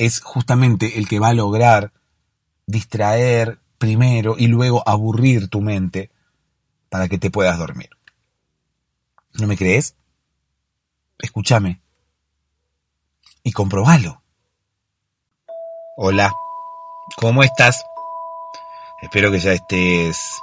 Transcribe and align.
es 0.00 0.22
justamente 0.22 0.98
el 0.98 1.06
que 1.06 1.18
va 1.18 1.28
a 1.28 1.34
lograr 1.34 1.92
distraer 2.64 3.58
primero 3.76 4.34
y 4.38 4.46
luego 4.46 4.82
aburrir 4.88 5.48
tu 5.48 5.60
mente 5.60 6.10
para 6.88 7.06
que 7.06 7.18
te 7.18 7.30
puedas 7.30 7.58
dormir. 7.58 7.90
¿No 9.34 9.46
me 9.46 9.58
crees? 9.58 9.96
Escúchame 11.18 11.82
y 13.42 13.52
comprobalo. 13.52 14.22
Hola, 15.98 16.32
¿cómo 17.18 17.42
estás? 17.42 17.84
Espero 19.02 19.30
que 19.30 19.38
ya 19.38 19.52
estés 19.52 20.40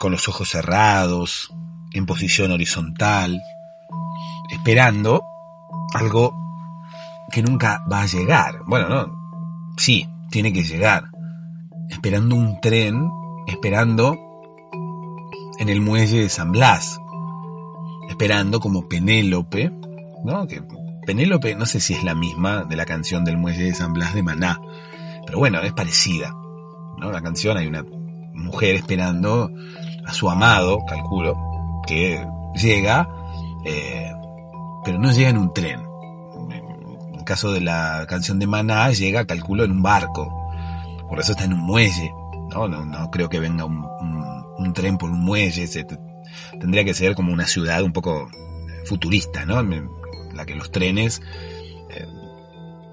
con 0.00 0.10
los 0.10 0.26
ojos 0.26 0.50
cerrados, 0.50 1.54
en 1.92 2.04
posición 2.04 2.50
horizontal, 2.50 3.40
esperando 4.50 5.22
algo 5.94 6.41
que 7.32 7.42
nunca 7.42 7.82
va 7.90 8.02
a 8.02 8.06
llegar. 8.06 8.60
Bueno, 8.66 8.88
no, 8.88 9.74
sí, 9.76 10.06
tiene 10.30 10.52
que 10.52 10.62
llegar. 10.62 11.10
Esperando 11.88 12.36
un 12.36 12.60
tren, 12.60 13.10
esperando 13.46 14.16
en 15.58 15.68
el 15.68 15.80
muelle 15.80 16.20
de 16.20 16.28
San 16.28 16.52
Blas, 16.52 17.00
esperando 18.08 18.60
como 18.60 18.88
Penélope, 18.88 19.72
¿no? 20.24 20.46
Que 20.46 20.62
Penélope 21.06 21.54
no 21.54 21.66
sé 21.66 21.80
si 21.80 21.94
es 21.94 22.04
la 22.04 22.14
misma 22.14 22.64
de 22.64 22.76
la 22.76 22.84
canción 22.84 23.24
del 23.24 23.38
muelle 23.38 23.64
de 23.64 23.74
San 23.74 23.92
Blas 23.92 24.14
de 24.14 24.22
Maná, 24.22 24.60
pero 25.26 25.38
bueno, 25.38 25.60
es 25.60 25.72
parecida, 25.72 26.34
¿no? 26.98 27.10
La 27.10 27.22
canción 27.22 27.56
hay 27.56 27.66
una 27.66 27.84
mujer 28.34 28.76
esperando 28.76 29.50
a 30.06 30.12
su 30.12 30.30
amado, 30.30 30.78
calculo, 30.86 31.34
que 31.86 32.24
llega, 32.54 33.08
eh, 33.64 34.12
pero 34.84 34.98
no 34.98 35.10
llega 35.12 35.30
en 35.30 35.38
un 35.38 35.52
tren, 35.52 35.80
caso 37.24 37.52
de 37.52 37.60
la 37.60 38.06
canción 38.08 38.38
de 38.38 38.46
Maná, 38.46 38.90
llega, 38.90 39.26
calculo, 39.26 39.64
en 39.64 39.72
un 39.72 39.82
barco. 39.82 40.28
Por 41.08 41.20
eso 41.20 41.32
está 41.32 41.44
en 41.44 41.54
un 41.54 41.60
muelle. 41.60 42.12
No, 42.50 42.68
no, 42.68 43.10
creo 43.10 43.28
que 43.28 43.40
venga 43.40 43.64
un, 43.64 44.72
tren 44.74 44.98
por 44.98 45.10
un 45.10 45.20
muelle. 45.20 45.68
tendría 46.60 46.84
que 46.84 46.94
ser 46.94 47.14
como 47.14 47.32
una 47.32 47.46
ciudad 47.46 47.82
un 47.82 47.92
poco 47.92 48.28
futurista, 48.84 49.44
¿no? 49.44 49.62
La 50.32 50.46
que 50.46 50.54
los 50.54 50.70
trenes 50.70 51.20
eh, 51.90 52.06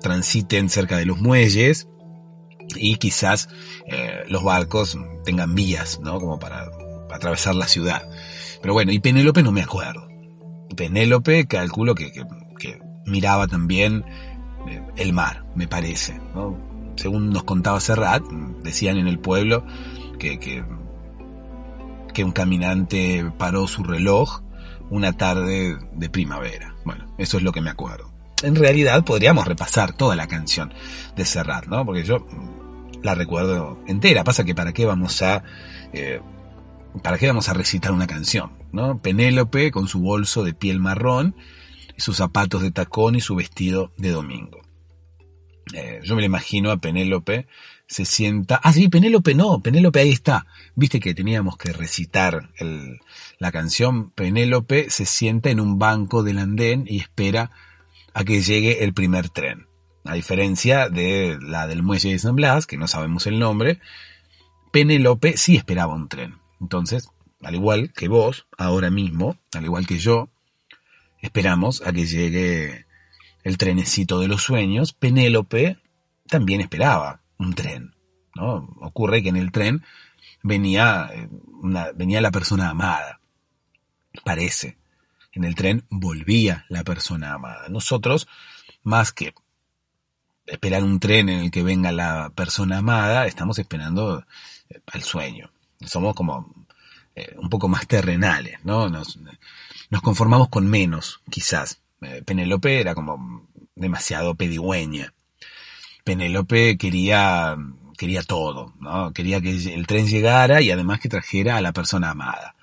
transiten 0.01 0.69
cerca 0.69 0.97
de 0.97 1.05
los 1.05 1.19
muelles 1.19 1.87
y 2.75 2.97
quizás 2.97 3.49
eh, 3.87 4.23
los 4.27 4.43
barcos 4.43 4.97
tengan 5.23 5.55
vías, 5.55 5.99
¿no? 6.01 6.19
Como 6.19 6.39
para 6.39 6.69
atravesar 7.11 7.55
la 7.55 7.67
ciudad. 7.67 8.03
Pero 8.61 8.73
bueno, 8.73 8.91
y 8.91 8.99
Penélope 8.99 9.43
no 9.43 9.51
me 9.51 9.61
acuerdo. 9.61 10.07
Penélope 10.75 11.47
calculo 11.47 11.95
que 11.95 12.11
miraba 13.09 13.47
también 13.47 14.05
eh, 14.67 14.81
el 14.95 15.13
mar, 15.13 15.45
me 15.55 15.67
parece. 15.67 16.19
Según 16.95 17.29
nos 17.29 17.43
contaba 17.43 17.79
Serrat, 17.79 18.23
decían 18.63 18.97
en 18.97 19.07
el 19.07 19.19
pueblo 19.19 19.65
que, 20.17 20.39
que, 20.39 20.63
un 22.21 22.31
caminante 22.33 23.31
paró 23.37 23.65
su 23.65 23.81
reloj 23.81 24.41
una 24.89 25.13
tarde 25.13 25.77
de 25.93 26.09
primavera. 26.09 26.75
Bueno, 26.83 27.15
eso 27.17 27.37
es 27.37 27.43
lo 27.43 27.53
que 27.53 27.61
me 27.61 27.69
acuerdo. 27.69 28.11
En 28.43 28.55
realidad 28.55 29.05
podríamos 29.05 29.47
repasar 29.47 29.93
toda 29.93 30.17
la 30.17 30.27
canción 30.27 30.73
de 31.15 31.23
Serrat, 31.23 31.67
¿no? 31.67 31.85
Porque 31.85 32.03
yo 32.03 32.27
la 33.01 33.15
recuerdo 33.15 33.79
entera. 33.87 34.25
Pasa 34.25 34.43
que 34.43 34.53
para 34.53 34.73
qué 34.73 34.85
vamos 34.85 35.21
a... 35.21 35.43
Eh, 35.93 36.19
¿Para 37.01 37.17
qué 37.17 37.27
vamos 37.27 37.47
a 37.47 37.53
recitar 37.53 37.93
una 37.93 38.07
canción? 38.07 38.51
¿no? 38.71 38.99
Penélope 38.99 39.71
con 39.71 39.87
su 39.87 39.99
bolso 39.99 40.43
de 40.43 40.53
piel 40.53 40.79
marrón 40.79 41.35
sus 41.99 42.17
zapatos 42.17 42.61
de 42.61 42.71
tacón 42.71 43.15
y 43.15 43.21
su 43.21 43.35
vestido 43.35 43.91
de 43.97 44.11
domingo. 44.11 44.61
Eh, 45.73 46.01
yo 46.03 46.15
me 46.15 46.21
lo 46.21 46.25
imagino 46.25 46.71
a 46.71 46.77
Penélope, 46.77 47.47
se 47.87 48.05
sienta... 48.05 48.59
Ah, 48.63 48.73
sí, 48.73 48.87
Penélope 48.87 49.35
no, 49.35 49.61
Penélope 49.61 49.99
ahí 49.99 50.09
está. 50.11 50.45
Viste 50.75 50.99
que 50.99 51.13
teníamos 51.13 51.57
que 51.57 51.73
recitar 51.73 52.49
la 53.39 53.51
canción. 53.51 54.11
Penélope 54.11 54.89
se 54.89 55.05
sienta 55.05 55.49
en 55.49 55.59
un 55.59 55.79
banco 55.79 56.23
del 56.23 56.39
andén 56.39 56.85
y 56.87 56.97
espera 56.99 57.51
a 58.13 58.23
que 58.23 58.41
llegue 58.41 58.83
el 58.83 58.93
primer 58.93 59.29
tren. 59.29 59.67
A 60.05 60.13
diferencia 60.13 60.89
de 60.89 61.37
la 61.41 61.67
del 61.67 61.83
muelle 61.83 62.11
de 62.11 62.19
San 62.19 62.35
Blas, 62.35 62.65
que 62.65 62.77
no 62.77 62.87
sabemos 62.87 63.27
el 63.27 63.39
nombre, 63.39 63.79
Penélope 64.71 65.37
sí 65.37 65.55
esperaba 65.55 65.95
un 65.95 66.09
tren. 66.09 66.37
Entonces, 66.61 67.09
al 67.41 67.55
igual 67.55 67.91
que 67.93 68.07
vos, 68.07 68.47
ahora 68.57 68.89
mismo, 68.89 69.37
al 69.53 69.65
igual 69.65 69.87
que 69.87 69.97
yo, 69.97 70.29
Esperamos 71.21 71.81
a 71.85 71.91
que 71.91 72.05
llegue 72.05 72.85
el 73.43 73.57
trenecito 73.57 74.19
de 74.19 74.27
los 74.27 74.43
sueños. 74.43 74.93
Penélope 74.93 75.77
también 76.27 76.61
esperaba 76.61 77.21
un 77.37 77.53
tren. 77.53 77.95
¿no? 78.35 78.75
Ocurre 78.81 79.21
que 79.21 79.29
en 79.29 79.37
el 79.37 79.51
tren 79.51 79.83
venía, 80.43 81.09
eh, 81.13 81.29
venía 81.95 82.21
la 82.21 82.31
persona 82.31 82.69
amada. 82.69 83.19
Parece. 84.23 84.77
En 85.31 85.43
el 85.43 85.55
tren 85.55 85.85
volvía 85.89 86.65
la 86.69 86.83
persona 86.83 87.33
amada. 87.33 87.69
Nosotros, 87.69 88.27
más 88.83 89.11
que 89.11 89.33
esperar 90.45 90.83
un 90.83 90.99
tren 90.99 91.29
en 91.29 91.39
el 91.41 91.51
que 91.51 91.63
venga 91.63 91.91
la 91.91 92.31
persona 92.31 92.79
amada, 92.79 93.27
estamos 93.27 93.59
esperando 93.59 94.25
eh, 94.69 94.81
al 94.87 95.03
sueño. 95.03 95.51
Somos 95.85 96.15
como 96.15 96.65
eh, 97.15 97.35
un 97.37 97.49
poco 97.49 97.67
más 97.67 97.87
terrenales, 97.87 98.63
¿no? 98.63 98.89
Nos 99.89 100.01
conformamos 100.01 100.49
con 100.49 100.67
menos, 100.67 101.21
quizás. 101.29 101.81
Penélope 102.25 102.79
era 102.79 102.95
como 102.95 103.49
demasiado 103.75 104.35
pedigüeña. 104.35 105.13
Penélope 106.03 106.77
quería, 106.77 107.57
quería 107.97 108.23
todo, 108.23 108.73
¿no? 108.79 109.11
Quería 109.13 109.41
que 109.41 109.51
el 109.51 109.87
tren 109.87 110.07
llegara 110.07 110.61
y 110.61 110.71
además 110.71 110.99
que 110.99 111.09
trajera 111.09 111.57
a 111.57 111.61
la 111.61 111.73
persona 111.73 112.11
amada. 112.11 112.55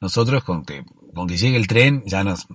Nosotros 0.00 0.44
con 0.44 0.64
que, 0.64 0.84
con 1.14 1.26
que 1.26 1.36
llegue 1.36 1.56
el 1.56 1.66
tren 1.66 2.02
ya 2.06 2.24
nos, 2.24 2.46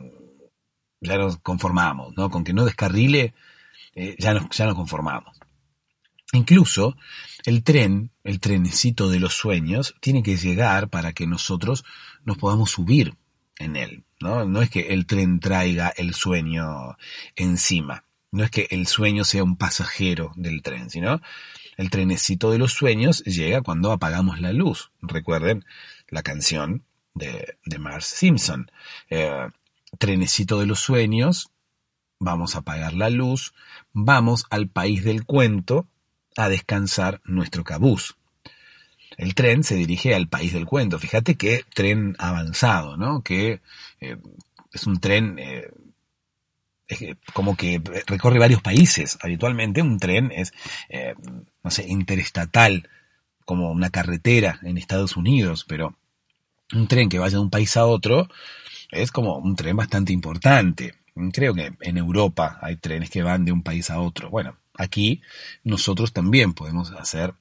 ya 1.02 1.18
nos 1.18 1.38
conformamos, 1.38 2.16
¿no? 2.16 2.30
Con 2.30 2.44
que 2.44 2.54
no 2.54 2.66
descarrile, 2.66 3.34
eh, 3.96 4.16
ya, 4.20 4.34
nos, 4.34 4.50
ya 4.56 4.66
nos 4.66 4.76
conformamos. 4.76 5.38
Incluso 6.34 6.98
el 7.46 7.64
tren, 7.64 8.12
el 8.24 8.40
trenecito 8.40 9.10
de 9.10 9.20
los 9.20 9.34
sueños, 9.34 9.96
tiene 10.02 10.24
que 10.24 10.38
llegar 10.38 10.90
para 10.90 11.14
que 11.14 11.26
nosotros 11.26 11.86
nos 12.26 12.38
podamos 12.38 12.72
subir 12.72 13.16
en 13.60 13.76
él. 13.76 14.04
¿no? 14.20 14.46
no 14.46 14.62
es 14.62 14.70
que 14.70 14.94
el 14.94 15.06
tren 15.06 15.40
traiga 15.40 15.90
el 15.96 16.14
sueño 16.14 16.98
encima. 17.36 18.04
No 18.32 18.44
es 18.44 18.52
que 18.52 18.68
el 18.72 18.88
sueño 18.88 19.24
sea 19.24 19.44
un 19.44 19.56
pasajero 19.56 20.34
del 20.36 20.62
tren, 20.62 20.90
sino 20.90 21.22
el 21.78 21.90
trenecito 21.90 22.52
de 22.52 22.58
los 22.58 22.74
sueños 22.74 23.24
llega 23.24 23.62
cuando 23.62 23.92
apagamos 23.92 24.42
la 24.42 24.52
luz. 24.52 24.92
Recuerden 25.02 25.66
la 26.10 26.24
canción 26.24 26.84
de, 27.14 27.58
de 27.66 27.80
Mars 27.80 28.06
Simpson. 28.06 28.72
Eh, 29.10 29.48
trenecito 29.98 30.60
de 30.60 30.66
los 30.66 30.80
sueños, 30.80 31.52
vamos 32.20 32.56
a 32.56 32.60
apagar 32.60 32.94
la 32.94 33.10
luz, 33.10 33.54
vamos 33.94 34.46
al 34.50 34.68
país 34.68 35.04
del 35.04 35.26
cuento 35.26 35.88
a 36.36 36.50
descansar 36.50 37.22
nuestro 37.24 37.64
cabuz. 37.64 38.18
El 39.18 39.36
tren 39.36 39.64
se 39.64 39.76
dirige 39.76 40.16
al 40.16 40.28
país 40.28 40.54
del 40.54 40.66
cuento. 40.66 41.00
Fíjate 41.00 41.36
qué 41.36 41.64
tren 41.74 42.16
avanzado, 42.20 42.98
¿no? 42.98 43.24
Que 43.24 43.62
eh, 44.00 44.18
es 44.72 44.86
un 44.86 45.00
tren 45.00 45.38
eh, 45.40 45.72
como 47.34 47.56
que 47.56 47.82
recorre 48.06 48.40
varios 48.40 48.62
países. 48.62 49.18
Habitualmente 49.22 49.82
un 49.82 50.00
tren 50.00 50.32
es, 50.32 50.54
eh, 50.90 51.16
no 51.64 51.72
sé, 51.72 51.88
interestatal, 51.88 52.88
como 53.46 53.72
una 53.72 53.90
carretera 53.90 54.60
en 54.64 54.78
Estados 54.78 55.16
Unidos, 55.16 55.66
pero 55.68 55.96
un 56.74 56.88
tren 56.88 57.08
que 57.08 57.18
vaya 57.20 57.38
de 57.38 57.44
un 57.44 57.50
país 57.50 57.78
a 57.78 57.86
otro 57.86 58.28
es 58.92 59.12
como 59.12 59.38
un 59.38 59.56
tren 59.56 59.76
bastante 59.78 60.12
importante. 60.14 60.96
Creo 61.32 61.54
que 61.54 61.74
en 61.82 61.98
Europa 61.98 62.60
hay 62.62 62.76
trenes 62.76 63.10
que 63.10 63.24
van 63.24 63.46
de 63.46 63.52
un 63.52 63.64
país 63.64 63.90
a 63.90 64.00
otro. 64.00 64.30
Bueno, 64.30 64.58
aquí 64.76 65.22
nosotros 65.64 66.14
también 66.14 66.54
podemos 66.54 66.92
hacer, 66.92 67.34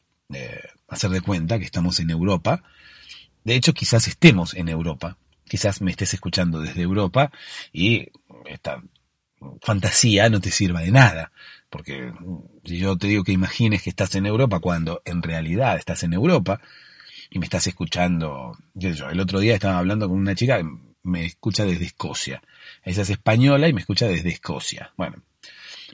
hacer 0.88 1.11
de 1.11 1.21
cuenta 1.21 1.59
que 1.59 1.65
estamos 1.65 2.00
en 2.00 2.11
Europa. 2.11 2.62
De 3.44 3.55
hecho, 3.55 3.73
quizás 3.73 4.09
estemos 4.09 4.55
en 4.55 4.69
Europa. 4.69 5.17
Quizás 5.49 5.81
me 5.81 5.91
estés 5.91 6.15
escuchando 6.15 6.61
desde 6.61 6.83
Europa 6.83 7.31
y 7.73 8.09
esta 8.47 8.83
fantasía 9.62 10.29
no 10.29 10.41
te 10.41 10.50
sirva 10.50 10.81
de 10.81 10.91
nada. 10.91 11.33
Porque 11.71 12.12
si 12.65 12.79
yo 12.79 12.97
te 12.97 13.06
digo 13.06 13.25
que 13.25 13.33
imagines 13.33 13.83
que 13.83 13.91
estás 13.91 14.15
en 14.15 14.27
Europa 14.27 14.61
cuando 14.61 15.03
en 15.05 15.23
realidad 15.23 15.77
estás 15.77 16.03
en 16.03 16.12
Europa 16.12 16.61
y 17.31 17.38
me 17.38 17.47
estás 17.47 17.67
escuchando, 17.67 18.56
yo, 18.75 19.09
el 19.11 19.21
otro 19.21 19.41
día 19.41 19.55
estaba 19.55 19.79
hablando 19.79 20.09
con 20.09 20.19
una 20.19 20.35
chica 20.35 20.59
que 20.59 20.69
me 21.03 21.25
escucha 21.25 21.65
desde 21.65 21.85
Escocia. 21.85 22.43
Ella 22.83 23.03
es 23.03 23.11
española 23.11 23.69
y 23.69 23.73
me 23.73 23.81
escucha 23.81 24.06
desde 24.06 24.31
Escocia. 24.31 24.93
Bueno, 24.97 25.23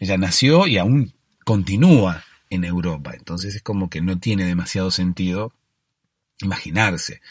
ella 0.01 0.17
nació 0.17 0.67
y 0.67 0.79
aún 0.79 1.13
continúa 1.45 2.25
en 2.53 2.65
Europa. 2.65 3.15
Entonces 3.17 3.55
es 3.57 3.63
como 3.63 3.89
que 3.89 4.03
no 4.03 4.19
tiene 4.19 4.45
demasiado 4.45 4.91
sentido 4.91 5.55
imaginarse 6.43 7.23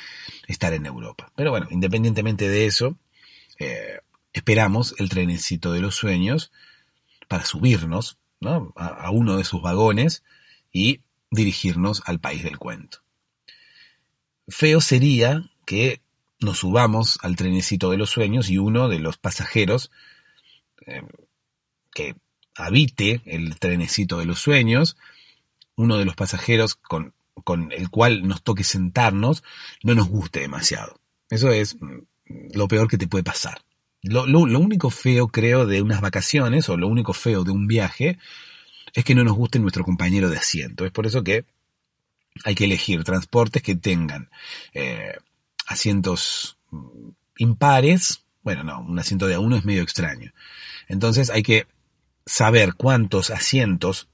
estar 0.48 0.74
en 0.74 0.88
Europa. 0.88 1.32
Pero 1.36 1.52
bueno, 1.52 1.68
independientemente 1.70 2.50
de 2.50 2.66
eso, 2.66 2.98
eh, 3.60 4.00
esperamos 4.34 4.96
el 4.98 5.10
trenecito 5.10 5.74
de 5.74 5.82
los 5.82 5.96
sueños 5.96 6.52
para 7.28 7.46
subirnos 7.46 8.18
¿no? 8.40 8.74
a, 8.76 9.12
uno 9.12 9.38
de 9.38 9.44
sus 9.44 9.62
vagones 9.62 10.24
y 10.74 11.02
dirigirnos 11.30 12.02
al 12.06 12.20
país 12.20 12.44
del 12.44 12.58
cuento. 12.58 13.04
Feo 14.48 14.82
sería 14.82 15.52
que 15.66 16.02
nos 16.40 16.60
subamos 16.60 17.20
al 17.22 17.36
trenecito 17.36 17.92
de 17.92 17.98
los 17.98 18.10
sueños 18.10 18.50
y 18.50 18.58
uno 18.58 18.90
de 18.90 18.98
los 18.98 19.18
pasajeros 19.18 19.92
eh, 20.88 21.04
que 21.94 22.16
habite 22.56 23.22
el 23.26 23.60
trenecito 23.60 24.18
de 24.18 24.26
los 24.26 24.40
sueños, 24.40 24.98
uno 25.76 25.98
de 25.98 26.06
los 26.06 26.16
pasajeros 26.16 26.76
con, 26.76 27.14
con, 27.44 27.72
el 27.72 27.90
cual 27.90 28.28
nos 28.28 28.44
toque 28.44 28.64
sentarnos, 28.64 29.44
no 29.84 29.96
nos 29.96 30.08
guste 30.10 30.40
demasiado. 30.42 31.00
Eso 31.30 31.52
es 31.52 31.78
mm, 31.80 32.00
lo 32.54 32.68
peor 32.68 32.88
que 32.88 32.98
te 32.98 33.08
puede 33.08 33.24
pasar. 33.24 33.62
Lo, 34.04 34.26
lo, 34.26 34.46
lo, 34.46 34.60
único 34.60 34.90
feo, 34.90 35.28
creo, 35.28 35.66
de 35.66 35.82
unas 35.82 36.02
vacaciones, 36.02 36.70
o 36.70 36.78
lo 36.78 36.88
único 36.88 37.14
feo 37.14 37.44
de 37.44 37.52
un 37.52 37.68
viaje, 37.68 38.18
es 38.94 39.04
que 39.04 39.16
no 39.16 39.24
nos 39.24 39.36
guste 39.36 39.60
nuestro 39.60 39.84
compañero 39.84 40.30
de 40.30 40.38
asiento. 40.38 40.86
Es 40.86 40.92
por 40.92 41.06
eso 41.06 41.24
que 41.24 41.46
hay 42.44 42.56
que 42.56 42.66
elegir 42.66 43.04
transportes 43.04 43.62
que 43.62 43.76
tengan 43.76 44.30
eh, 44.74 45.16
asientos 45.68 46.58
mm, 46.72 47.10
impares. 47.38 48.24
Bueno, 48.44 48.64
no, 48.64 48.82
un 48.82 48.98
asiento 49.00 49.28
de 49.28 49.36
a 49.36 49.40
uno 49.40 49.56
es 49.56 49.66
medio 49.66 49.84
extraño. 49.84 50.34
Entonces 50.88 51.30
hay 51.30 51.44
que 51.44 51.68
saber 52.26 52.74
cuántos 52.76 53.30
asientos 53.30 54.08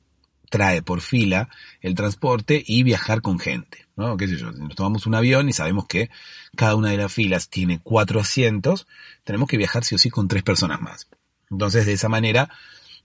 trae 0.50 0.82
por 0.82 1.02
fila 1.02 1.50
el 1.82 1.96
transporte 1.96 2.64
y 2.66 2.84
viajar 2.84 3.22
con 3.22 3.40
gente, 3.40 3.86
¿no? 3.96 4.18
¿Qué 4.18 4.28
sé 4.28 4.38
yo? 4.38 4.52
Nos 4.52 4.76
tomamos 4.76 5.06
un 5.06 5.16
avión 5.16 5.50
y 5.50 5.54
sabemos 5.54 5.86
que 5.88 6.10
cada 6.56 6.76
una 6.76 6.92
de 6.92 6.98
las 6.98 7.12
filas 7.12 7.50
tiene 7.50 7.80
cuatro 7.82 8.20
asientos, 8.20 8.88
tenemos 9.24 9.48
que 9.48 9.58
viajar 9.58 9.84
sí 9.84 9.96
o 9.96 9.98
sí 9.98 10.10
con 10.10 10.28
tres 10.28 10.44
personas 10.44 10.82
más. 10.82 11.08
Entonces, 11.50 11.86
de 11.86 11.94
esa 11.94 12.10
manera, 12.10 12.50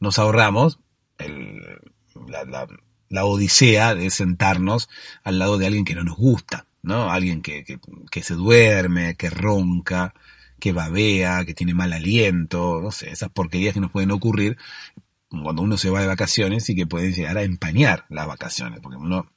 nos 0.01 0.19
ahorramos 0.19 0.79
la, 3.09 3.25
odisea 3.25 3.95
de 3.95 4.11
sentarnos 4.11 4.89
al 5.23 5.39
lado 5.39 5.59
de 5.59 5.67
alguien 5.67 5.85
que 5.85 5.95
no 5.95 6.05
nos 6.05 6.17
gusta, 6.17 6.67
¿no? 6.83 7.11
Alguien 7.11 7.43
que, 7.43 7.65
que, 7.65 7.79
que 8.11 8.23
se 8.23 8.35
duerme, 8.35 9.15
que 9.17 9.31
ronca, 9.31 10.15
que 10.59 10.73
babea, 10.73 11.45
que 11.45 11.55
tiene 11.55 11.75
mal 11.75 11.93
aliento, 11.93 12.81
no 12.81 12.91
sé, 12.93 13.11
esas 13.11 13.31
porquerías 13.31 13.75
que 13.75 13.81
nos 13.81 13.91
pueden 13.91 14.13
ocurrir 14.13 14.57
cuando 15.43 15.63
uno 15.63 15.77
se 15.77 15.91
va 15.91 16.01
de 16.01 16.07
vacaciones 16.07 16.69
y 16.69 16.75
que 16.75 16.87
pueden 16.87 17.13
llegar 17.13 17.39
a 17.39 17.43
empañar 17.43 18.05
las 18.09 18.27
vacaciones, 18.27 18.81
porque 18.81 18.99
uno 18.99 19.33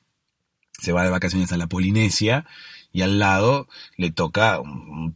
se 0.72 0.92
va 0.92 1.04
de 1.04 1.10
vacaciones 1.10 1.52
a 1.52 1.58
la 1.58 1.68
Polinesia 1.68 2.46
y 2.92 3.02
al 3.02 3.20
lado 3.20 3.68
le 3.98 4.12
toca 4.12 4.60
un, 4.60 5.16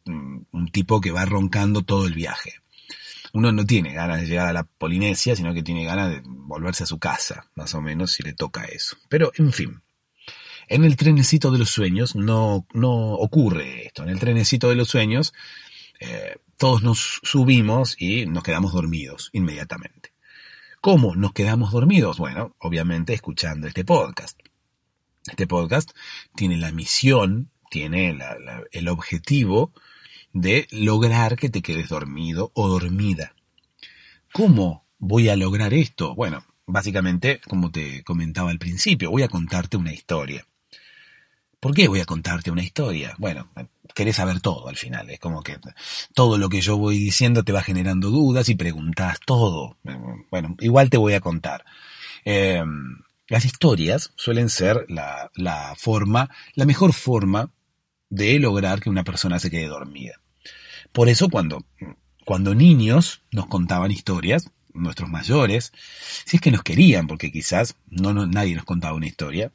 tipo 0.71 1.01
que 1.01 1.11
va 1.11 1.25
roncando 1.25 1.81
todo 1.81 2.05
el 2.05 2.13
viaje. 2.13 2.55
Uno 3.33 3.51
no 3.51 3.65
tiene 3.65 3.93
ganas 3.93 4.21
de 4.21 4.27
llegar 4.27 4.47
a 4.47 4.53
la 4.53 4.63
Polinesia, 4.63 5.35
sino 5.35 5.53
que 5.53 5.63
tiene 5.63 5.85
ganas 5.85 6.09
de 6.09 6.21
volverse 6.25 6.83
a 6.83 6.87
su 6.87 6.99
casa, 6.99 7.49
más 7.55 7.73
o 7.75 7.81
menos, 7.81 8.11
si 8.13 8.23
le 8.23 8.33
toca 8.33 8.65
eso. 8.65 8.97
Pero, 9.07 9.31
en 9.37 9.51
fin, 9.51 9.81
en 10.67 10.83
el 10.83 10.95
trenecito 10.95 11.51
de 11.51 11.59
los 11.59 11.69
sueños 11.69 12.15
no, 12.15 12.65
no 12.73 13.13
ocurre 13.13 13.87
esto. 13.87 14.03
En 14.03 14.09
el 14.09 14.19
trenecito 14.19 14.69
de 14.69 14.75
los 14.75 14.89
sueños 14.89 15.33
eh, 15.99 16.37
todos 16.57 16.83
nos 16.83 17.19
subimos 17.23 17.95
y 17.99 18.25
nos 18.25 18.43
quedamos 18.43 18.73
dormidos 18.73 19.29
inmediatamente. 19.33 20.08
¿Cómo 20.81 21.13
nos 21.13 21.33
quedamos 21.33 21.73
dormidos? 21.73 22.19
Bueno, 22.19 22.55
obviamente 22.57 23.13
escuchando 23.13 23.67
este 23.67 23.83
podcast. 23.83 24.39
Este 25.29 25.45
podcast 25.45 25.91
tiene 26.35 26.55
la 26.55 26.71
misión, 26.71 27.51
tiene 27.69 28.17
el 28.71 28.87
objetivo 28.87 29.73
de 30.31 30.69
lograr 30.71 31.35
que 31.35 31.49
te 31.49 31.61
quedes 31.61 31.89
dormido 31.89 32.53
o 32.53 32.69
dormida. 32.69 33.35
¿Cómo 34.31 34.85
voy 34.99 35.27
a 35.27 35.35
lograr 35.35 35.73
esto? 35.73 36.15
Bueno, 36.15 36.45
básicamente, 36.65 37.41
como 37.45 37.71
te 37.71 38.01
comentaba 38.05 38.49
al 38.49 38.57
principio, 38.57 39.11
voy 39.11 39.23
a 39.23 39.27
contarte 39.27 39.75
una 39.75 39.91
historia. 39.91 40.47
¿Por 41.59 41.73
qué 41.75 41.89
voy 41.89 41.99
a 41.99 42.05
contarte 42.05 42.51
una 42.51 42.63
historia? 42.63 43.15
Bueno, 43.17 43.51
querés 43.93 44.17
saber 44.17 44.41
todo 44.41 44.67
al 44.67 44.77
final. 44.77 45.09
Es 45.09 45.19
como 45.19 45.43
que 45.43 45.57
todo 46.13 46.37
lo 46.37 46.49
que 46.49 46.61
yo 46.61 46.77
voy 46.77 46.97
diciendo 46.97 47.43
te 47.43 47.51
va 47.51 47.61
generando 47.61 48.09
dudas 48.09 48.49
y 48.49 48.55
preguntas 48.55 49.19
todo. 49.25 49.77
Bueno, 50.31 50.55
igual 50.59 50.89
te 50.89 50.97
voy 50.97 51.13
a 51.13 51.21
contar. 51.21 51.65
Eh, 52.25 52.63
las 53.27 53.45
historias 53.45 54.11
suelen 54.15 54.49
ser 54.49 54.85
la, 54.89 55.29
la 55.35 55.75
forma, 55.77 56.29
la 56.55 56.65
mejor 56.65 56.93
forma 56.93 57.51
de 58.09 58.39
lograr 58.39 58.81
que 58.81 58.89
una 58.89 59.03
persona 59.03 59.39
se 59.39 59.51
quede 59.51 59.67
dormida. 59.67 60.19
Por 60.91 61.09
eso 61.09 61.29
cuando, 61.29 61.63
cuando 62.25 62.55
niños 62.55 63.21
nos 63.31 63.47
contaban 63.47 63.91
historias, 63.91 64.51
nuestros 64.73 65.09
mayores, 65.09 65.71
si 66.25 66.37
es 66.37 66.41
que 66.41 66.51
nos 66.51 66.63
querían, 66.63 67.07
porque 67.07 67.31
quizás 67.31 67.75
no, 67.89 68.13
nadie 68.25 68.55
nos 68.55 68.65
contaba 68.65 68.95
una 68.95 69.07
historia, 69.07 69.51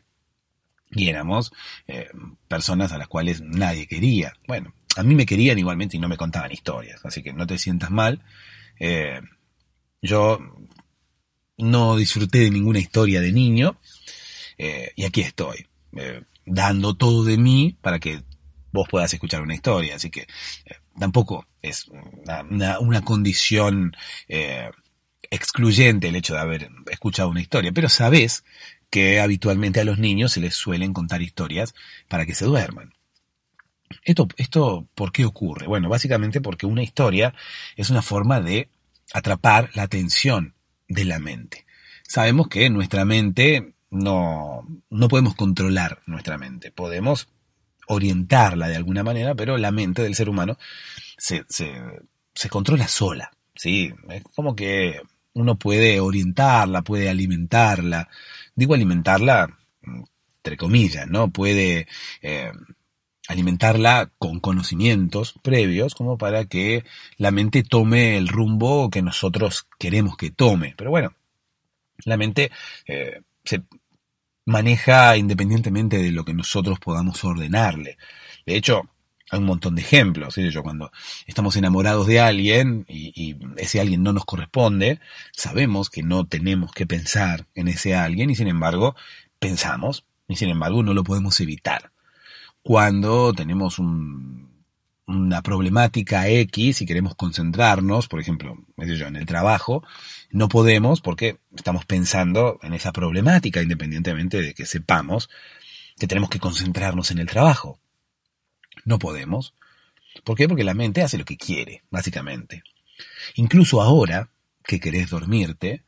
y 0.94 1.08
éramos 1.08 1.52
eh, 1.86 2.08
personas 2.48 2.92
a 2.92 2.98
las 2.98 3.08
cuales 3.08 3.40
nadie 3.42 3.86
quería. 3.86 4.32
Bueno, 4.46 4.74
a 4.96 5.02
mí 5.02 5.14
me 5.14 5.26
querían 5.26 5.58
igualmente 5.58 5.96
y 5.96 6.00
no 6.00 6.08
me 6.08 6.16
contaban 6.16 6.52
historias, 6.52 7.04
así 7.04 7.22
que 7.22 7.32
no 7.32 7.46
te 7.46 7.58
sientas 7.58 7.90
mal. 7.90 8.22
Eh, 8.78 9.20
yo 10.00 10.38
no 11.56 11.96
disfruté 11.96 12.40
de 12.40 12.50
ninguna 12.50 12.78
historia 12.78 13.20
de 13.20 13.32
niño 13.32 13.80
eh, 14.58 14.92
y 14.96 15.04
aquí 15.04 15.20
estoy, 15.20 15.66
dando 16.44 16.94
todo 16.94 17.24
de 17.24 17.38
mí 17.38 17.76
para 17.80 17.98
que 17.98 18.22
vos 18.72 18.88
puedas 18.88 19.12
escuchar 19.14 19.40
una 19.40 19.54
historia, 19.54 19.94
así 19.94 20.10
que 20.10 20.26
tampoco 20.98 21.46
es 21.62 21.88
una, 21.88 22.78
una 22.80 23.02
condición 23.02 23.96
excluyente 25.30 26.08
el 26.08 26.16
hecho 26.16 26.34
de 26.34 26.40
haber 26.40 26.68
escuchado 26.90 27.28
una 27.28 27.40
historia, 27.40 27.72
pero 27.72 27.88
sabes 27.88 28.44
que 28.94 29.18
habitualmente 29.18 29.80
a 29.80 29.84
los 29.84 29.98
niños 29.98 30.30
se 30.30 30.40
les 30.40 30.54
suelen 30.54 30.92
contar 30.92 31.20
historias 31.20 31.74
para 32.06 32.26
que 32.26 32.34
se 32.36 32.44
duerman. 32.44 32.94
Esto, 34.04 34.28
esto, 34.36 34.86
¿por 34.94 35.10
qué 35.10 35.24
ocurre? 35.24 35.66
Bueno, 35.66 35.88
básicamente 35.88 36.40
porque 36.40 36.64
una 36.64 36.84
historia 36.84 37.34
es 37.74 37.90
una 37.90 38.02
forma 38.02 38.40
de 38.40 38.68
atrapar 39.12 39.70
la 39.74 39.82
atención 39.82 40.54
de 40.86 41.06
la 41.06 41.18
mente. 41.18 41.66
Sabemos 42.06 42.46
que 42.46 42.70
nuestra 42.70 43.04
mente 43.04 43.74
no, 43.90 44.64
no 44.90 45.08
podemos 45.08 45.34
controlar 45.34 46.00
nuestra 46.06 46.38
mente, 46.38 46.70
podemos 46.70 47.26
orientarla 47.88 48.68
de 48.68 48.76
alguna 48.76 49.02
manera, 49.02 49.34
pero 49.34 49.58
la 49.58 49.72
mente 49.72 50.04
del 50.04 50.14
ser 50.14 50.28
humano 50.28 50.56
se, 51.18 51.44
se, 51.48 51.74
se 52.32 52.48
controla 52.48 52.86
sola. 52.86 53.32
¿sí? 53.56 53.92
Es 54.10 54.22
como 54.36 54.54
que 54.54 55.00
uno 55.34 55.56
puede 55.58 56.00
orientarla, 56.00 56.82
puede 56.82 57.08
alimentarla. 57.08 58.08
Digo 58.54 58.74
alimentarla 58.74 59.58
entre 60.44 60.56
comillas, 60.56 61.08
¿no? 61.08 61.30
Puede 61.30 61.86
eh, 62.22 62.52
alimentarla 63.28 64.10
con 64.18 64.40
conocimientos 64.40 65.34
previos 65.42 65.94
como 65.94 66.18
para 66.18 66.44
que 66.44 66.84
la 67.16 67.30
mente 67.30 67.62
tome 67.62 68.16
el 68.16 68.28
rumbo 68.28 68.90
que 68.90 69.02
nosotros 69.02 69.66
queremos 69.78 70.16
que 70.16 70.30
tome. 70.30 70.74
Pero 70.76 70.90
bueno, 70.90 71.14
la 72.04 72.16
mente 72.16 72.50
eh, 72.86 73.22
se 73.44 73.62
maneja 74.44 75.16
independientemente 75.16 75.98
de 75.98 76.12
lo 76.12 76.24
que 76.24 76.34
nosotros 76.34 76.78
podamos 76.78 77.24
ordenarle. 77.24 77.96
De 78.44 78.56
hecho, 78.56 78.82
hay 79.34 79.40
un 79.40 79.46
montón 79.46 79.74
de 79.74 79.82
ejemplos. 79.82 80.36
Yo, 80.36 80.62
cuando 80.62 80.90
estamos 81.26 81.56
enamorados 81.56 82.06
de 82.06 82.20
alguien 82.20 82.86
y, 82.88 83.36
ese 83.56 83.80
alguien 83.80 84.02
no 84.02 84.12
nos 84.12 84.24
corresponde, 84.24 85.00
sabemos 85.32 85.90
que 85.90 86.02
no 86.02 86.26
tenemos 86.26 86.72
que 86.72 86.86
pensar 86.86 87.46
en 87.54 87.68
ese 87.68 87.94
alguien 87.94 88.30
y 88.30 88.34
sin 88.34 88.48
embargo 88.48 88.94
pensamos 89.38 90.04
y 90.28 90.36
sin 90.36 90.48
embargo 90.48 90.82
no 90.82 90.94
lo 90.94 91.04
podemos 91.04 91.38
evitar. 91.40 91.92
Cuando 92.62 93.32
tenemos 93.34 93.78
una 93.78 95.42
problemática 95.42 96.28
X 96.28 96.80
y 96.80 96.86
queremos 96.86 97.14
concentrarnos, 97.14 98.08
por 98.08 98.20
ejemplo, 98.20 98.56
yo, 98.78 99.06
en 99.06 99.16
el 99.16 99.26
trabajo, 99.26 99.82
no 100.30 100.48
podemos 100.48 101.00
porque 101.00 101.38
estamos 101.54 101.84
pensando 101.84 102.58
en 102.62 102.72
esa 102.72 102.92
problemática 102.92 103.62
independientemente 103.62 104.40
de 104.40 104.54
que 104.54 104.64
sepamos 104.64 105.28
que 105.98 106.06
tenemos 106.06 106.30
que 106.30 106.40
concentrarnos 106.40 107.10
en 107.10 107.18
el 107.18 107.26
trabajo. 107.26 107.78
No 108.84 108.98
podemos. 108.98 109.54
¿Por 110.24 110.36
qué? 110.36 110.48
Porque 110.48 110.64
la 110.64 110.74
mente 110.74 111.02
hace 111.02 111.18
lo 111.18 111.24
que 111.24 111.36
quiere, 111.36 111.82
básicamente. 111.90 112.62
Incluso 113.34 113.82
ahora 113.82 114.30
que 114.64 114.80
querés 114.80 115.10
dormirte, 115.10 115.84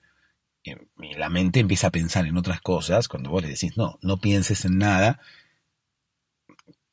y 0.65 1.15
la 1.15 1.29
mente 1.29 1.61
empieza 1.61 1.89
a 1.89 1.93
pensar 1.93 2.27
en 2.27 2.37
otras 2.37 2.61
cosas, 2.61 3.09
cuando 3.09 3.31
vos 3.31 3.43
le 3.43 3.51
decís, 3.51 3.77
no, 3.77 3.99
no 4.03 4.19
pienses 4.19 4.65
en 4.65 4.79
nada, 4.79 5.21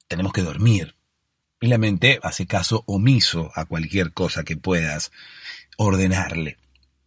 tenemos 0.08 0.32
que 0.32 0.42
dormir. 0.42 0.96
Y 1.60 1.68
la 1.68 1.78
mente 1.78 2.20
hace 2.22 2.46
caso 2.46 2.84
omiso 2.86 3.52
a 3.56 3.66
cualquier 3.66 4.14
cosa 4.14 4.44
que 4.44 4.58
puedas 4.58 5.12
ordenarle. 5.78 6.58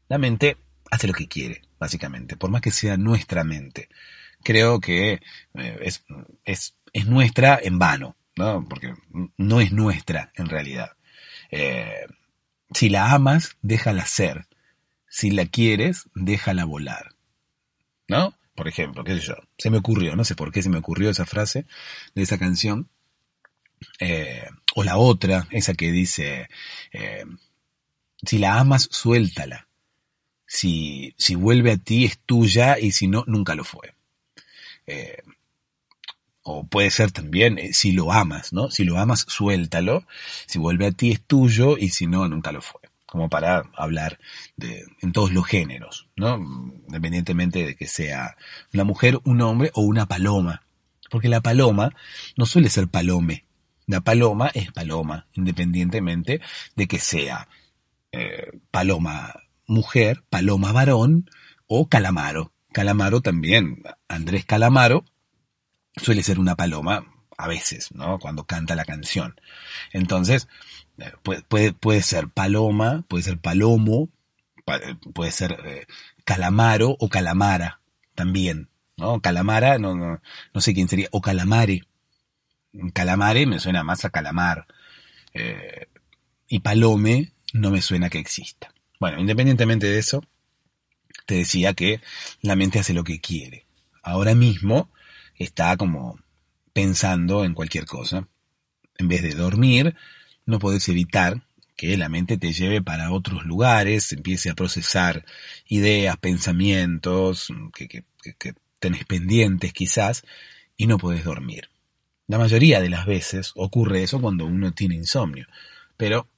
La 0.09 0.19
mente 0.19 0.57
hace 0.91 1.07
lo 1.07 1.13
que 1.13 1.29
quiere, 1.29 1.63
básicamente, 1.79 2.37
por 2.37 2.51
más 2.51 2.63
que 2.63 2.73
sea 2.73 2.97
nuestra 2.97 3.45
mente. 3.45 3.89
Creo 4.43 4.81
que 4.81 5.21
eh, 5.55 5.79
es, 5.83 6.05
es, 6.45 6.77
es 6.93 7.07
nuestra 7.07 7.59
en 7.63 7.79
vano. 7.79 8.17
¿No? 8.37 8.67
Porque 8.69 8.95
no 9.37 9.61
es 9.61 9.73
nuestra 9.73 10.31
en 10.35 10.47
realidad. 10.47 10.93
Eh, 11.51 12.07
si 12.73 12.89
la 12.89 13.13
amas, 13.13 13.57
déjala 13.63 14.07
ser. 14.07 14.47
Si 15.09 15.31
la 15.31 15.47
quieres, 15.47 16.09
déjala 16.15 16.65
volar. 16.65 17.15
¿No? 18.09 18.35
Por 18.55 18.69
ejemplo, 18.69 19.05
qué 19.05 19.19
sé 19.19 19.27
yo, 19.27 19.35
se 19.59 19.71
me 19.71 19.79
ocurrió, 19.79 20.17
no 20.17 20.25
sé 20.25 20.35
por 20.35 20.51
qué 20.51 20.63
se 20.63 20.71
me 20.71 20.79
ocurrió 20.79 21.11
esa 21.11 21.27
frase 21.27 21.67
de 22.15 22.23
esa 22.23 22.39
canción. 22.39 22.89
Eh, 24.01 24.47
o 24.75 24.85
la 24.85 24.97
otra, 24.97 25.47
esa 25.51 25.75
que 25.75 25.93
dice, 25.93 26.49
eh, 26.93 27.25
si 28.25 28.39
la 28.39 28.59
amas, 28.59 28.89
suéltala. 28.91 29.69
Si, 30.47 31.15
si 31.19 31.35
vuelve 31.35 31.73
a 31.73 31.77
ti, 31.77 32.05
es 32.05 32.19
tuya 32.19 32.79
y 32.79 32.93
si 32.93 33.09
no, 33.09 33.25
nunca 33.27 33.55
lo 33.55 33.65
fue 33.65 33.95
o 36.49 36.65
puede 36.65 36.91
ser 36.91 37.11
también 37.11 37.59
eh, 37.59 37.73
si 37.73 37.91
lo 37.91 38.13
amas, 38.13 38.53
¿no? 38.53 38.71
Si 38.71 38.85
lo 38.85 38.99
amas, 38.99 39.27
suéltalo. 39.29 40.07
Si 40.47 40.61
vuelve 40.61 40.87
a 40.87 40.93
ti 40.93 41.11
es 41.11 41.21
tuyo 41.21 41.77
y 41.77 41.89
si 41.89 42.07
no, 42.07 42.29
nunca 42.29 42.53
lo 42.53 42.63
fue. 42.63 42.81
Como 43.05 43.29
para 43.29 43.65
hablar 43.77 44.21
de, 44.57 44.85
en 45.03 45.11
todos 45.11 45.33
los 45.33 45.45
géneros, 45.45 46.09
¿no? 46.15 46.37
Independientemente 46.37 47.67
de 47.67 47.75
que 47.75 47.89
sea 47.89 48.37
una 48.73 48.85
mujer, 48.85 49.19
un 49.25 49.41
hombre 49.41 49.73
o 49.75 49.83
una 49.83 50.07
paloma. 50.07 50.63
Porque 51.11 51.29
la 51.29 51.41
paloma 51.41 51.91
no 52.37 52.47
suele 52.47 52.71
ser 52.71 52.87
palome. 52.87 53.45
La 53.87 54.01
paloma 54.03 54.49
es 54.55 54.71
paloma, 54.71 55.27
independientemente 55.35 56.41
de 56.77 56.87
que 56.87 57.01
sea 57.01 57.49
eh, 58.13 58.53
paloma 58.71 59.35
mujer, 59.67 60.23
paloma 60.31 60.71
varón 60.71 61.29
o 61.67 61.89
calamaro. 61.89 62.53
Calamaro 62.73 63.21
también, 63.21 63.83
Andrés 64.07 64.45
Calamaro, 64.45 65.05
suele 65.97 66.23
ser 66.23 66.39
una 66.39 66.57
paloma 66.57 67.07
a 67.39 67.49
veces, 67.49 67.93
¿no? 67.93 68.19
Cuando 68.19 68.45
canta 68.45 68.75
la 68.75 68.85
canción. 68.85 69.39
Entonces, 69.93 70.49
eh, 70.99 71.13
puede, 71.23 71.73
puede, 71.73 72.03
ser 72.03 72.29
paloma, 72.29 73.05
puede 73.09 73.25
ser 73.25 73.39
palomo, 73.39 74.09
puede 75.15 75.33
ser 75.33 75.57
eh, 75.65 75.87
calamaro 76.25 76.97
o 76.99 77.09
calamara 77.09 77.81
también, 78.15 78.69
¿no? 78.97 79.21
Calamara, 79.21 79.79
no, 79.79 79.95
no, 79.95 80.21
no 80.55 80.61
sé 80.61 80.75
quién 80.75 80.89
sería, 80.89 81.09
o 81.13 81.21
calamare. 81.21 81.83
Calamare 82.93 83.47
me 83.47 83.59
suena 83.59 83.83
más 83.83 84.05
a 84.05 84.11
calamar. 84.11 84.67
Eh, 85.35 85.87
y 86.49 86.61
palome 86.61 87.33
no 87.53 87.71
me 87.71 87.83
suena 87.83 88.11
que 88.11 88.19
exista. 88.19 88.73
Bueno, 88.99 89.21
independientemente 89.21 89.87
de 89.87 89.99
eso, 89.99 90.25
te 91.27 91.37
decía 91.37 91.75
que 91.75 92.01
la 92.41 92.57
mente 92.57 92.79
hace 92.79 92.95
lo 92.95 93.05
que 93.05 93.21
quiere. 93.21 93.67
Ahora 94.03 94.35
mismo, 94.35 94.91
está 95.39 95.77
como 95.77 96.19
pensando 96.73 97.45
en 97.45 97.55
cualquier 97.55 97.87
cosa. 97.87 98.29
En 98.99 99.09
vez 99.09 99.23
de 99.23 99.35
dormir, 99.35 99.95
no 100.45 100.59
podés 100.59 100.89
evitar 100.89 101.43
que 101.77 101.97
la 101.97 102.09
mente 102.09 102.39
te 102.39 102.53
lleve 102.53 102.81
para 102.83 103.13
otros 103.13 103.45
lugares, 103.45 104.13
empiece 104.13 104.49
a 104.49 104.55
procesar 104.55 105.25
ideas, 105.69 106.17
pensamientos 106.17 107.49
que, 107.75 107.89
que, 107.89 108.05
que 108.39 108.55
tenés 108.79 109.05
pendientes 109.05 109.73
quizás, 109.73 110.25
y 110.77 110.87
no 110.87 110.99
podés 110.99 111.25
dormir. 111.25 111.69
La 112.27 112.39
mayoría 112.39 112.81
de 112.81 112.89
las 112.89 113.07
veces 113.07 113.53
ocurre 113.55 114.03
eso 114.03 114.21
cuando 114.21 114.47
uno 114.47 114.73
tiene 114.73 114.97
insomnio, 114.97 115.47
pero 115.97 116.29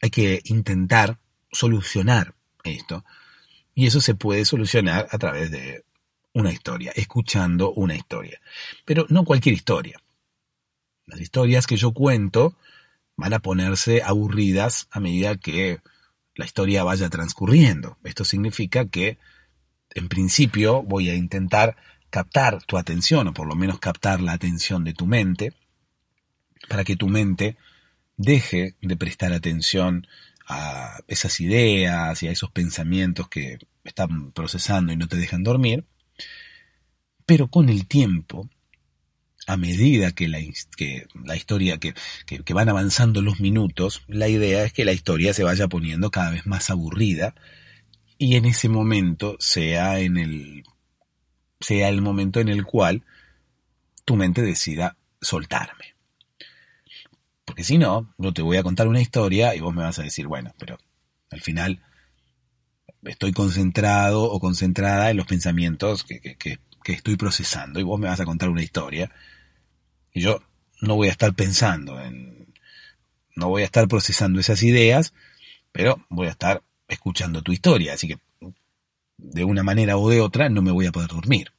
hay 0.00 0.10
que 0.10 0.40
intentar 0.44 1.18
solucionar 1.52 2.34
esto, 2.64 3.04
y 3.74 3.86
eso 3.86 4.00
se 4.00 4.14
puede 4.14 4.44
solucionar 4.44 5.08
a 5.10 5.18
través 5.18 5.50
de 5.50 5.84
una 6.40 6.52
historia, 6.52 6.92
escuchando 6.94 7.72
una 7.72 7.94
historia. 7.94 8.40
Pero 8.84 9.06
no 9.08 9.24
cualquier 9.24 9.54
historia. 9.54 10.00
Las 11.06 11.20
historias 11.20 11.66
que 11.66 11.76
yo 11.76 11.92
cuento 11.92 12.56
van 13.16 13.32
a 13.34 13.40
ponerse 13.40 14.02
aburridas 14.02 14.88
a 14.90 15.00
medida 15.00 15.36
que 15.36 15.80
la 16.34 16.44
historia 16.44 16.84
vaya 16.84 17.08
transcurriendo. 17.10 17.98
Esto 18.04 18.24
significa 18.24 18.86
que, 18.88 19.18
en 19.94 20.08
principio, 20.08 20.82
voy 20.82 21.10
a 21.10 21.14
intentar 21.14 21.76
captar 22.10 22.62
tu 22.64 22.78
atención, 22.78 23.28
o 23.28 23.34
por 23.34 23.46
lo 23.46 23.54
menos 23.54 23.78
captar 23.78 24.20
la 24.20 24.32
atención 24.32 24.84
de 24.84 24.94
tu 24.94 25.06
mente, 25.06 25.52
para 26.68 26.84
que 26.84 26.96
tu 26.96 27.08
mente 27.08 27.56
deje 28.16 28.74
de 28.80 28.96
prestar 28.96 29.32
atención 29.32 30.06
a 30.46 30.98
esas 31.06 31.40
ideas 31.40 32.22
y 32.22 32.28
a 32.28 32.32
esos 32.32 32.50
pensamientos 32.50 33.28
que 33.28 33.58
están 33.84 34.32
procesando 34.32 34.92
y 34.92 34.96
no 34.96 35.08
te 35.08 35.16
dejan 35.16 35.42
dormir, 35.42 35.84
pero 37.30 37.46
con 37.46 37.68
el 37.68 37.86
tiempo, 37.86 38.50
a 39.46 39.56
medida 39.56 40.10
que 40.10 40.26
la, 40.26 40.40
historia, 40.40 41.78
que, 41.78 41.94
van 42.52 42.68
avanzando 42.68 43.22
los 43.22 43.38
minutos, 43.38 44.02
la 44.08 44.26
idea 44.26 44.64
es 44.64 44.72
que 44.72 44.84
la 44.84 44.90
historia 44.90 45.32
se 45.32 45.44
vaya 45.44 45.68
poniendo 45.68 46.10
cada 46.10 46.32
vez 46.32 46.44
más 46.44 46.70
aburrida 46.70 47.36
y 48.18 48.34
en 48.34 48.46
ese 48.46 48.68
momento 48.68 49.36
sea 49.38 50.00
en 50.00 50.16
el, 50.16 50.64
sea 51.60 51.88
el 51.88 52.02
momento 52.02 52.40
en 52.40 52.48
el 52.48 52.64
cual 52.64 53.04
tu 54.04 54.16
mente 54.16 54.42
decida 54.42 54.96
soltarme. 55.20 55.94
Porque 57.44 57.62
si 57.62 57.78
no, 57.78 58.12
yo 58.18 58.32
te 58.32 58.42
voy 58.42 58.56
a 58.56 58.64
contar 58.64 58.88
una 58.88 59.00
historia 59.00 59.54
y 59.54 59.60
vos 59.60 59.72
me 59.72 59.82
vas 59.82 60.00
a 60.00 60.02
decir, 60.02 60.26
bueno, 60.26 60.52
pero 60.58 60.78
al 61.30 61.42
final 61.42 61.80
estoy 63.04 63.30
concentrado 63.30 64.24
o 64.24 64.40
concentrada 64.40 65.12
en 65.12 65.16
los 65.16 65.28
pensamientos 65.28 66.02
que 66.02 66.58
estoy 66.86 67.16
procesando 67.16 67.80
y 67.80 67.82
vos 67.82 67.98
me 67.98 68.08
vas 68.08 68.20
a 68.20 68.24
contar 68.24 68.48
una 68.48 68.62
historia 68.62 69.10
y 70.12 70.20
yo 70.20 70.42
no 70.80 70.96
voy 70.96 71.08
a 71.08 71.12
estar 71.12 71.34
pensando 71.34 72.00
en, 72.00 72.52
no 73.36 73.48
voy 73.48 73.62
a 73.62 73.66
estar 73.66 73.86
procesando 73.88 74.40
esas 74.40 74.62
ideas, 74.62 75.12
pero 75.72 76.04
voy 76.08 76.26
a 76.28 76.30
estar 76.30 76.62
escuchando 76.88 77.42
tu 77.42 77.52
historia, 77.52 77.94
así 77.94 78.08
que 78.08 78.18
de 79.16 79.44
una 79.44 79.62
manera 79.62 79.96
o 79.96 80.08
de 80.08 80.20
otra 80.20 80.48
no 80.48 80.62
me 80.62 80.70
voy 80.70 80.86
a 80.86 80.92
poder 80.92 81.10
dormir. 81.10 81.52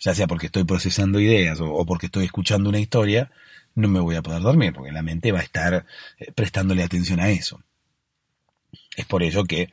Ya 0.00 0.14
sea 0.14 0.26
porque 0.26 0.46
estoy 0.46 0.64
procesando 0.64 1.20
ideas 1.20 1.60
o, 1.60 1.84
porque 1.86 2.06
estoy 2.06 2.24
escuchando 2.24 2.68
una 2.68 2.80
historia, 2.80 3.30
no 3.74 3.88
me 3.88 4.00
voy 4.00 4.16
a 4.16 4.22
poder 4.22 4.42
dormir, 4.42 4.72
porque 4.72 4.92
la 4.92 5.02
mente 5.02 5.32
va 5.32 5.40
a 5.40 5.44
estar 5.44 5.86
eh, 6.18 6.32
prestándole 6.32 6.82
atención 6.82 7.20
a 7.20 7.30
eso. 7.30 7.62
Es 8.96 9.06
por 9.06 9.22
ello 9.22 9.44
que 9.44 9.72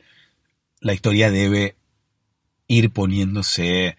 la 0.80 0.94
historia 0.94 1.30
debe 1.30 1.76
ir 2.66 2.90
poniéndose 2.90 3.96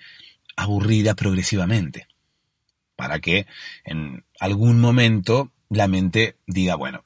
aburrida 0.55 1.15
progresivamente 1.15 2.07
para 2.95 3.19
que 3.19 3.47
en 3.83 4.23
algún 4.39 4.79
momento 4.79 5.51
la 5.69 5.87
mente 5.87 6.37
diga, 6.45 6.75
bueno, 6.75 7.05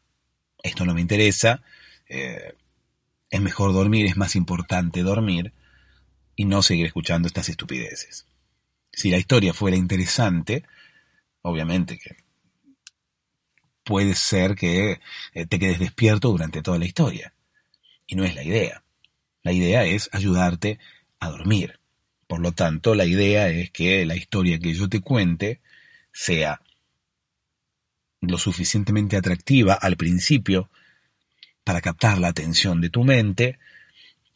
esto 0.62 0.86
no 0.86 0.94
me 0.94 1.02
interesa, 1.02 1.64
eh, 2.10 2.54
es 3.30 3.42
mejor 3.42 3.74
dormir, 3.74 4.06
es 4.06 4.18
más 4.18 4.36
importante 4.36 5.02
dormir 5.02 5.54
y 6.36 6.46
no 6.46 6.62
seguir 6.62 6.86
escuchando 6.86 7.28
estas 7.28 7.50
estupideces. 7.50 8.26
Si 8.92 9.10
la 9.10 9.18
historia 9.18 9.54
fuera 9.54 9.78
interesante, 9.78 10.64
obviamente 11.42 11.98
que 11.98 12.18
puede 13.84 14.16
ser 14.16 14.56
que 14.56 15.00
eh, 15.34 15.46
te 15.46 15.60
quedes 15.60 15.80
despierto 15.80 16.30
durante 16.30 16.62
toda 16.62 16.78
la 16.78 16.86
historia. 16.86 17.34
Y 18.06 18.16
no 18.16 18.24
es 18.24 18.36
la 18.36 18.44
idea. 18.44 18.84
La 19.44 19.54
idea 19.54 19.86
es 19.86 20.10
ayudarte 20.12 20.80
a 21.20 21.30
dormir. 21.30 21.80
Por 22.28 22.40
lo 22.40 22.52
tanto, 22.52 22.96
la 22.96 23.06
idea 23.06 23.50
es 23.50 23.72
que 23.72 24.06
la 24.06 24.16
historia 24.16 24.60
que 24.60 24.74
yo 24.74 24.90
te 24.90 25.02
cuente 25.02 25.62
sea 26.12 26.62
lo 28.22 28.38
suficientemente 28.38 29.16
atractiva 29.16 29.74
al 29.74 29.96
principio 29.96 30.70
para 31.64 31.82
captar 31.82 32.18
la 32.20 32.30
atención 32.30 32.82
de 32.82 32.90
tu 32.90 33.04
mente, 33.04 33.60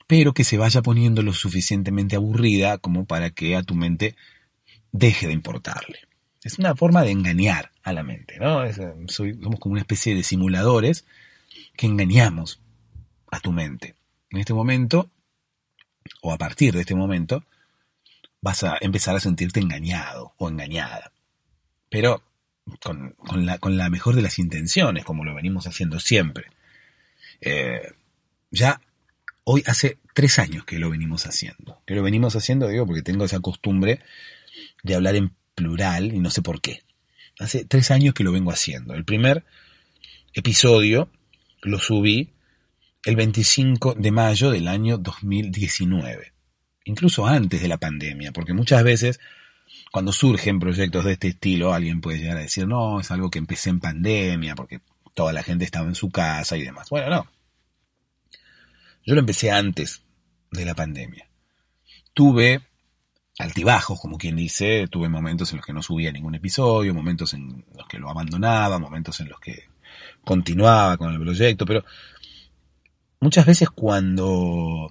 pero 0.07 0.33
que 0.33 0.43
se 0.43 0.57
vaya 0.57 0.81
poniendo 0.81 1.21
lo 1.21 1.33
suficientemente 1.33 2.15
aburrida 2.15 2.77
como 2.77 3.05
para 3.05 3.29
que 3.29 3.55
a 3.55 3.63
tu 3.63 3.75
mente 3.75 4.15
deje 4.91 5.27
de 5.27 5.33
importarle. 5.33 6.00
Es 6.43 6.59
una 6.59 6.75
forma 6.75 7.03
de 7.03 7.11
engañar 7.11 7.71
a 7.83 7.93
la 7.93 8.03
mente, 8.03 8.38
¿no? 8.39 8.61
somos 9.07 9.59
como 9.59 9.73
una 9.73 9.81
especie 9.81 10.15
de 10.15 10.23
simuladores 10.23 11.05
que 11.75 11.88
engañamos 11.88 12.61
a 13.31 13.39
tu 13.39 13.51
mente. 13.51 13.95
En 14.29 14.39
este 14.39 14.53
momento, 14.53 15.09
o 16.22 16.34
a 16.34 16.38
partir 16.38 16.74
de 16.74 16.81
este 16.81 16.96
momento, 16.96 17.43
vas 18.41 18.63
a 18.63 18.77
empezar 18.81 19.15
a 19.15 19.20
sentirte 19.20 19.60
engañado 19.60 20.34
o 20.38 20.50
engañada 20.50 21.12
pero 21.91 22.24
con, 22.79 23.15
la, 23.46 23.89
mejor 23.89 24.15
de 24.15 24.22
las 24.22 24.39
intenciones, 24.39 25.03
como 25.03 25.25
lo 25.25 25.36
venimos 25.36 25.67
haciendo 25.67 26.00
siempre. 26.00 26.46
Eh, 27.41 27.81
ya 28.50 28.79
hoy 29.43 29.62
hace 29.67 29.98
tres 30.13 30.39
años 30.39 30.63
que 30.63 30.79
lo 30.79 30.89
venimos 30.89 31.25
haciendo. 31.25 31.81
Que 31.86 31.96
lo 31.96 32.01
venimos 32.01 32.34
haciendo, 32.38 32.70
digo, 32.70 32.88
porque 32.88 33.01
tengo 33.01 33.25
esa 33.25 33.41
costumbre 33.41 34.00
de 34.84 34.96
hablar 34.96 35.15
en 35.15 35.36
plural 35.53 36.13
y 36.13 36.20
no 36.20 36.29
sé 36.29 36.41
por 36.41 36.62
qué. 36.62 36.81
Hace 37.39 37.66
tres 37.66 37.92
años 37.92 38.14
que 38.14 38.24
lo 38.24 38.31
vengo 38.31 38.51
haciendo. 38.51 38.94
El 38.94 39.03
primer 39.03 39.44
episodio 40.33 41.09
lo 41.61 41.77
subí 41.77 42.31
el 43.03 43.16
25 43.16 43.96
de 43.96 44.11
mayo 44.11 44.51
del 44.51 44.68
año 44.68 44.98
2019. 44.98 46.33
Incluso 46.85 47.25
antes 47.25 47.61
de 47.61 47.68
la 47.68 47.77
pandemia, 47.77 48.31
porque 48.31 48.53
muchas 48.53 48.83
veces 48.83 49.20
cuando 49.92 50.11
surgen 50.11 50.59
proyectos 50.59 51.05
de 51.05 51.14
este 51.14 51.29
estilo, 51.29 51.74
alguien 51.74 52.01
puede 52.01 52.20
llegar 52.20 52.37
a 52.37 52.42
decir, 52.42 52.68
no, 52.68 53.00
es 53.00 53.11
algo 53.11 53.29
que 53.29 53.40
empecé 53.40 53.70
en 53.70 53.79
pandemia, 53.79 54.55
porque 54.55 54.81
toda 55.14 55.33
la 55.33 55.44
gente 55.44 55.66
estaba 55.66 55.87
en 55.87 55.96
su 55.96 56.09
casa 56.09 56.57
y 56.57 56.64
demás. 56.64 56.90
Bueno, 56.90 57.09
no. 57.09 57.27
Yo 59.05 59.16
lo 59.16 59.20
empecé 59.20 59.51
antes 59.51 60.03
de 60.51 60.66
la 60.66 60.75
pandemia. 60.75 61.27
Tuve 62.14 62.61
altibajos, 63.40 64.00
como 64.00 64.18
quien 64.18 64.35
dice, 64.35 64.87
tuve 64.87 65.09
momentos 65.09 65.51
en 65.51 65.57
los 65.57 65.66
que 65.66 65.74
no 65.74 65.81
subía 65.81 66.11
ningún 66.11 66.35
episodio, 66.35 66.94
momentos 66.94 67.33
en 67.33 67.66
los 67.75 67.87
que 67.87 67.98
lo 67.98 68.09
abandonaba, 68.09 68.79
momentos 68.79 69.20
en 69.20 69.29
los 69.29 69.40
que 69.40 69.64
continuaba 70.24 70.98
con 70.98 71.11
el 71.11 71.20
proyecto, 71.20 71.66
pero 71.66 71.83
muchas 73.22 73.46
veces 73.46 73.70
cuando 73.70 74.90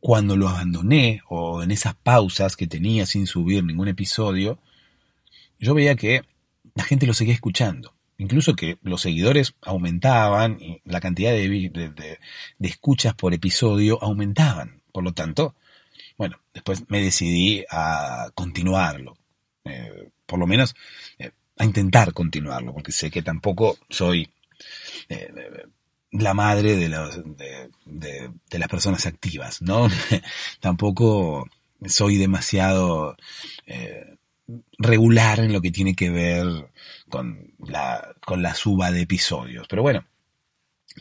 cuando 0.00 0.36
lo 0.36 0.48
abandoné 0.48 1.22
o 1.28 1.62
en 1.62 1.70
esas 1.70 1.94
pausas 1.94 2.56
que 2.56 2.66
tenía 2.66 3.06
sin 3.06 3.26
subir 3.26 3.62
ningún 3.62 3.88
episodio, 3.88 4.58
yo 5.58 5.72
veía 5.72 5.94
que 5.94 6.22
la 6.74 6.82
gente 6.82 7.06
lo 7.06 7.14
seguía 7.14 7.34
escuchando. 7.34 7.94
Incluso 8.18 8.54
que 8.54 8.78
los 8.82 9.02
seguidores 9.02 9.54
aumentaban 9.62 10.60
y 10.60 10.80
la 10.84 11.00
cantidad 11.00 11.32
de, 11.32 11.48
de, 11.48 12.18
escuchas 12.68 13.14
por 13.14 13.34
episodio 13.34 14.02
aumentaban. 14.02 14.82
Por 14.92 15.04
lo 15.04 15.12
tanto, 15.12 15.54
bueno, 16.16 16.38
después 16.52 16.84
me 16.88 17.00
decidí 17.00 17.64
a 17.70 18.30
continuarlo. 18.34 19.16
Eh, 19.64 20.10
por 20.26 20.38
lo 20.38 20.46
menos 20.46 20.74
eh, 21.18 21.30
a 21.56 21.64
intentar 21.64 22.12
continuarlo, 22.12 22.72
porque 22.72 22.92
sé 22.92 23.10
que 23.10 23.22
tampoco 23.22 23.78
soy 23.88 24.28
eh, 25.08 25.32
la 26.14 26.34
madre 26.34 26.76
de, 26.76 26.88
de, 27.86 28.30
de, 28.50 28.58
las 28.58 28.68
personas 28.68 29.04
activas, 29.06 29.60
¿no? 29.62 29.88
Tampoco 30.60 31.48
soy 31.86 32.16
demasiado 32.16 33.16
eh, 33.66 34.16
regular 34.78 35.40
en 35.40 35.52
lo 35.52 35.60
que 35.60 35.72
tiene 35.72 35.94
que 35.94 36.10
ver 36.10 36.46
con 37.08 37.52
la, 37.58 38.14
con 38.24 38.42
la 38.42 38.54
suba 38.54 38.92
de 38.92 39.02
episodios. 39.02 39.66
Pero 39.68 39.82
bueno, 39.82 40.04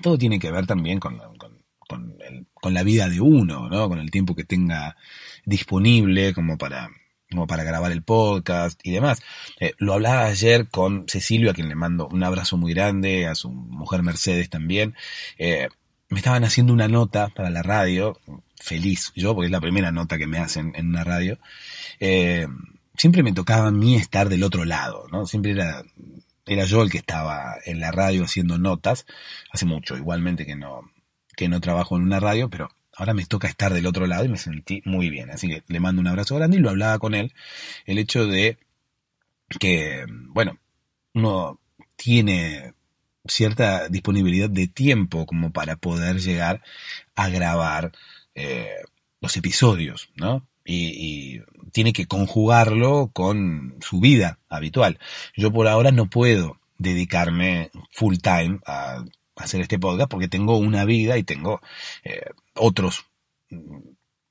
todo 0.02 0.18
tiene 0.18 0.40
que 0.40 0.52
ver 0.52 0.66
también 0.66 1.00
con, 1.00 1.20
con, 1.38 2.18
con 2.54 2.74
la 2.74 2.84
vida 2.84 3.08
de 3.08 3.22
uno, 3.22 3.70
¿no? 3.70 3.88
Con 3.90 4.00
el 4.00 4.10
tiempo 4.10 4.36
que 4.36 4.46
tenga 4.46 4.98
disponible 5.46 6.34
como 6.34 6.58
para 6.58 6.90
para 7.48 7.64
grabar 7.64 7.92
el 7.92 8.04
podcast 8.04 8.80
y 8.84 8.92
demás. 8.92 9.22
Eh, 9.60 9.74
lo 9.78 9.94
hablaba 9.94 10.26
ayer 10.26 10.68
con 10.70 11.06
Cecilio, 11.08 11.52
a 11.52 11.54
quien 11.54 11.70
le 11.70 11.76
mando 11.76 12.08
un 12.08 12.24
abrazo 12.24 12.58
muy 12.58 12.74
grande, 12.74 13.28
a 13.28 13.36
su 13.36 13.50
mujer 13.50 14.04
Mercedes 14.04 14.50
también. 14.50 14.96
Eh, 15.38 15.70
me 16.10 16.20
estaban 16.20 16.44
haciendo 16.44 16.74
una 16.74 16.88
nota 16.88 17.30
para 17.30 17.50
la 17.50 17.64
radio, 17.64 18.20
feliz 18.60 19.12
yo, 19.16 19.34
porque 19.34 19.48
es 19.48 19.52
la 19.52 19.62
primera 19.62 19.92
nota 19.92 20.18
que 20.18 20.28
me 20.28 20.38
hacen 20.38 20.74
en 20.76 20.90
una 20.90 21.04
radio. 21.04 21.40
Eh, 22.00 22.48
siempre 22.96 23.24
me 23.24 23.34
tocaba 23.34 23.68
a 23.68 23.72
mí 23.72 23.96
estar 23.96 24.30
del 24.30 24.44
otro 24.44 24.66
lado, 24.66 25.08
¿no? 25.12 25.26
Siempre 25.26 25.52
era, 25.52 25.84
era 26.46 26.66
yo 26.66 26.84
el 26.84 26.92
que 26.92 27.00
estaba 27.00 27.56
en 27.66 27.80
la 27.80 27.92
radio 27.92 28.24
haciendo 28.26 28.58
notas, 28.58 29.06
hace 29.52 29.66
mucho, 29.66 29.98
igualmente 29.98 30.46
que 30.46 30.56
no, 30.56 30.82
que 31.36 31.50
no 31.50 31.60
trabajo 31.62 31.98
en 31.98 32.04
una 32.04 32.20
radio, 32.20 32.50
pero 32.50 32.70
ahora 32.96 33.14
me 33.14 33.26
toca 33.26 33.48
estar 33.48 33.74
del 33.74 33.88
otro 33.88 34.08
lado 34.08 34.26
y 34.26 34.30
me 34.30 34.38
sentí 34.38 34.82
muy 34.86 35.10
bien. 35.10 35.30
Así 35.32 35.48
que 35.48 35.64
le 35.68 35.80
mando 35.80 36.02
un 36.02 36.08
abrazo 36.08 36.36
grande 36.36 36.58
y 36.58 36.60
lo 36.60 36.70
hablaba 36.70 37.00
con 37.00 37.16
él. 37.16 37.34
El 37.86 37.98
hecho 37.98 38.26
de 38.28 38.58
que, 39.60 40.06
bueno, 40.30 40.58
uno 41.14 41.60
tiene 41.96 42.74
cierta 43.26 43.88
disponibilidad 43.90 44.50
de 44.50 44.68
tiempo 44.68 45.26
como 45.26 45.52
para 45.52 45.76
poder 45.78 46.20
llegar 46.20 46.62
a 47.16 47.30
grabar 47.30 47.92
eh, 48.36 48.76
los 49.22 49.38
episodios, 49.38 50.10
¿no? 50.16 50.48
Y, 50.66 51.42
tiene 51.72 51.92
que 51.92 52.06
conjugarlo 52.06 53.10
con 53.14 53.78
su 53.82 54.00
vida 54.00 54.38
habitual. 54.48 55.00
Yo 55.36 55.52
por 55.52 55.68
ahora 55.68 55.90
no 55.92 56.08
puedo 56.08 56.60
dedicarme 56.78 57.72
full 57.92 58.18
time 58.18 58.60
a 58.68 59.04
hacer 59.36 59.62
este 59.62 59.80
podcast 59.80 60.08
porque 60.12 60.28
tengo 60.28 60.58
una 60.58 60.86
vida 60.86 61.18
y 61.18 61.24
tengo 61.24 61.62
eh, 62.04 62.22
otros 62.56 63.06
mm, 63.50 63.80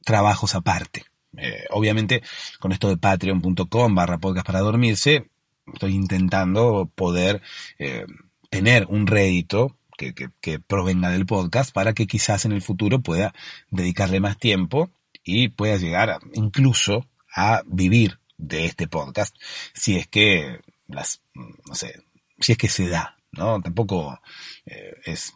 trabajos 0.05 0.55
aparte. 0.55 1.05
Eh, 1.37 1.65
obviamente, 1.71 2.23
con 2.61 2.73
esto 2.73 2.89
de 2.89 2.99
patreon.com 2.99 3.95
barra 3.95 4.19
podcast 4.19 4.47
para 4.47 4.61
dormirse, 4.61 5.31
estoy 5.73 5.95
intentando 5.95 6.91
poder 6.95 7.41
eh, 7.79 8.07
tener 8.51 8.87
un 8.89 9.07
rédito 9.07 9.77
que, 9.97 10.15
que, 10.15 10.59
provenga 10.59 11.11
del 11.11 11.27
podcast 11.27 11.73
para 11.73 11.93
que 11.93 12.07
quizás 12.07 12.45
en 12.45 12.53
el 12.53 12.63
futuro 12.63 13.01
pueda 13.01 13.33
dedicarle 13.71 14.21
más 14.21 14.37
tiempo 14.37 14.91
y 15.23 15.49
pueda 15.49 15.77
llegar 15.77 16.19
incluso 16.35 17.07
a 17.35 17.63
vivir 17.67 18.19
de 18.37 18.67
este 18.67 18.89
podcast, 18.89 19.37
si 19.73 19.97
es 19.97 20.09
que 20.09 20.61
las, 20.89 21.23
no 21.35 21.75
sé, 21.75 22.05
si 22.41 22.53
es 22.53 22.59
que 22.59 22.69
se 22.69 22.89
da, 22.89 23.17
¿no? 23.31 23.61
Tampoco 23.63 24.21
eh, 24.67 24.95
es 25.05 25.33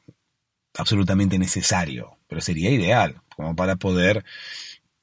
absolutamente 0.75 1.39
necesario, 1.39 2.16
pero 2.29 2.41
sería 2.41 2.71
ideal, 2.71 3.21
como 3.35 3.55
para 3.55 3.77
poder 3.77 4.25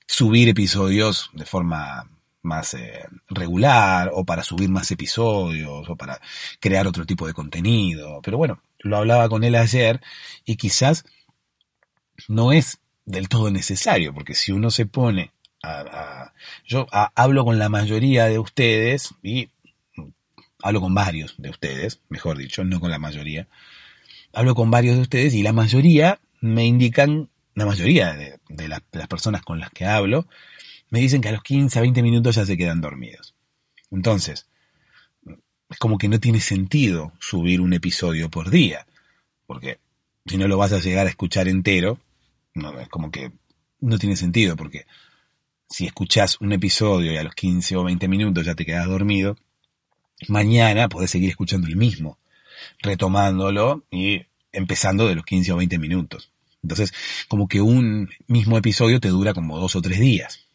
subir 0.05 0.49
episodios 0.49 1.29
de 1.33 1.45
forma 1.45 2.09
más 2.41 2.73
eh, 2.73 3.05
regular 3.29 4.11
o 4.13 4.25
para 4.25 4.43
subir 4.43 4.69
más 4.69 4.91
episodios 4.91 5.89
o 5.89 5.95
para 5.95 6.19
crear 6.59 6.87
otro 6.87 7.05
tipo 7.05 7.25
de 7.25 7.33
contenido. 7.33 8.21
Pero 8.21 8.37
bueno, 8.37 8.61
lo 8.79 8.97
hablaba 8.97 9.29
con 9.29 9.43
él 9.43 9.55
ayer 9.55 10.01
y 10.45 10.57
quizás 10.57 11.05
no 12.27 12.51
es 12.51 12.79
del 13.05 13.29
todo 13.29 13.49
necesario, 13.49 14.13
porque 14.13 14.35
si 14.35 14.51
uno 14.51 14.69
se 14.71 14.85
pone 14.85 15.31
a... 15.63 16.33
yo 16.65 16.85
hablo 16.91 17.45
con 17.45 17.57
la 17.57 17.69
mayoría 17.69 18.25
de 18.25 18.39
ustedes 18.39 19.15
y 19.23 19.49
hablo 20.61 20.81
con 20.81 20.93
varios 20.93 21.35
de 21.37 21.49
ustedes, 21.49 22.01
mejor 22.09 22.37
dicho, 22.37 22.63
no 22.63 22.79
con 22.79 22.91
la 22.91 22.99
mayoría. 22.99 23.47
Hablo 24.33 24.55
con 24.55 24.71
varios 24.71 24.95
de 24.95 25.01
ustedes 25.01 25.33
y 25.33 25.43
la 25.43 25.53
mayoría 25.53 26.19
me 26.43 26.65
indican, 26.65 27.29
la 27.55 27.65
mayoría 27.65 28.13
de, 28.13 28.67
las 28.67 29.07
personas 29.07 29.43
con 29.43 29.61
las 29.61 29.69
que 29.69 29.85
hablo, 29.85 30.27
me 30.89 30.99
dicen 30.99 31.21
que 31.21 31.29
a 31.29 31.31
los 31.31 31.41
15 31.41 31.79
a 31.79 31.81
20 31.81 32.03
minutos 32.03 32.35
ya 32.35 32.45
se 32.45 32.57
quedan 32.57 32.81
dormidos. 32.81 33.33
Entonces, 33.91 34.49
es 35.69 35.77
como 35.79 35.97
que 35.97 36.09
no 36.09 36.19
tiene 36.19 36.41
sentido 36.41 37.13
subir 37.17 37.61
un 37.61 37.71
episodio 37.71 38.29
por 38.29 38.49
día, 38.49 38.85
porque 39.47 39.79
si 40.25 40.35
no 40.35 40.49
lo 40.49 40.57
vas 40.57 40.73
a 40.73 40.79
llegar 40.79 41.07
a 41.07 41.09
escuchar 41.09 41.47
entero, 41.47 41.97
no, 42.55 42.77
es 42.77 42.89
como 42.89 43.09
que 43.09 43.31
no 43.79 43.97
tiene 43.97 44.17
sentido, 44.17 44.57
porque 44.57 44.85
si 45.69 45.85
escuchás 45.85 46.41
un 46.41 46.51
episodio 46.51 47.13
y 47.13 47.17
a 47.17 47.23
los 47.23 47.35
15 47.35 47.77
o 47.77 47.85
20 47.85 48.09
minutos 48.09 48.45
ya 48.45 48.53
te 48.53 48.65
quedas 48.65 48.87
dormido, 48.87 49.37
mañana 50.27 50.89
podés 50.89 51.11
seguir 51.11 51.29
escuchando 51.29 51.67
el 51.67 51.77
mismo, 51.77 52.19
retomándolo 52.79 53.85
y 53.89 54.25
empezando 54.51 55.07
de 55.07 55.15
los 55.15 55.23
15 55.23 55.53
o 55.53 55.55
20 55.55 55.79
minutos. 55.79 56.32
Entonces, 56.63 56.93
como 57.27 57.47
que 57.47 57.61
un 57.61 58.09
mismo 58.27 58.57
episodio 58.57 58.99
te 58.99 59.09
dura 59.09 59.33
como 59.33 59.59
dos 59.59 59.75
o 59.75 59.81
tres 59.81 59.99
días. 59.99 60.47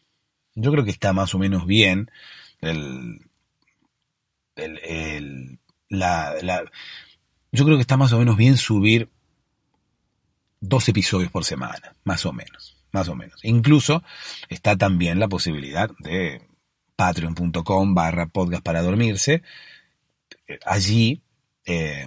Yo 0.55 0.71
creo 0.71 0.83
que 0.83 0.91
está 0.91 1.13
más 1.13 1.33
o 1.35 1.39
menos 1.39 1.65
bien 1.65 2.11
el, 2.61 3.21
el, 4.55 5.59
la, 5.87 6.35
la, 6.41 6.63
yo 7.51 7.65
creo 7.65 7.77
que 7.77 7.81
está 7.81 7.97
más 7.97 8.11
o 8.13 8.19
menos 8.19 8.35
bien 8.37 8.57
subir 8.57 9.09
dos 10.59 10.89
episodios 10.89 11.31
por 11.31 11.45
semana, 11.45 11.95
más 12.03 12.25
o 12.25 12.33
menos, 12.33 12.77
más 12.91 13.07
o 13.07 13.15
menos. 13.15 13.39
Incluso 13.43 14.03
está 14.49 14.77
también 14.77 15.19
la 15.19 15.27
posibilidad 15.27 15.89
de 15.99 16.41
patreon.com 16.95 17.93
barra 17.93 18.27
podcast 18.27 18.63
para 18.63 18.81
dormirse. 18.81 19.41
Allí, 20.65 21.21
eh, 21.65 22.05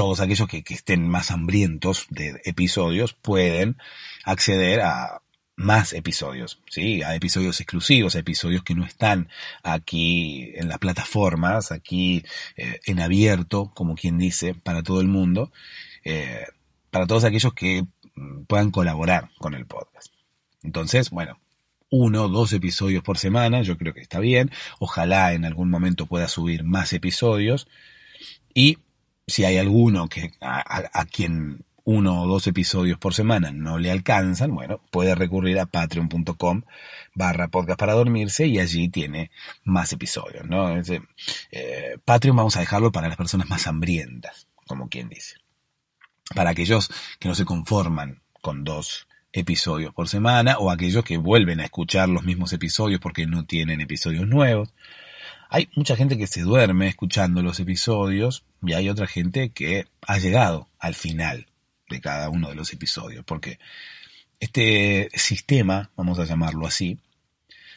todos 0.00 0.20
aquellos 0.20 0.48
que, 0.48 0.64
estén 0.66 1.06
más 1.06 1.30
hambrientos 1.30 2.06
de 2.08 2.40
episodios 2.46 3.12
pueden 3.12 3.76
acceder 4.24 4.80
a 4.80 5.20
más 5.56 5.92
episodios, 5.92 6.58
¿sí? 6.70 7.02
A 7.02 7.14
episodios 7.14 7.60
exclusivos, 7.60 8.16
a 8.16 8.20
episodios 8.20 8.62
que 8.62 8.74
no 8.74 8.86
están 8.86 9.28
aquí 9.62 10.52
en 10.54 10.70
las 10.70 10.78
plataformas, 10.78 11.70
aquí 11.70 12.24
eh, 12.56 12.80
en 12.86 12.98
abierto, 12.98 13.72
como 13.74 13.94
quien 13.94 14.16
dice, 14.16 14.54
para 14.54 14.82
todo 14.82 15.02
el 15.02 15.08
mundo, 15.08 15.52
eh, 16.02 16.46
para 16.90 17.06
todos 17.06 17.24
aquellos 17.24 17.52
que 17.52 17.84
mm, 18.14 18.44
puedan 18.44 18.70
colaborar 18.70 19.28
con 19.36 19.52
el 19.52 19.66
podcast. 19.66 20.14
Entonces, 20.62 21.10
bueno, 21.10 21.38
uno 21.90 22.24
o 22.24 22.28
dos 22.28 22.54
episodios 22.54 23.02
por 23.02 23.18
semana, 23.18 23.60
yo 23.60 23.76
creo 23.76 23.92
que 23.92 24.00
está 24.00 24.18
bien. 24.18 24.50
Ojalá 24.78 25.34
en 25.34 25.44
algún 25.44 25.68
momento 25.68 26.06
pueda 26.06 26.26
subir 26.26 26.64
más 26.64 26.94
episodios. 26.94 27.68
Y 28.54 28.78
si 29.30 29.44
hay 29.44 29.56
alguno 29.56 30.08
que 30.08 30.32
a, 30.40 31.04
quien 31.06 31.64
uno 31.84 32.22
o 32.22 32.26
dos 32.26 32.46
episodios 32.46 32.98
por 32.98 33.14
semana 33.14 33.52
no 33.52 33.78
le 33.78 33.90
alcanzan, 33.90 34.54
bueno, 34.54 34.80
puede 34.90 35.14
recurrir 35.14 35.58
a 35.58 35.66
patreon.com 35.66 36.62
barra 37.14 37.48
podcast 37.48 37.78
para 37.78 37.94
dormirse 37.94 38.46
y 38.46 38.58
allí 38.58 38.88
tiene 38.88 39.30
más 39.64 39.92
episodios, 39.92 40.46
¿no? 40.46 40.76
Eh, 40.76 41.96
Patreon 42.04 42.36
vamos 42.36 42.56
a 42.56 42.60
dejarlo 42.60 42.92
para 42.92 43.08
las 43.08 43.16
personas 43.16 43.48
más 43.48 43.66
hambrientas, 43.66 44.46
como 44.66 44.88
quien 44.88 45.08
dice. 45.08 45.36
Para 46.34 46.50
aquellos 46.50 46.90
que 47.18 47.28
no 47.28 47.34
se 47.34 47.44
conforman 47.44 48.22
con 48.40 48.64
dos 48.64 49.08
episodios 49.32 49.94
por 49.94 50.08
semana 50.08 50.58
o 50.58 50.70
aquellos 50.70 51.04
que 51.04 51.16
vuelven 51.16 51.60
a 51.60 51.64
escuchar 51.64 52.08
los 52.08 52.24
mismos 52.24 52.52
episodios 52.52 53.00
porque 53.00 53.26
no 53.26 53.44
tienen 53.44 53.80
episodios 53.80 54.26
nuevos. 54.26 54.72
Hay 55.50 55.68
mucha 55.74 55.96
gente 55.96 56.16
que 56.16 56.26
se 56.26 56.42
duerme 56.42 56.88
escuchando 56.88 57.42
los 57.42 57.58
episodios 57.60 58.44
y 58.62 58.72
hay 58.72 58.88
otra 58.88 59.06
gente 59.06 59.50
que 59.50 59.86
ha 60.06 60.18
llegado 60.18 60.68
al 60.78 60.94
final 60.94 61.46
de 61.88 62.00
cada 62.00 62.30
uno 62.30 62.48
de 62.48 62.54
los 62.54 62.72
episodios 62.72 63.24
porque 63.24 63.58
este 64.38 65.10
sistema, 65.14 65.90
vamos 65.96 66.18
a 66.18 66.24
llamarlo 66.24 66.66
así, 66.66 66.98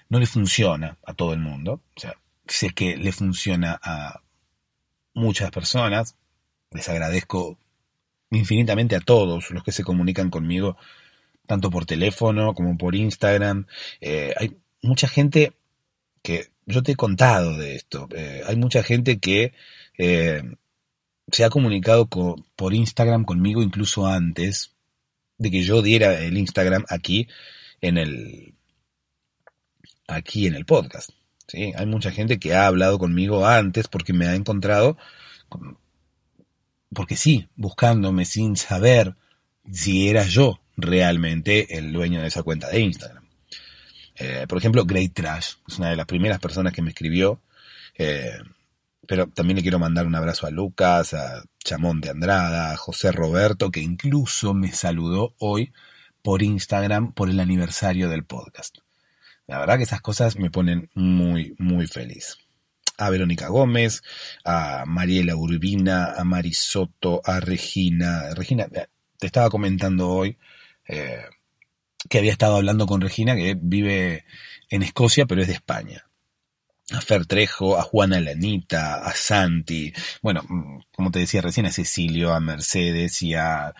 no 0.08 0.20
le 0.20 0.28
funciona 0.28 0.98
a 1.04 1.14
todo 1.14 1.34
el 1.34 1.40
mundo. 1.40 1.82
O 1.96 2.00
sea, 2.00 2.16
sé 2.48 2.70
que 2.70 2.96
le 2.96 3.12
funciona 3.12 3.80
a 3.82 4.22
muchas 5.16 5.52
personas. 5.52 6.16
Les 6.72 6.88
agradezco 6.88 7.58
infinitamente 8.30 8.96
a 8.96 9.02
todos 9.02 9.52
los 9.52 9.64
que 9.64 9.72
se 9.72 9.84
comunican 9.84 10.30
conmigo 10.30 10.78
tanto 11.46 11.70
por 11.70 11.86
teléfono 11.86 12.54
como 12.54 12.78
por 12.78 12.96
Instagram. 12.96 13.66
Eh, 14.00 14.34
hay 14.38 14.56
mucha 14.82 15.08
gente 15.08 15.54
que, 16.22 16.53
yo 16.66 16.84
te 16.84 16.94
he 16.94 16.96
contado 16.96 17.58
de 17.58 17.76
esto, 17.76 18.08
eh, 18.16 18.42
hay 18.46 18.56
mucha 18.56 18.84
gente 18.84 19.20
que 19.20 19.54
eh, 19.98 20.44
se 21.32 21.44
ha 21.44 21.50
comunicado 21.50 22.08
por 22.08 22.74
Instagram 22.74 23.26
conmigo 23.26 23.62
incluso 23.62 24.08
antes 24.08 24.74
de 25.38 25.52
que 25.52 25.64
yo 25.64 25.82
diera 25.82 26.20
el 26.20 26.38
Instagram 26.38 26.86
aquí 26.90 27.28
en 27.82 27.98
el, 27.98 28.54
aquí 30.08 30.48
en 30.48 30.56
el 30.56 30.66
podcast. 30.66 31.12
¿sí? 31.48 31.74
Hay 31.76 31.86
mucha 31.86 32.12
gente 32.12 32.40
que 32.40 32.54
ha 32.54 32.68
hablado 32.68 33.00
conmigo 33.00 33.46
antes 33.46 33.88
porque 33.88 34.14
me 34.14 34.28
ha 34.28 34.36
encontrado, 34.36 34.98
porque 36.94 37.16
sí, 37.16 37.48
buscándome 37.56 38.26
sin 38.26 38.56
saber 38.56 39.16
si 39.72 40.10
era 40.10 40.24
yo 40.24 40.60
realmente 40.76 41.78
el 41.78 41.92
dueño 41.94 42.22
de 42.22 42.28
esa 42.28 42.44
cuenta 42.44 42.70
de 42.70 42.80
Instagram. 42.82 43.23
Eh, 44.16 44.46
por 44.48 44.58
ejemplo, 44.58 44.86
Great 44.86 45.14
Trash 45.14 45.56
es 45.68 45.80
una 45.80 45.90
de 45.90 45.96
las 45.96 46.06
primeras 46.06 46.40
personas 46.40 46.74
que 46.74 46.82
me 46.82 46.90
escribió. 46.90 47.42
Eh, 47.96 48.38
pero 49.08 49.28
también 49.28 49.58
le 49.58 49.62
quiero 49.62 49.80
mandar 49.80 50.06
un 50.08 50.16
abrazo 50.16 50.48
a 50.48 50.52
Lucas, 50.52 51.14
a 51.14 51.44
Chamón 51.64 52.00
de 52.02 52.10
Andrada, 52.10 52.72
a 52.72 52.78
José 52.78 53.12
Roberto, 53.12 53.70
que 53.70 53.82
incluso 53.82 54.54
me 54.54 54.72
saludó 54.72 55.36
hoy 55.40 55.74
por 56.22 56.42
Instagram 56.42 57.12
por 57.12 57.30
el 57.30 57.40
aniversario 57.40 58.10
del 58.10 58.24
podcast. 58.24 58.78
La 59.46 59.60
verdad 59.60 59.78
que 59.78 59.84
esas 59.84 60.02
cosas 60.02 60.38
me 60.38 60.50
ponen 60.50 60.90
muy, 60.94 61.54
muy 61.60 61.86
feliz. 61.88 62.38
A 62.98 63.10
Verónica 63.10 63.50
Gómez, 63.50 64.04
a 64.46 64.86
Mariela 64.86 65.36
Urbina, 65.36 66.14
a 66.14 66.24
Marisoto, 66.24 67.22
a 67.26 67.40
Regina. 67.42 68.34
Regina, 68.36 68.68
te 68.68 69.26
estaba 69.26 69.50
comentando 69.50 70.10
hoy 70.10 70.38
eh, 70.88 71.24
que 72.10 72.18
había 72.18 72.32
estado 72.32 72.56
hablando 72.58 72.86
con 72.86 73.02
Regina, 73.02 73.36
que 73.36 73.58
vive 73.60 74.26
en 74.70 74.84
Escocia, 74.84 75.26
pero 75.26 75.42
es 75.42 75.48
de 75.48 75.54
España. 75.54 76.06
A 76.92 77.00
Fer 77.02 77.26
Trejo, 77.26 77.78
a 77.78 77.84
Juana 77.84 78.20
Lanita, 78.20 78.96
a 78.96 79.14
Santi, 79.14 79.94
bueno, 80.22 80.44
mm, 80.48 80.80
como 80.96 81.12
te 81.12 81.20
decía 81.20 81.42
recién, 81.42 81.66
a 81.66 81.72
Cecilio, 81.72 82.34
a 82.34 82.40
Mercedes 82.40 83.24
y 83.24 83.36
a 83.36 83.74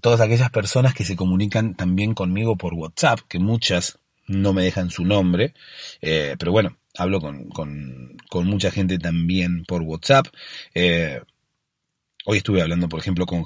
todas 0.00 0.20
aquellas 0.20 0.50
personas 0.50 0.94
que 0.94 1.04
se 1.04 1.16
comunican 1.16 1.74
también 1.74 2.14
conmigo 2.14 2.56
por 2.56 2.74
WhatsApp, 2.74 3.20
que 3.28 3.38
muchas 3.38 3.98
no 4.26 4.52
me 4.52 4.62
dejan 4.62 4.90
su 4.90 5.04
nombre, 5.04 5.54
eh, 6.02 6.36
pero 6.38 6.52
bueno, 6.52 6.76
hablo 6.96 7.20
con, 7.20 7.48
con, 7.48 8.46
mucha 8.46 8.70
gente 8.70 8.98
también 8.98 9.64
por 9.64 9.82
WhatsApp. 9.82 10.26
Eh, 10.74 11.20
hoy 12.26 12.38
estuve 12.38 12.62
hablando, 12.62 12.88
por 12.88 13.00
ejemplo, 13.00 13.26
con 13.26 13.44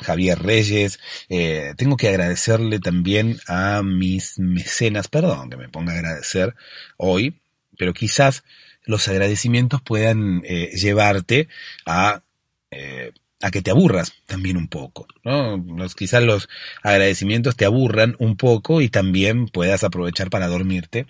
Javier 0.00 0.42
Reyes. 0.42 0.98
Eh, 1.28 1.74
tengo 1.76 1.96
que 1.96 2.08
agradecerle 2.08 2.78
también 2.78 3.38
a 3.46 3.82
mis 3.82 4.38
mecenas, 4.38 5.08
perdón 5.08 5.50
que 5.50 5.56
me 5.56 5.68
ponga 5.68 5.92
a 5.92 5.96
agradecer 5.96 6.54
hoy, 6.96 7.40
pero 7.78 7.94
quizás 7.94 8.44
los 8.84 9.08
agradecimientos 9.08 9.80
puedan 9.82 10.42
eh, 10.44 10.70
llevarte 10.74 11.48
a, 11.86 12.22
eh, 12.70 13.12
a 13.40 13.50
que 13.50 13.62
te 13.62 13.70
aburras 13.70 14.12
también 14.26 14.56
un 14.56 14.68
poco. 14.68 15.06
¿no? 15.22 15.56
Los, 15.56 15.94
quizás 15.94 16.22
los 16.22 16.48
agradecimientos 16.82 17.56
te 17.56 17.64
aburran 17.64 18.16
un 18.18 18.36
poco 18.36 18.80
y 18.80 18.88
también 18.88 19.48
puedas 19.48 19.84
aprovechar 19.84 20.30
para 20.30 20.48
dormirte, 20.48 21.06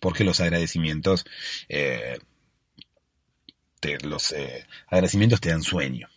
porque 0.00 0.24
los 0.24 0.40
agradecimientos, 0.40 1.24
te, 1.68 2.18
los 4.02 4.34
agradecimientos 4.88 5.40
te 5.40 5.50
dan 5.50 5.62
sueño. 5.62 6.08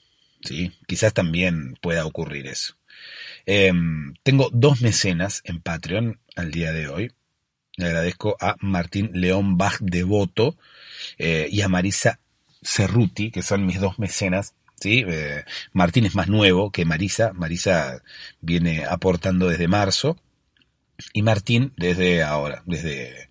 ¿Sí? 0.42 0.72
Quizás 0.88 1.14
también 1.14 1.76
pueda 1.82 2.06
ocurrir 2.06 2.48
eso. 2.48 2.76
Em, 3.46 4.14
tengo 4.24 4.50
dos 4.52 4.82
mecenas 4.82 5.42
en 5.46 5.62
Patreon 5.62 6.20
al 6.36 6.52
día 6.52 6.72
de 6.72 6.88
hoy. 6.88 7.12
Le 7.78 7.86
agradezco 7.86 8.36
a 8.40 8.56
Martín 8.60 9.12
León 9.14 9.58
Bach 9.58 9.80
Devoto 9.80 10.58
eh, 11.18 11.48
y 11.50 11.62
a 11.62 11.70
Marisa 11.70 12.20
Cerruti, 12.62 13.32
que 13.32 13.42
son 13.42 13.66
mis 13.66 13.80
dos 13.80 14.00
mecenas. 14.00 14.54
¿sí? 14.80 15.04
Eh, 15.08 15.46
Martín 15.72 16.06
es 16.06 16.16
más 16.16 16.28
nuevo 16.28 16.72
que 16.72 16.86
Marisa. 16.86 17.32
Marisa 17.34 18.04
viene 18.42 18.86
aportando 18.86 19.48
desde 19.48 19.68
marzo 19.68 20.18
y 21.14 21.22
Martín 21.22 21.74
desde 21.78 22.24
ahora, 22.24 22.64
desde, 22.66 23.30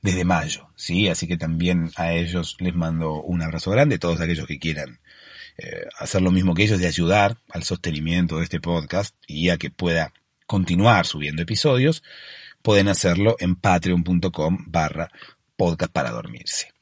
desde 0.00 0.24
mayo. 0.24 0.68
¿sí? 0.76 1.08
Así 1.08 1.26
que 1.26 1.36
también 1.36 1.90
a 1.96 2.12
ellos 2.12 2.56
les 2.60 2.74
mando 2.74 3.20
un 3.20 3.42
abrazo 3.42 3.70
grande, 3.72 3.98
todos 3.98 4.20
aquellos 4.20 4.46
que 4.46 4.60
quieran 4.60 5.00
eh, 5.58 5.86
hacer 5.98 6.22
lo 6.22 6.30
mismo 6.30 6.54
que 6.54 6.62
ellos, 6.62 6.78
de 6.78 6.86
ayudar 6.86 7.36
al 7.50 7.64
sostenimiento 7.64 8.38
de 8.38 8.44
este 8.44 8.60
podcast 8.60 9.14
y 9.26 9.50
a 9.50 9.58
que 9.58 9.70
pueda 9.70 10.12
continuar 10.46 11.04
subiendo 11.04 11.42
episodios 11.42 12.02
pueden 12.62 12.88
hacerlo 12.88 13.36
en 13.38 13.56
patreon.com 13.56 14.58
barra 14.66 15.10
podcast 15.56 15.92
para 15.92 16.10
dormirse. 16.10 16.72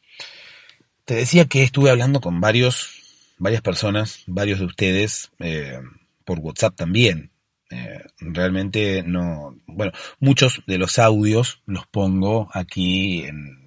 Te 1.04 1.14
decía 1.14 1.46
que 1.46 1.62
estuve 1.62 1.90
hablando 1.90 2.20
con 2.20 2.40
varios, 2.40 3.32
varias 3.38 3.62
personas, 3.62 4.22
varios 4.26 4.58
de 4.58 4.66
ustedes, 4.66 5.30
eh, 5.38 5.80
por 6.24 6.40
WhatsApp 6.40 6.76
también. 6.76 7.30
Eh, 7.70 8.00
realmente 8.20 9.02
no, 9.04 9.56
bueno, 9.66 9.92
muchos 10.20 10.62
de 10.66 10.78
los 10.78 10.98
audios 10.98 11.62
los 11.66 11.86
pongo 11.86 12.48
aquí 12.52 13.24
en, 13.24 13.65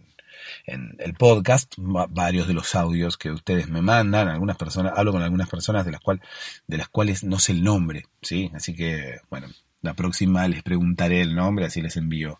en 0.69 0.95
el 0.99 1.13
podcast, 1.13 1.75
varios 1.77 2.47
de 2.47 2.53
los 2.53 2.75
audios 2.75 3.17
que 3.17 3.31
ustedes 3.31 3.69
me 3.69 3.81
mandan, 3.81 4.27
algunas 4.27 4.57
personas, 4.57 4.93
hablo 4.95 5.11
con 5.11 5.21
algunas 5.21 5.49
personas 5.49 5.85
de 5.85 5.91
las 5.91 6.01
cuales, 6.01 6.23
de 6.67 6.77
las 6.77 6.89
cuales 6.89 7.23
no 7.23 7.39
sé 7.39 7.53
el 7.53 7.63
nombre, 7.63 8.05
¿sí? 8.21 8.51
Así 8.53 8.75
que, 8.75 9.19
bueno, 9.29 9.47
la 9.81 9.93
próxima 9.93 10.47
les 10.47 10.63
preguntaré 10.63 11.21
el 11.21 11.35
nombre, 11.35 11.65
así 11.65 11.81
les 11.81 11.97
envío 11.97 12.39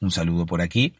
un 0.00 0.10
saludo 0.10 0.46
por 0.46 0.60
aquí. 0.60 0.94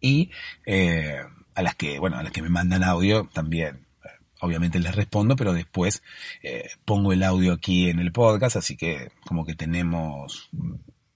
Y 0.00 0.30
eh, 0.66 1.20
a 1.54 1.62
las 1.62 1.74
que, 1.74 1.98
bueno, 1.98 2.18
a 2.18 2.22
las 2.22 2.32
que 2.32 2.42
me 2.42 2.48
mandan 2.48 2.84
audio 2.84 3.28
también, 3.32 3.86
eh, 4.04 4.08
obviamente 4.40 4.78
les 4.78 4.94
respondo, 4.94 5.36
pero 5.36 5.52
después 5.52 6.02
eh, 6.42 6.68
pongo 6.84 7.12
el 7.12 7.22
audio 7.22 7.52
aquí 7.52 7.88
en 7.88 7.98
el 7.98 8.12
podcast, 8.12 8.56
así 8.56 8.76
que 8.76 9.10
como 9.26 9.44
que 9.44 9.54
tenemos 9.54 10.50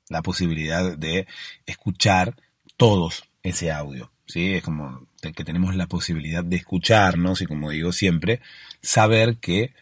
la 0.08 0.22
posibilidad 0.22 0.96
de 0.96 1.26
escuchar 1.66 2.36
todos 2.76 3.24
ese 3.42 3.72
audio. 3.72 4.10
¿Sí? 4.32 4.54
Es 4.54 4.62
como 4.62 5.06
que 5.20 5.44
tenemos 5.44 5.76
la 5.76 5.86
posibilidad 5.86 6.42
de 6.42 6.56
escucharnos 6.56 7.42
y 7.42 7.46
como 7.46 7.70
digo 7.70 7.92
siempre, 7.92 8.40
saber 8.80 9.36
que 9.36 9.74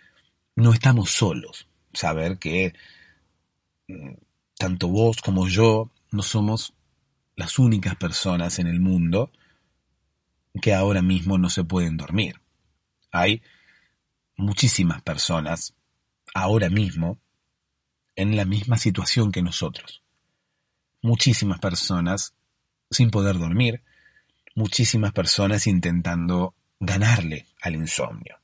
no 0.57 0.73
estamos 0.73 1.11
solos, 1.11 1.69
saber 1.93 2.39
que 2.39 2.75
tanto 4.59 4.89
vos 4.89 5.19
como 5.23 5.49
yo 5.49 5.91
no 6.11 6.23
somos 6.23 6.75
las 7.37 7.59
únicas 7.59 7.97
personas 7.97 8.59
en 8.59 8.67
el 8.67 8.81
mundo 8.81 9.31
que 10.61 10.75
ahora 10.75 11.01
mismo 11.01 11.39
no 11.39 11.49
se 11.49 11.65
pueden 11.65 11.97
dormir. 11.97 12.41
Hay 13.13 13.43
muchísimas 14.37 15.01
personas 15.03 15.75
ahora 16.35 16.69
mismo 16.69 17.19
en 18.17 18.37
la 18.37 18.45
misma 18.45 18.77
situación 18.77 19.31
que 19.33 19.43
nosotros. 19.43 20.03
Muchísimas 21.03 21.61
personas 21.61 22.35
sin 22.91 23.11
poder 23.11 23.39
dormir, 23.39 23.83
muchísimas 24.55 25.13
personas 25.13 25.67
intentando 25.67 26.55
ganarle 26.79 27.47
al 27.63 27.75
insomnio. 27.75 28.37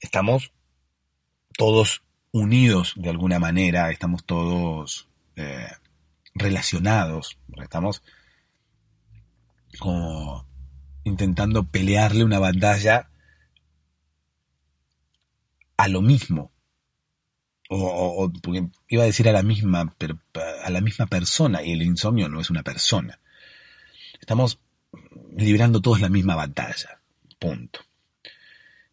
Estamos 0.00 0.52
todos 1.56 2.02
unidos 2.32 2.94
de 2.96 3.10
alguna 3.10 3.38
manera, 3.38 3.90
estamos 3.90 4.24
todos 4.24 5.08
eh, 5.36 5.68
relacionados, 6.34 7.38
estamos 7.62 8.02
como 9.78 10.46
intentando 11.04 11.64
pelearle 11.64 12.24
una 12.24 12.38
batalla 12.38 13.10
a 15.76 15.88
lo 15.88 16.02
mismo. 16.02 16.52
O, 17.72 18.32
iba 18.88 19.02
a 19.04 19.06
decir 19.06 19.28
a 19.28 19.32
la 19.32 19.44
misma, 19.44 19.94
a 20.64 20.70
la 20.70 20.80
misma 20.80 21.06
persona, 21.06 21.62
y 21.62 21.72
el 21.72 21.82
insomnio 21.82 22.28
no 22.28 22.40
es 22.40 22.50
una 22.50 22.64
persona. 22.64 23.20
Estamos 24.20 24.58
librando 25.36 25.80
todos 25.80 26.00
la 26.00 26.08
misma 26.08 26.36
batalla. 26.36 27.00
Punto 27.38 27.80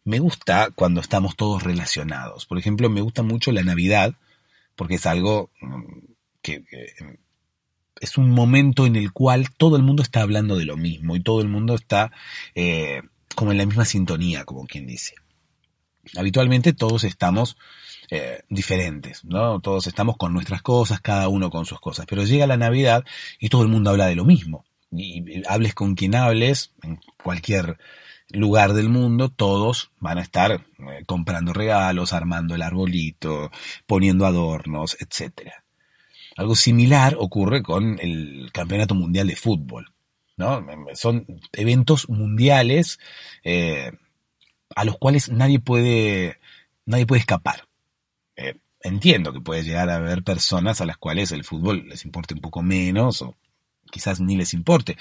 me 0.08 0.20
gusta 0.20 0.70
cuando 0.74 1.02
estamos 1.02 1.36
todos 1.36 1.62
relacionados. 1.62 2.46
Por 2.46 2.58
ejemplo, 2.58 2.88
me 2.88 3.02
gusta 3.02 3.22
mucho 3.22 3.52
la 3.52 3.62
Navidad, 3.62 4.14
porque 4.74 4.94
es 4.94 5.04
algo 5.04 5.50
mm, 5.60 5.98
que, 6.40 6.64
es 8.00 8.16
un 8.16 8.30
momento 8.30 8.86
en 8.86 8.96
el 8.96 9.12
cual 9.12 9.50
todo 9.54 9.76
el 9.76 9.82
mundo 9.82 10.02
está 10.02 10.22
hablando 10.22 10.56
de 10.56 10.64
lo 10.64 10.78
mismo 10.78 11.14
y 11.14 11.20
todo 11.20 11.42
el 11.42 11.48
mundo 11.48 11.74
está 11.74 12.10
eh, 12.54 13.02
como 13.34 13.52
en 13.52 13.58
la 13.58 13.66
misma 13.66 13.84
sintonía, 13.84 14.44
como 14.44 14.66
quien 14.66 14.86
dice. 14.86 15.14
Habitualmente 16.16 16.72
todos 16.72 17.04
estamos 17.04 17.58
eh, 18.10 18.44
diferentes, 18.48 19.26
¿no? 19.26 19.60
Todos 19.60 19.86
estamos 19.88 20.16
con 20.16 20.32
nuestras 20.32 20.62
cosas, 20.62 21.02
cada 21.02 21.28
uno 21.28 21.50
con 21.50 21.66
sus 21.66 21.80
cosas, 21.80 22.06
pero 22.08 22.24
llega 22.24 22.46
la 22.46 22.56
Navidad 22.56 23.04
y 23.38 23.50
todo 23.50 23.62
el 23.62 23.68
mundo 23.68 23.90
habla 23.90 24.06
de 24.06 24.16
lo 24.16 24.24
mismo. 24.24 24.64
Y 24.90 25.42
hables 25.46 25.74
con 25.74 25.94
quien 25.94 26.14
hables, 26.14 26.72
en 26.82 26.98
cualquier 27.22 27.78
lugar 28.30 28.72
del 28.72 28.88
mundo, 28.88 29.28
todos 29.28 29.90
van 30.00 30.18
a 30.18 30.22
estar 30.22 30.52
eh, 30.52 31.04
comprando 31.06 31.52
regalos, 31.52 32.12
armando 32.12 32.54
el 32.54 32.62
arbolito, 32.62 33.50
poniendo 33.86 34.26
adornos, 34.26 34.96
etc. 35.00 35.50
Algo 36.36 36.54
similar 36.54 37.16
ocurre 37.18 37.62
con 37.62 37.98
el 38.00 38.50
Campeonato 38.52 38.94
Mundial 38.94 39.26
de 39.26 39.36
Fútbol. 39.36 39.92
¿no? 40.36 40.64
Son 40.94 41.26
eventos 41.52 42.08
mundiales 42.08 42.98
eh, 43.42 43.90
a 44.74 44.84
los 44.84 44.96
cuales 44.96 45.30
nadie 45.30 45.58
puede, 45.58 46.38
nadie 46.86 47.06
puede 47.06 47.20
escapar. 47.20 47.66
Eh, 48.36 48.54
entiendo 48.80 49.32
que 49.32 49.40
puede 49.40 49.64
llegar 49.64 49.90
a 49.90 49.96
haber 49.96 50.22
personas 50.22 50.80
a 50.80 50.86
las 50.86 50.96
cuales 50.96 51.32
el 51.32 51.44
fútbol 51.44 51.88
les 51.88 52.04
importe 52.04 52.34
un 52.34 52.40
poco 52.40 52.62
menos 52.62 53.20
o 53.22 53.36
quizás 53.90 54.20
ni 54.20 54.36
les 54.36 54.54
importe. 54.54 54.96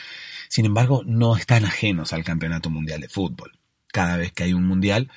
Sin 0.50 0.66
embargo, 0.66 1.04
no 1.06 1.36
están 1.36 1.66
ajenos 1.66 2.14
al 2.14 2.24
Campeonato 2.24 2.70
Mundial 2.70 3.02
de 3.02 3.10
Fútbol. 3.10 3.58
Cada 3.88 4.18
vez 4.18 4.32
que 4.32 4.44
hay 4.44 4.54
un 4.54 4.66
mundial, 4.66 5.12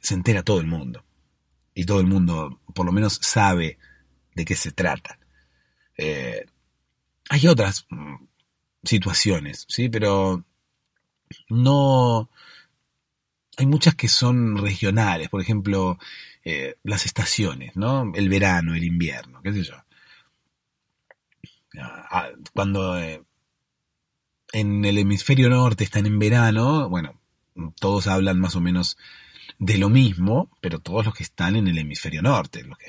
se 0.00 0.14
entera 0.14 0.42
todo 0.42 0.60
el 0.60 0.66
mundo. 0.66 1.04
Y 1.74 1.84
todo 1.84 2.00
el 2.00 2.06
mundo, 2.06 2.60
por 2.74 2.86
lo 2.86 2.92
menos, 2.92 3.18
sabe 3.22 3.78
de 4.34 4.44
qué 4.44 4.56
se 4.56 4.72
trata. 4.72 5.18
Eh, 5.96 6.44
hay 7.28 7.46
otras 7.46 7.86
mm, 7.90 8.16
situaciones, 8.82 9.66
¿sí? 9.68 9.88
Pero 9.88 10.44
no... 11.48 12.30
Hay 13.56 13.66
muchas 13.66 13.94
que 13.94 14.08
son 14.08 14.56
regionales, 14.56 15.28
por 15.28 15.42
ejemplo, 15.42 15.98
eh, 16.44 16.76
las 16.82 17.04
estaciones, 17.04 17.76
¿no? 17.76 18.10
El 18.14 18.30
verano, 18.30 18.74
el 18.74 18.84
invierno, 18.84 19.42
qué 19.42 19.52
sé 19.52 19.62
yo. 19.64 19.74
Cuando 22.54 22.98
eh, 22.98 23.22
en 24.52 24.84
el 24.84 24.98
hemisferio 24.98 25.48
norte 25.48 25.84
están 25.84 26.06
en 26.06 26.18
verano, 26.18 26.88
bueno, 26.88 27.20
todos 27.78 28.06
hablan 28.06 28.40
más 28.40 28.56
o 28.56 28.60
menos 28.60 28.96
de 29.58 29.78
lo 29.78 29.88
mismo, 29.88 30.50
pero 30.60 30.80
todos 30.80 31.04
los 31.04 31.14
que 31.14 31.22
están 31.22 31.56
en 31.56 31.68
el 31.68 31.78
hemisferio 31.78 32.22
norte, 32.22 32.64
los 32.64 32.78
que 32.78 32.86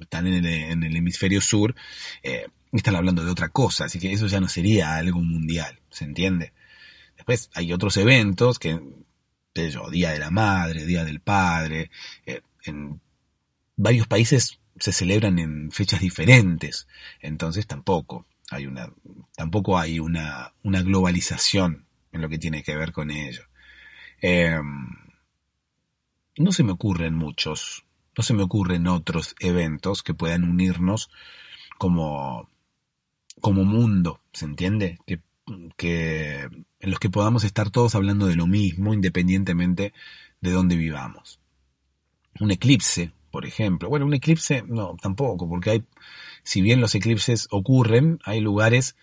están 0.00 0.26
en 0.26 0.44
el, 0.44 0.96
hemisferio 0.96 1.40
sur, 1.40 1.74
eh, 2.22 2.46
están 2.72 2.96
hablando 2.96 3.24
de 3.24 3.30
otra 3.30 3.48
cosa, 3.48 3.84
así 3.84 3.98
que 3.98 4.12
eso 4.12 4.26
ya 4.26 4.40
no 4.40 4.48
sería 4.48 4.96
algo 4.96 5.20
mundial, 5.20 5.80
¿se 5.90 6.04
entiende? 6.04 6.52
Después 7.16 7.50
hay 7.54 7.72
otros 7.72 7.96
eventos 7.96 8.58
que, 8.58 8.80
Día 9.90 10.12
de 10.12 10.18
la 10.18 10.30
Madre, 10.30 10.86
Día 10.86 11.04
del 11.04 11.20
Padre, 11.20 11.90
eh, 12.24 12.40
en 12.64 13.00
varios 13.76 14.06
países 14.06 14.59
se 14.80 14.92
celebran 14.92 15.38
en 15.38 15.70
fechas 15.70 16.00
diferentes, 16.00 16.88
entonces 17.20 17.66
tampoco 17.66 18.26
hay 18.50 18.66
una, 18.66 18.92
tampoco 19.36 19.78
hay 19.78 20.00
una, 20.00 20.52
una 20.64 20.82
globalización 20.82 21.86
en 22.12 22.20
lo 22.20 22.28
que 22.28 22.38
tiene 22.38 22.64
que 22.64 22.74
ver 22.74 22.92
con 22.92 23.10
ello. 23.10 23.44
Em, 24.20 24.88
no 26.36 26.52
se 26.52 26.64
me 26.64 26.72
ocurren 26.72 27.14
muchos, 27.14 27.84
no 28.16 28.24
se 28.24 28.34
me 28.34 28.42
ocurren 28.42 28.88
otros 28.88 29.36
eventos 29.38 30.02
que 30.02 30.14
puedan 30.14 30.44
unirnos 30.44 31.10
como, 31.78 32.48
como 33.40 33.64
mundo, 33.64 34.20
¿se 34.32 34.46
entiende? 34.46 34.98
Que, 35.06 35.20
que, 35.76 36.42
en 36.80 36.90
los 36.90 36.98
que 36.98 37.10
podamos 37.10 37.44
estar 37.44 37.70
todos 37.70 37.94
hablando 37.94 38.26
de 38.26 38.36
lo 38.36 38.46
mismo 38.46 38.94
independientemente 38.94 39.92
de 40.40 40.50
dónde 40.50 40.76
vivamos. 40.76 41.38
Un 42.40 42.50
eclipse, 42.50 43.12
por 43.30 43.46
ejemplo. 43.46 43.88
Bueno, 43.88 44.06
un 44.06 44.14
eclipse 44.14 44.62
no, 44.66 44.96
tampoco, 45.00 45.48
porque 45.48 45.70
hay, 45.70 45.84
si 46.42 46.60
bien 46.62 46.80
los 46.80 46.94
eclipses 46.94 47.48
ocurren, 47.50 48.18
hay 48.24 48.40
lugares 48.40 48.96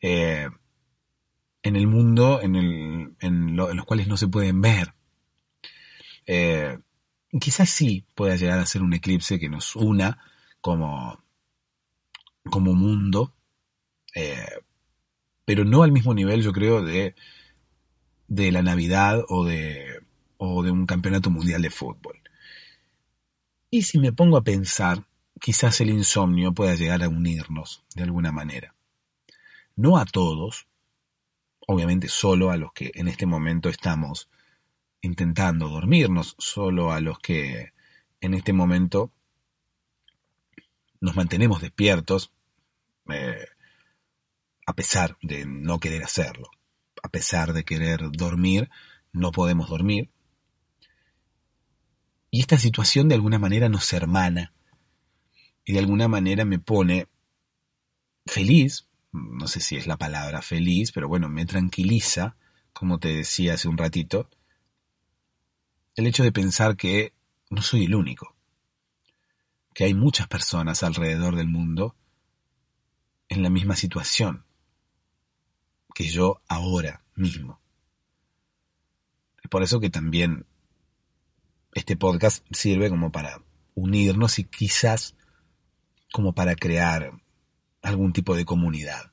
eh, 0.00 0.48
en 1.62 1.76
el 1.76 1.86
mundo 1.86 2.40
en, 2.42 3.56
los 3.56 3.84
cuales 3.84 4.08
no 4.08 4.16
se 4.16 4.28
pueden 4.28 4.60
ver. 4.60 4.94
Eh, 6.26 6.78
quizás 7.40 7.70
sí 7.70 8.04
pueda 8.14 8.36
llegar 8.36 8.58
a 8.58 8.66
ser 8.66 8.82
un 8.82 8.92
eclipse 8.92 9.38
que 9.38 9.48
nos 9.48 9.76
una 9.76 10.18
como, 10.60 11.22
como 12.50 12.74
mundo 12.74 13.34
eh, 14.14 14.46
pero 15.44 15.64
no 15.64 15.82
al 15.82 15.92
mismo 15.92 16.14
nivel, 16.14 16.42
yo 16.42 16.52
creo, 16.52 16.82
de, 16.82 17.14
de 18.28 18.52
la 18.52 18.62
Navidad 18.62 19.22
o 19.28 19.44
de, 19.44 20.00
o 20.36 20.62
de 20.62 20.70
un 20.70 20.86
campeonato 20.86 21.30
mundial 21.30 21.62
de 21.62 21.70
fútbol. 21.70 22.21
Y 23.74 23.84
si 23.84 23.98
me 23.98 24.12
pongo 24.12 24.36
a 24.36 24.44
pensar, 24.44 25.06
quizás 25.40 25.80
el 25.80 25.88
insomnio 25.88 26.52
pueda 26.52 26.74
llegar 26.74 27.02
a 27.02 27.08
unirnos 27.08 27.82
de 27.94 28.02
alguna 28.02 28.30
manera. 28.30 28.74
No 29.76 29.96
a 29.96 30.04
todos, 30.04 30.66
obviamente 31.66 32.08
solo 32.08 32.50
a 32.50 32.58
los 32.58 32.74
que 32.74 32.92
en 32.94 33.08
este 33.08 33.24
momento 33.24 33.70
estamos 33.70 34.28
intentando 35.00 35.70
dormirnos, 35.70 36.34
solo 36.36 36.92
a 36.92 37.00
los 37.00 37.18
que 37.18 37.72
en 38.20 38.34
este 38.34 38.52
momento 38.52 39.10
nos 41.00 41.16
mantenemos 41.16 41.62
despiertos 41.62 42.30
eh, 43.08 43.46
a 44.66 44.74
pesar 44.74 45.16
de 45.22 45.46
no 45.46 45.80
querer 45.80 46.04
hacerlo, 46.04 46.50
a 47.02 47.08
pesar 47.08 47.54
de 47.54 47.64
querer 47.64 48.10
dormir, 48.12 48.68
no 49.14 49.32
podemos 49.32 49.70
dormir. 49.70 50.10
Y 52.34 52.40
esta 52.40 52.56
situación 52.56 53.08
de 53.08 53.14
alguna 53.14 53.38
manera 53.38 53.68
nos 53.68 53.92
hermana 53.92 54.54
y 55.66 55.74
de 55.74 55.78
alguna 55.78 56.08
manera 56.08 56.46
me 56.46 56.58
pone 56.58 57.06
feliz, 58.24 58.88
no 59.12 59.46
sé 59.48 59.60
si 59.60 59.76
es 59.76 59.86
la 59.86 59.98
palabra 59.98 60.40
feliz, 60.40 60.92
pero 60.92 61.08
bueno, 61.08 61.28
me 61.28 61.44
tranquiliza, 61.44 62.34
como 62.72 62.98
te 62.98 63.14
decía 63.14 63.52
hace 63.52 63.68
un 63.68 63.76
ratito, 63.76 64.30
el 65.94 66.06
hecho 66.06 66.22
de 66.22 66.32
pensar 66.32 66.74
que 66.74 67.12
no 67.50 67.60
soy 67.60 67.84
el 67.84 67.94
único, 67.94 68.34
que 69.74 69.84
hay 69.84 69.92
muchas 69.92 70.26
personas 70.26 70.82
alrededor 70.82 71.36
del 71.36 71.48
mundo 71.48 71.94
en 73.28 73.42
la 73.42 73.50
misma 73.50 73.76
situación 73.76 74.46
que 75.94 76.08
yo 76.08 76.40
ahora 76.48 77.04
mismo. 77.14 77.60
Es 79.42 79.50
por 79.50 79.62
eso 79.62 79.80
que 79.80 79.90
también 79.90 80.46
este 81.72 81.96
podcast 81.96 82.44
sirve 82.50 82.90
como 82.90 83.10
para 83.10 83.42
unirnos 83.74 84.38
y 84.38 84.44
quizás 84.44 85.16
como 86.12 86.34
para 86.34 86.54
crear 86.54 87.12
algún 87.82 88.12
tipo 88.12 88.36
de 88.36 88.44
comunidad. 88.44 89.12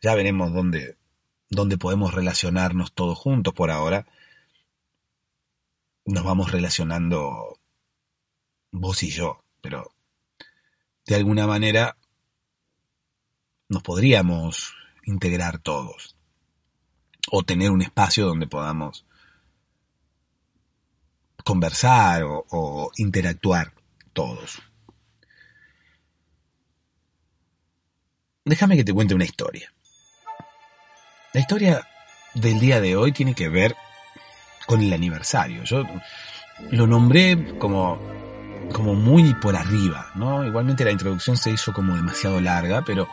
Ya 0.00 0.14
veremos 0.14 0.52
dónde, 0.52 0.96
dónde 1.48 1.78
podemos 1.78 2.14
relacionarnos 2.14 2.92
todos 2.92 3.18
juntos 3.18 3.54
por 3.54 3.70
ahora. 3.70 4.06
Nos 6.04 6.24
vamos 6.24 6.52
relacionando 6.52 7.58
vos 8.70 9.02
y 9.02 9.10
yo, 9.10 9.42
pero 9.60 9.92
de 11.06 11.14
alguna 11.14 11.46
manera 11.46 11.96
nos 13.68 13.82
podríamos 13.82 14.74
integrar 15.04 15.58
todos 15.58 16.16
o 17.30 17.42
tener 17.42 17.70
un 17.70 17.82
espacio 17.82 18.26
donde 18.26 18.46
podamos 18.46 19.06
conversar 21.48 22.24
o, 22.26 22.90
interactuar 22.98 23.72
todos. 24.12 24.60
Déjame 28.44 28.76
que 28.76 28.84
te 28.84 28.92
cuente 28.92 29.14
una 29.14 29.24
historia. 29.24 29.72
La 31.32 31.40
historia 31.40 31.88
del 32.34 32.60
día 32.60 32.82
de 32.82 32.96
hoy 32.96 33.12
tiene 33.12 33.34
que 33.34 33.48
ver 33.48 33.74
con 34.66 34.82
el 34.82 34.92
aniversario. 34.92 35.64
Yo 35.64 35.84
lo 36.70 36.86
nombré 36.86 37.56
como, 37.56 37.98
como 38.74 38.92
muy 38.92 39.32
por 39.32 39.56
arriba, 39.56 40.10
¿no? 40.16 40.44
Igualmente 40.44 40.84
la 40.84 40.92
introducción 40.92 41.38
se 41.38 41.50
hizo 41.50 41.72
como 41.72 41.96
demasiado 41.96 42.42
larga, 42.42 42.82
pero 42.84 43.08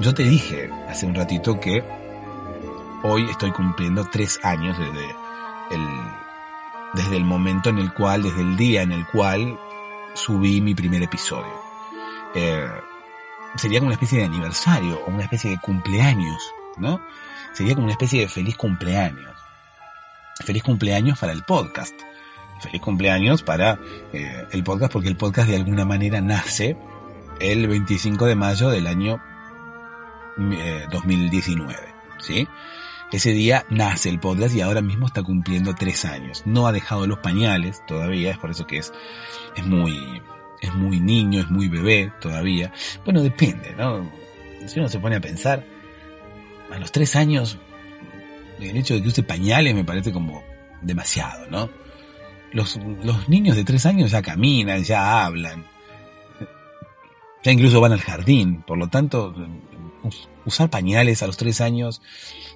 yo 0.00 0.12
te 0.12 0.24
dije 0.24 0.70
hace 0.86 1.06
un 1.06 1.14
ratito 1.14 1.58
que 1.58 1.82
hoy 3.04 3.24
estoy 3.30 3.52
cumpliendo 3.52 4.04
tres 4.10 4.38
años 4.42 4.78
desde 4.78 5.06
el, 5.70 6.25
desde 6.96 7.16
el 7.16 7.24
momento 7.24 7.70
en 7.70 7.78
el 7.78 7.92
cual, 7.92 8.22
desde 8.22 8.40
el 8.40 8.56
día 8.56 8.82
en 8.82 8.92
el 8.92 9.06
cual 9.06 9.58
subí 10.14 10.60
mi 10.60 10.74
primer 10.74 11.02
episodio. 11.02 11.52
Eh, 12.34 12.66
sería 13.56 13.78
como 13.78 13.88
una 13.88 13.94
especie 13.94 14.18
de 14.18 14.24
aniversario 14.24 14.98
o 15.06 15.10
una 15.10 15.22
especie 15.22 15.50
de 15.50 15.58
cumpleaños, 15.58 16.42
¿no? 16.78 17.00
Sería 17.52 17.74
como 17.74 17.84
una 17.84 17.92
especie 17.92 18.20
de 18.20 18.28
feliz 18.28 18.56
cumpleaños. 18.56 19.34
Feliz 20.44 20.62
cumpleaños 20.62 21.18
para 21.18 21.32
el 21.32 21.42
podcast. 21.42 21.94
Feliz 22.60 22.80
cumpleaños 22.80 23.42
para 23.42 23.78
eh, 24.12 24.46
el 24.50 24.64
podcast 24.64 24.92
porque 24.92 25.08
el 25.08 25.16
podcast 25.16 25.48
de 25.48 25.56
alguna 25.56 25.84
manera 25.84 26.20
nace 26.20 26.76
el 27.38 27.66
25 27.68 28.26
de 28.26 28.34
mayo 28.34 28.70
del 28.70 28.86
año 28.86 29.20
2019, 30.90 31.74
eh, 31.74 31.78
¿sí? 32.18 32.48
Ese 33.12 33.30
día 33.30 33.64
nace 33.70 34.08
el 34.08 34.18
podcast 34.18 34.54
y 34.54 34.60
ahora 34.60 34.82
mismo 34.82 35.06
está 35.06 35.22
cumpliendo 35.22 35.74
tres 35.74 36.04
años. 36.04 36.42
No 36.44 36.66
ha 36.66 36.72
dejado 36.72 37.06
los 37.06 37.18
pañales 37.18 37.82
todavía, 37.86 38.32
es 38.32 38.38
por 38.38 38.50
eso 38.50 38.66
que 38.66 38.78
es, 38.78 38.92
es 39.54 39.64
muy, 39.64 39.96
es 40.60 40.74
muy 40.74 40.98
niño, 40.98 41.40
es 41.40 41.48
muy 41.48 41.68
bebé 41.68 42.12
todavía. 42.20 42.72
Bueno, 43.04 43.22
depende, 43.22 43.74
¿no? 43.76 44.10
Si 44.66 44.80
uno 44.80 44.88
se 44.88 44.98
pone 44.98 45.16
a 45.16 45.20
pensar, 45.20 45.64
a 46.72 46.78
los 46.78 46.90
tres 46.90 47.14
años, 47.14 47.58
el 48.58 48.76
hecho 48.76 48.94
de 48.94 49.02
que 49.02 49.08
use 49.08 49.22
pañales 49.22 49.74
me 49.74 49.84
parece 49.84 50.12
como 50.12 50.42
demasiado, 50.82 51.48
¿no? 51.48 51.70
Los, 52.52 52.76
los 53.04 53.28
niños 53.28 53.54
de 53.54 53.64
tres 53.64 53.86
años 53.86 54.10
ya 54.10 54.20
caminan, 54.20 54.82
ya 54.82 55.24
hablan, 55.24 55.64
ya 57.44 57.52
incluso 57.52 57.80
van 57.80 57.92
al 57.92 58.00
jardín, 58.00 58.62
por 58.62 58.76
lo 58.76 58.88
tanto, 58.88 59.32
usar 60.46 60.70
pañales 60.70 61.22
a 61.22 61.26
los 61.26 61.36
tres 61.36 61.60
años, 61.60 62.00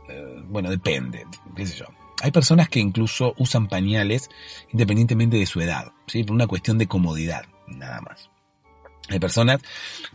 eh, 0.08 0.42
bueno, 0.48 0.70
depende, 0.70 1.26
qué 1.54 1.66
sé 1.66 1.76
yo. 1.76 1.86
Hay 2.22 2.30
personas 2.30 2.68
que 2.68 2.80
incluso 2.80 3.34
usan 3.38 3.68
pañales 3.68 4.28
independientemente 4.72 5.36
de 5.36 5.46
su 5.46 5.60
edad, 5.60 5.92
¿sí? 6.06 6.22
Por 6.24 6.34
una 6.34 6.46
cuestión 6.46 6.78
de 6.78 6.86
comodidad 6.86 7.44
nada 7.66 8.00
más. 8.00 8.30
Hay 9.08 9.18
personas 9.18 9.60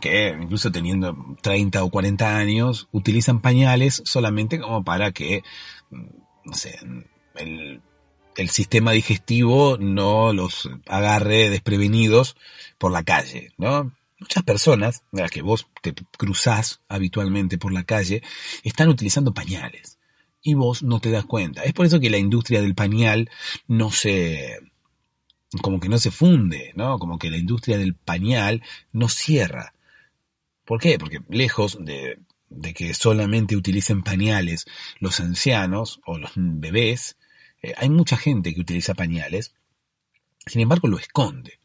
que, 0.00 0.34
incluso 0.40 0.72
teniendo 0.72 1.36
30 1.42 1.84
o 1.84 1.90
40 1.90 2.36
años, 2.36 2.88
utilizan 2.92 3.40
pañales 3.40 4.02
solamente 4.04 4.58
como 4.58 4.84
para 4.84 5.12
que, 5.12 5.42
no 5.90 6.54
sé, 6.54 6.78
el, 7.34 7.82
el 8.36 8.48
sistema 8.50 8.92
digestivo 8.92 9.76
no 9.78 10.32
los 10.32 10.70
agarre 10.86 11.50
desprevenidos 11.50 12.36
por 12.78 12.92
la 12.92 13.02
calle, 13.02 13.52
¿no? 13.58 13.92
Muchas 14.18 14.42
personas, 14.44 15.02
a 15.12 15.20
las 15.20 15.30
que 15.30 15.42
vos 15.42 15.68
te 15.82 15.94
cruzás 16.16 16.80
habitualmente 16.88 17.58
por 17.58 17.72
la 17.72 17.84
calle, 17.84 18.22
están 18.62 18.88
utilizando 18.88 19.34
pañales 19.34 19.98
y 20.42 20.54
vos 20.54 20.82
no 20.82 21.00
te 21.00 21.10
das 21.10 21.26
cuenta. 21.26 21.64
Es 21.64 21.72
por 21.72 21.86
eso 21.86 22.00
que 22.00 22.08
la 22.08 22.18
industria 22.18 22.62
del 22.62 22.74
pañal 22.74 23.30
no 23.66 23.90
se, 23.90 24.60
como 25.60 25.80
que 25.80 25.88
no 25.88 25.98
se 25.98 26.10
funde, 26.10 26.72
¿no? 26.76 26.98
Como 26.98 27.18
que 27.18 27.30
la 27.30 27.36
industria 27.36 27.78
del 27.78 27.94
pañal 27.94 28.62
no 28.92 29.08
cierra. 29.08 29.74
¿Por 30.64 30.80
qué? 30.80 30.98
Porque 30.98 31.20
lejos 31.28 31.78
de, 31.84 32.18
de 32.48 32.74
que 32.74 32.94
solamente 32.94 33.56
utilicen 33.56 34.02
pañales 34.02 34.66
los 34.98 35.20
ancianos 35.20 36.00
o 36.06 36.18
los 36.18 36.32
bebés, 36.36 37.16
eh, 37.62 37.74
hay 37.76 37.90
mucha 37.90 38.16
gente 38.16 38.54
que 38.54 38.60
utiliza 38.60 38.94
pañales, 38.94 39.54
sin 40.46 40.62
embargo 40.62 40.88
lo 40.88 40.98
esconde. 40.98 41.58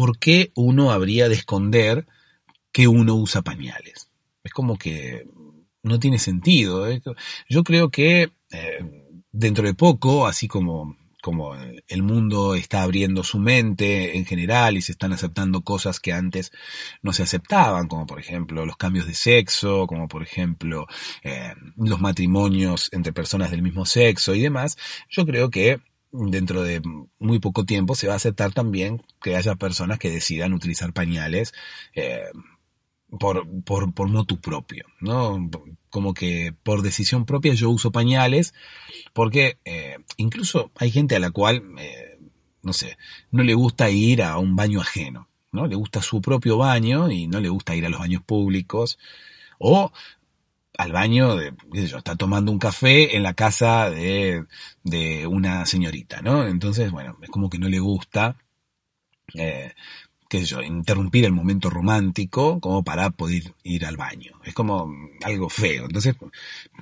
¿Por 0.00 0.18
qué 0.18 0.50
uno 0.54 0.92
habría 0.92 1.28
de 1.28 1.34
esconder 1.34 2.06
que 2.72 2.88
uno 2.88 3.16
usa 3.16 3.42
pañales? 3.42 4.08
Es 4.42 4.50
como 4.50 4.78
que 4.78 5.26
no 5.82 5.98
tiene 5.98 6.18
sentido. 6.18 6.88
¿eh? 6.88 7.02
Yo 7.50 7.64
creo 7.64 7.90
que 7.90 8.32
eh, 8.50 9.20
dentro 9.30 9.66
de 9.66 9.74
poco, 9.74 10.26
así 10.26 10.48
como 10.48 10.96
como 11.20 11.54
el 11.54 12.02
mundo 12.02 12.54
está 12.54 12.82
abriendo 12.82 13.22
su 13.22 13.38
mente 13.38 14.16
en 14.16 14.24
general 14.24 14.78
y 14.78 14.80
se 14.80 14.92
están 14.92 15.12
aceptando 15.12 15.60
cosas 15.60 16.00
que 16.00 16.14
antes 16.14 16.50
no 17.02 17.12
se 17.12 17.22
aceptaban, 17.22 17.88
como 17.88 18.06
por 18.06 18.18
ejemplo 18.18 18.64
los 18.64 18.78
cambios 18.78 19.06
de 19.06 19.12
sexo, 19.12 19.86
como 19.86 20.08
por 20.08 20.22
ejemplo 20.22 20.86
eh, 21.22 21.52
los 21.76 22.00
matrimonios 22.00 22.88
entre 22.92 23.12
personas 23.12 23.50
del 23.50 23.60
mismo 23.60 23.84
sexo 23.84 24.34
y 24.34 24.40
demás, 24.40 24.78
yo 25.10 25.26
creo 25.26 25.50
que 25.50 25.82
dentro 26.12 26.62
de 26.62 26.82
muy 27.18 27.38
poco 27.38 27.64
tiempo 27.64 27.94
se 27.94 28.06
va 28.06 28.14
a 28.14 28.16
aceptar 28.16 28.52
también 28.52 29.02
que 29.22 29.36
haya 29.36 29.54
personas 29.54 29.98
que 29.98 30.10
decidan 30.10 30.52
utilizar 30.52 30.92
pañales 30.92 31.54
eh, 31.94 32.30
por, 33.18 33.46
por, 33.64 33.92
por 33.92 34.08
motu 34.08 34.40
propio, 34.40 34.86
¿no? 35.00 35.50
Como 35.88 36.14
que 36.14 36.54
por 36.62 36.82
decisión 36.82 37.26
propia 37.26 37.54
yo 37.54 37.70
uso 37.70 37.90
pañales, 37.90 38.54
porque 39.12 39.58
eh, 39.64 39.98
incluso 40.16 40.70
hay 40.76 40.90
gente 40.90 41.16
a 41.16 41.20
la 41.20 41.30
cual, 41.30 41.62
eh, 41.78 42.18
no 42.62 42.72
sé, 42.72 42.96
no 43.30 43.42
le 43.42 43.54
gusta 43.54 43.90
ir 43.90 44.22
a 44.22 44.38
un 44.38 44.54
baño 44.54 44.80
ajeno, 44.80 45.28
¿no? 45.50 45.66
Le 45.66 45.74
gusta 45.74 46.02
su 46.02 46.20
propio 46.20 46.58
baño 46.58 47.10
y 47.10 47.26
no 47.26 47.40
le 47.40 47.48
gusta 47.48 47.74
ir 47.74 47.86
a 47.86 47.88
los 47.88 48.00
baños 48.00 48.22
públicos, 48.22 48.98
o 49.58 49.92
al 50.80 50.92
baño 50.92 51.36
de, 51.36 51.52
qué 51.72 51.82
sé 51.82 51.86
yo, 51.88 51.98
está 51.98 52.16
tomando 52.16 52.50
un 52.52 52.58
café 52.58 53.16
en 53.16 53.22
la 53.22 53.34
casa 53.34 53.90
de, 53.90 54.44
de 54.82 55.26
una 55.26 55.66
señorita, 55.66 56.22
¿no? 56.22 56.46
Entonces, 56.46 56.90
bueno, 56.90 57.16
es 57.22 57.28
como 57.30 57.50
que 57.50 57.58
no 57.58 57.68
le 57.68 57.78
gusta, 57.78 58.36
eh, 59.34 59.72
yo, 60.30 60.62
interrumpir 60.62 61.24
el 61.24 61.32
momento 61.32 61.70
romántico 61.70 62.60
como 62.60 62.84
para 62.84 63.10
poder 63.10 63.54
ir 63.64 63.84
al 63.84 63.96
baño. 63.96 64.32
Es 64.44 64.54
como 64.54 64.92
algo 65.24 65.48
feo. 65.48 65.86
Entonces 65.86 66.14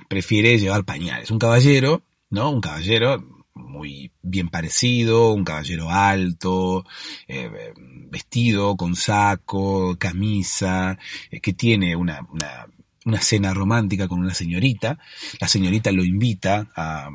prefiere 0.07 0.59
llevar 0.59 0.85
pañales. 0.85 1.31
Un 1.31 1.39
caballero, 1.39 2.03
¿no? 2.29 2.51
Un 2.51 2.61
caballero 2.61 3.23
muy 3.55 4.11
bien 4.21 4.49
parecido, 4.49 5.33
un 5.33 5.43
caballero 5.43 5.89
alto, 5.89 6.85
eh, 7.27 7.73
vestido 8.09 8.75
con 8.77 8.95
saco, 8.95 9.97
camisa, 9.97 10.97
eh, 11.31 11.41
que 11.41 11.53
tiene 11.53 11.95
una, 11.95 12.21
una, 12.31 12.67
una, 13.09 13.21
cena 13.21 13.53
romántica 13.53 14.07
con 14.07 14.19
una 14.19 14.33
señorita. 14.33 14.99
La 15.39 15.47
señorita 15.47 15.91
lo 15.91 16.03
invita 16.03 16.69
a, 16.75 17.09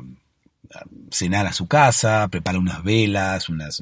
cenar 1.11 1.47
a 1.47 1.53
su 1.53 1.67
casa, 1.67 2.27
prepara 2.27 2.59
unas 2.59 2.83
velas, 2.83 3.49
unas, 3.49 3.81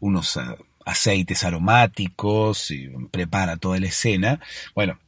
unos 0.00 0.36
uh, 0.36 0.56
aceites 0.84 1.44
aromáticos, 1.44 2.70
y 2.70 2.88
prepara 3.10 3.56
toda 3.56 3.78
la 3.80 3.86
escena. 3.86 4.40
Bueno, 4.74 4.98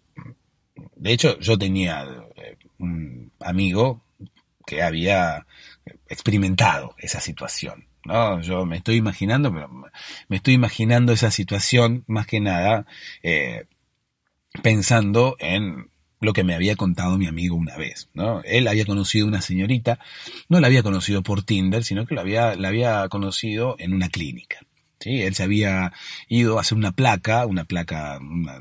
de 0.97 1.13
hecho 1.13 1.39
yo 1.39 1.59
tenía 1.59 2.07
eh, 2.37 2.57
un 2.79 3.33
amigo 3.41 4.03
que 4.67 4.83
había 4.83 5.47
experimentado 6.09 6.95
esa 6.99 7.21
situación. 7.21 7.87
¿no? 8.05 8.41
Yo 8.41 8.65
me 8.67 8.77
estoy 8.77 8.97
imaginando, 8.97 9.53
pero 9.53 9.69
me 10.29 10.37
estoy 10.37 10.55
imaginando 10.55 11.13
esa 11.13 11.31
situación 11.31 12.05
más 12.07 12.27
que 12.27 12.41
nada 12.41 12.87
eh, 13.23 13.67
pensando 14.63 15.37
en 15.39 15.91
lo 16.21 16.33
que 16.33 16.45
me 16.45 16.55
había 16.55 16.77
contado 16.77 17.19
mi 17.19 17.27
amigo 17.27 17.57
una 17.57 17.77
vez, 17.77 18.09
¿no? 18.15 18.43
Él 18.43 18.67
había 18.67 18.85
conocido 18.85 19.27
una 19.27 19.41
señorita, 19.41 19.99
no 20.49 20.61
la 20.61 20.67
había 20.67 20.83
conocido 20.83 21.23
por 21.23 21.43
Tinder, 21.43 21.85
sino 21.85 22.07
que 22.07 22.15
la 22.15 22.23
había, 22.23 22.57
la 22.57 22.69
había 22.69 23.09
conocido 23.09 23.77
en 23.79 23.93
una 23.95 24.09
clínica. 24.09 24.59
¿sí? 24.99 25.23
Él 25.23 25.35
se 25.35 25.45
había 25.45 25.93
ido 26.29 26.59
a 26.59 26.63
hacer 26.63 26.77
una 26.77 26.93
placa, 26.93 27.47
una 27.47 27.65
placa, 27.65 28.19
una, 28.21 28.61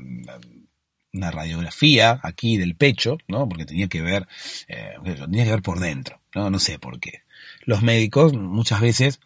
una 1.12 1.30
radiografía 1.30 2.20
aquí 2.22 2.56
del 2.56 2.76
pecho, 2.76 3.18
¿no? 3.28 3.48
Porque 3.48 3.66
tenía 3.66 3.88
que 3.88 4.02
ver, 4.02 4.26
eh, 4.68 4.94
tenía 5.04 5.44
que 5.44 5.50
ver 5.50 5.62
por 5.62 5.80
dentro, 5.80 6.20
¿no? 6.34 6.50
No 6.50 6.58
sé 6.58 6.78
por 6.78 7.00
qué. 7.00 7.22
Los 7.64 7.82
médicos 7.82 8.32
muchas 8.34 8.80
veces, 8.80 9.20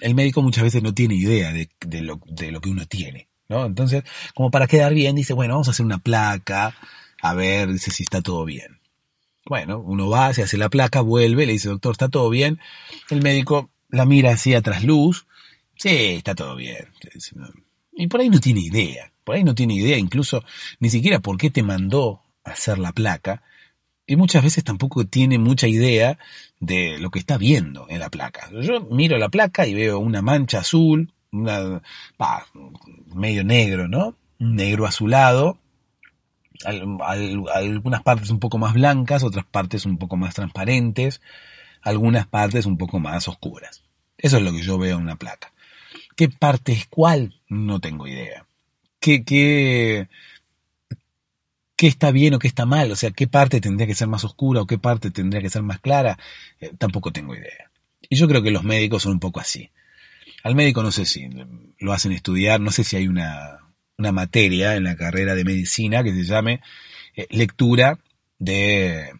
el 0.00 0.14
médico 0.14 0.42
muchas 0.42 0.64
veces 0.64 0.82
no 0.82 0.94
tiene 0.94 1.14
idea 1.14 1.52
de, 1.52 1.70
de, 1.80 2.02
lo, 2.02 2.20
de 2.26 2.52
lo 2.52 2.60
que 2.60 2.68
uno 2.68 2.86
tiene, 2.86 3.28
¿no? 3.48 3.64
Entonces, 3.64 4.04
como 4.34 4.50
para 4.50 4.66
quedar 4.66 4.92
bien, 4.94 5.16
dice, 5.16 5.32
bueno, 5.32 5.54
vamos 5.54 5.68
a 5.68 5.70
hacer 5.70 5.86
una 5.86 5.98
placa, 5.98 6.74
a 7.20 7.34
ver, 7.34 7.78
si 7.78 8.02
está 8.02 8.22
todo 8.22 8.44
bien. 8.44 8.80
Bueno, 9.44 9.78
uno 9.78 10.08
va, 10.08 10.34
se 10.34 10.42
hace 10.42 10.56
la 10.56 10.68
placa, 10.68 11.00
vuelve, 11.00 11.46
le 11.46 11.52
dice, 11.52 11.68
doctor, 11.68 11.92
¿está 11.92 12.08
todo 12.08 12.28
bien? 12.30 12.58
El 13.10 13.22
médico 13.22 13.70
la 13.88 14.04
mira 14.04 14.32
así 14.32 14.54
a 14.54 14.62
trasluz, 14.62 15.26
sí, 15.76 16.16
está 16.16 16.34
todo 16.34 16.56
bien. 16.56 16.88
Y 17.92 18.08
por 18.08 18.20
ahí 18.20 18.28
no 18.28 18.40
tiene 18.40 18.60
idea, 18.60 19.12
por 19.24 19.36
ahí 19.36 19.44
no 19.44 19.54
tiene 19.54 19.74
idea 19.74 19.98
incluso 19.98 20.42
ni 20.80 20.90
siquiera 20.90 21.20
por 21.20 21.36
qué 21.36 21.50
te 21.50 21.62
mandó 21.62 22.22
a 22.44 22.50
hacer 22.50 22.78
la 22.78 22.92
placa, 22.92 23.42
y 24.06 24.16
muchas 24.16 24.44
veces 24.44 24.62
tampoco 24.62 25.04
tiene 25.06 25.38
mucha 25.38 25.66
idea 25.66 26.18
de 26.60 26.98
lo 26.98 27.10
que 27.10 27.18
está 27.18 27.38
viendo 27.38 27.86
en 27.88 27.98
la 27.98 28.08
placa. 28.08 28.50
Yo 28.62 28.80
miro 28.82 29.18
la 29.18 29.28
placa 29.28 29.66
y 29.66 29.74
veo 29.74 29.98
una 29.98 30.22
mancha 30.22 30.60
azul, 30.60 31.12
una, 31.32 31.82
medio 33.14 33.42
negro, 33.42 33.88
¿no? 33.88 34.16
Negro 34.38 34.86
azulado, 34.86 35.58
algunas 36.64 38.02
partes 38.02 38.30
un 38.30 38.40
poco 38.40 38.58
más 38.58 38.74
blancas, 38.74 39.22
otras 39.22 39.44
partes 39.44 39.86
un 39.86 39.98
poco 39.98 40.16
más 40.16 40.34
transparentes, 40.34 41.20
algunas 41.82 42.26
partes 42.26 42.66
un 42.66 42.78
poco 42.78 42.98
más 42.98 43.28
oscuras. 43.28 43.82
Eso 44.18 44.38
es 44.38 44.42
lo 44.42 44.52
que 44.52 44.62
yo 44.62 44.78
veo 44.78 44.96
en 44.96 45.02
una 45.02 45.16
placa. 45.16 45.52
¿Qué 46.16 46.28
parte 46.28 46.72
es 46.72 46.86
cuál? 46.86 47.40
No 47.48 47.80
tengo 47.80 48.06
idea. 48.06 48.46
¿Qué, 48.98 49.24
qué, 49.24 50.08
qué 51.76 51.86
está 51.86 52.10
bien 52.10 52.34
o 52.34 52.38
qué 52.38 52.48
está 52.48 52.64
mal? 52.64 52.90
O 52.90 52.96
sea, 52.96 53.10
¿qué 53.10 53.28
parte 53.28 53.60
tendría 53.60 53.86
que 53.86 53.94
ser 53.94 54.08
más 54.08 54.24
oscura 54.24 54.62
o 54.62 54.66
qué 54.66 54.78
parte 54.78 55.10
tendría 55.10 55.42
que 55.42 55.50
ser 55.50 55.62
más 55.62 55.80
clara? 55.80 56.18
Eh, 56.60 56.72
tampoco 56.78 57.12
tengo 57.12 57.34
idea. 57.34 57.70
Y 58.08 58.16
yo 58.16 58.26
creo 58.28 58.42
que 58.42 58.50
los 58.50 58.64
médicos 58.64 59.02
son 59.02 59.12
un 59.12 59.20
poco 59.20 59.40
así. 59.40 59.70
Al 60.42 60.54
médico 60.54 60.82
no 60.82 60.92
sé 60.92 61.04
si 61.04 61.28
lo 61.78 61.92
hacen 61.92 62.12
estudiar, 62.12 62.60
no 62.60 62.70
sé 62.70 62.84
si 62.84 62.96
hay 62.96 63.08
una, 63.08 63.65
una 63.98 64.12
materia 64.12 64.76
en 64.76 64.84
la 64.84 64.96
carrera 64.96 65.34
de 65.34 65.44
medicina 65.44 66.02
que 66.02 66.12
se 66.12 66.24
llame 66.24 66.60
eh, 67.14 67.26
lectura 67.30 67.98
de 68.38 69.12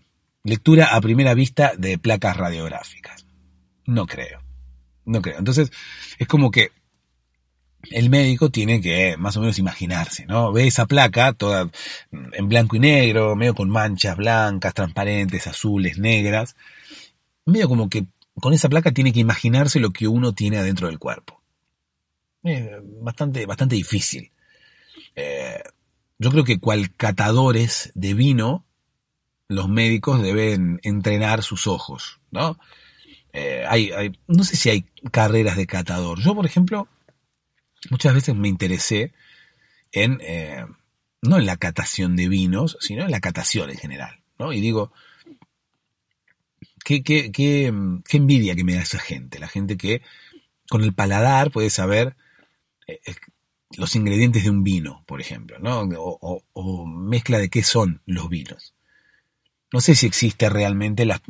lectura 0.45 0.95
a 0.95 1.01
primera 1.01 1.35
vista 1.35 1.73
de 1.77 1.99
placas 1.99 2.37
radiográficas. 2.37 3.27
No 3.87 4.07
creo. 4.07 4.43
No 5.05 5.23
creo. 5.23 5.39
Entonces, 5.39 5.71
es 6.19 6.29
como 6.29 6.51
que 6.51 6.71
el 7.91 8.11
médico 8.11 8.51
tiene 8.51 8.81
que 8.81 9.17
más 9.17 9.37
o 9.37 9.41
menos 9.41 9.59
imaginarse, 9.59 10.27
¿no? 10.27 10.53
Ve 10.53 10.67
esa 10.67 10.87
placa 10.87 11.33
toda 11.33 11.71
en 12.11 12.49
blanco 12.49 12.77
y 12.77 12.81
negro, 12.81 13.37
medio 13.37 13.55
con 13.55 13.71
manchas 13.71 14.17
blancas, 14.17 14.75
transparentes, 14.75 15.47
azules, 15.47 15.99
negras. 15.99 16.57
Medio 17.45 17.69
como 17.69 17.89
que 17.89 18.07
con 18.35 18.53
esa 18.53 18.69
placa 18.69 18.93
tiene 18.93 19.13
que 19.13 19.21
imaginarse 19.21 19.81
lo 19.81 19.91
que 19.91 20.09
uno 20.09 20.33
tiene 20.33 20.59
adentro 20.59 20.89
del 20.89 20.99
cuerpo. 20.99 21.41
bastante, 23.01 23.47
bastante 23.47 23.77
difícil. 23.77 24.33
Eh, 25.17 25.63
yo 26.19 26.31
creo 26.31 26.45
que 26.45 26.61
cual 26.61 26.95
catadores 26.95 27.91
de 27.95 28.15
vino, 28.15 28.65
los 29.49 29.69
médicos 29.69 30.23
deben 30.23 30.81
entrenar 30.83 31.43
sus 31.43 31.67
ojos, 31.67 32.21
¿no? 32.31 32.59
Eh, 33.33 33.65
hay, 33.69 33.91
hay, 33.93 34.13
no 34.27 34.45
sé 34.45 34.57
si 34.57 34.71
hay 34.71 34.83
carreras 35.11 35.57
de 35.57 35.67
catador. 35.67 36.21
Yo, 36.21 36.35
por 36.35 36.47
ejemplo, 36.47 36.89
muchas 37.91 38.15
veces 38.15 38.35
me 38.35 38.49
interesé 38.49 39.13
en, 39.93 40.19
eh, 40.23 40.65
no 41.23 41.39
en 41.39 41.47
la 41.47 41.57
catación 41.57 42.17
de 42.17 42.29
vinos, 42.29 42.79
sino 42.81 43.05
en 43.05 43.11
la 43.11 43.21
catación 43.21 43.71
en 43.71 43.77
general, 43.77 44.23
¿no? 44.39 44.53
Y 44.53 44.61
digo, 44.61 44.93
qué, 46.85 47.03
qué, 47.03 47.31
qué, 47.31 47.73
qué 48.09 48.17
envidia 48.17 48.55
que 48.55 48.65
me 48.65 48.75
da 48.75 48.83
esa 48.83 48.99
gente, 48.99 49.39
la 49.39 49.49
gente 49.49 49.77
que 49.77 50.03
con 50.69 50.83
el 50.83 50.95
paladar 50.95 51.51
puede 51.51 51.71
saber 51.71 52.17
los 53.77 53.97
ingredientes 53.97 54.45
de 54.45 54.51
un 54.51 54.63
vino, 54.63 55.05
por 55.07 55.21
ejemplo, 55.21 55.59
¿no? 55.59 55.81
O, 55.81 56.43
o, 56.53 56.87
mezcla 56.87 57.39
de 57.39 57.49
qué 57.49 57.63
son 57.63 58.03
los 58.07 58.29
vinos. 58.29 58.75
No 59.73 59.81
sé 59.81 59.95
si 59.95 60.07
existe 60.07 60.49
realmente 60.49 61.05
las, 61.05 61.21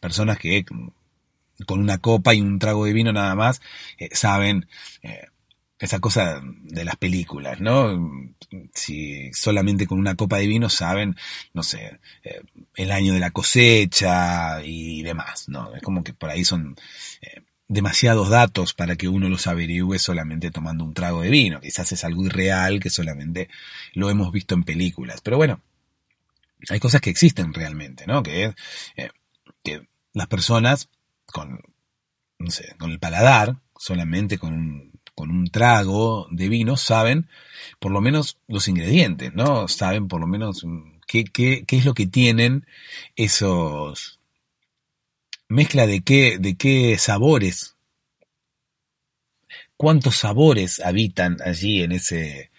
personas 0.00 0.38
que 0.38 0.64
con 0.64 1.80
una 1.80 1.98
copa 1.98 2.34
y 2.34 2.40
un 2.40 2.58
trago 2.58 2.84
de 2.84 2.92
vino 2.92 3.12
nada 3.12 3.34
más 3.34 3.60
saben 4.12 4.66
esa 5.78 6.00
cosa 6.00 6.40
de 6.42 6.84
las 6.84 6.96
películas, 6.96 7.60
¿no? 7.60 8.30
Si 8.72 9.32
solamente 9.32 9.86
con 9.86 9.98
una 9.98 10.14
copa 10.14 10.38
de 10.38 10.46
vino 10.46 10.68
saben, 10.68 11.16
no 11.52 11.62
sé, 11.62 12.00
eh, 12.22 12.40
el 12.76 12.90
año 12.92 13.14
de 13.14 13.20
la 13.20 13.30
cosecha 13.30 14.62
y 14.64 15.02
demás, 15.02 15.48
¿no? 15.48 15.74
Es 15.74 15.82
como 15.82 16.02
que 16.02 16.14
por 16.14 16.30
ahí 16.30 16.44
son 16.44 16.76
eh, 17.20 17.42
demasiados 17.74 18.30
datos 18.30 18.72
para 18.72 18.96
que 18.96 19.08
uno 19.08 19.28
los 19.28 19.46
averigüe 19.46 19.98
solamente 19.98 20.50
tomando 20.50 20.84
un 20.84 20.94
trago 20.94 21.22
de 21.22 21.30
vino. 21.30 21.60
Quizás 21.60 21.92
es 21.92 22.04
algo 22.04 22.24
irreal 22.24 22.80
que 22.80 22.90
solamente 22.90 23.48
lo 23.92 24.10
hemos 24.10 24.32
visto 24.32 24.54
en 24.54 24.64
películas. 24.64 25.20
Pero 25.20 25.36
bueno, 25.36 25.60
hay 26.70 26.80
cosas 26.80 27.00
que 27.00 27.10
existen 27.10 27.52
realmente, 27.52 28.06
¿no? 28.06 28.22
Que 28.22 28.54
eh, 28.96 29.10
que 29.62 29.88
las 30.12 30.28
personas 30.28 30.88
con, 31.26 31.60
no 32.38 32.50
sé, 32.50 32.74
con 32.78 32.92
el 32.92 33.00
paladar, 33.00 33.56
solamente 33.76 34.38
con 34.38 34.54
un 34.54 34.94
con 35.14 35.30
un 35.30 35.46
trago 35.46 36.26
de 36.30 36.48
vino 36.48 36.76
saben 36.76 37.28
por 37.78 37.92
lo 37.92 38.00
menos 38.00 38.38
los 38.48 38.68
ingredientes, 38.68 39.32
¿no? 39.34 39.68
Saben 39.68 40.08
por 40.08 40.20
lo 40.20 40.26
menos 40.26 40.64
mm, 40.64 41.00
qué, 41.06 41.24
qué, 41.24 41.64
qué 41.66 41.78
es 41.78 41.84
lo 41.84 41.94
que 41.94 42.06
tienen 42.06 42.66
esos... 43.16 44.18
Mezcla 45.54 45.86
de 45.86 46.00
qué, 46.00 46.38
de 46.40 46.56
qué 46.56 46.98
sabores, 46.98 47.76
cuántos 49.76 50.16
sabores 50.16 50.80
habitan 50.80 51.36
allí 51.44 51.80
en 51.80 51.92
ese, 51.92 52.50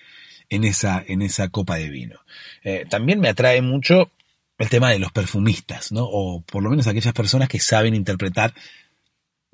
en 0.48 0.64
esa, 0.64 1.04
en 1.06 1.22
esa 1.22 1.50
copa 1.50 1.76
de 1.76 1.90
vino. 1.90 2.22
Eh, 2.64 2.86
también 2.90 3.20
me 3.20 3.28
atrae 3.28 3.62
mucho 3.62 4.12
el 4.58 4.70
tema 4.70 4.92
de 4.92 5.00
los 5.00 5.12
perfumistas, 5.12 5.92
¿no? 5.92 6.06
O 6.06 6.40
por 6.40 6.64
lo 6.64 6.70
menos 6.70 6.88
aquellas 6.88 7.14
personas 7.14 7.50
que 7.50 7.60
saben 7.60 7.96
interpretar 7.96 8.54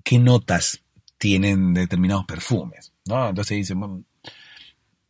qué 0.03 0.19
notas 0.19 0.83
tienen 1.17 1.73
determinados 1.73 2.27
perfumes, 2.27 2.93
¿no? 3.05 3.29
Entonces 3.29 3.57
dicen, 3.57 3.79
bueno, 3.79 4.03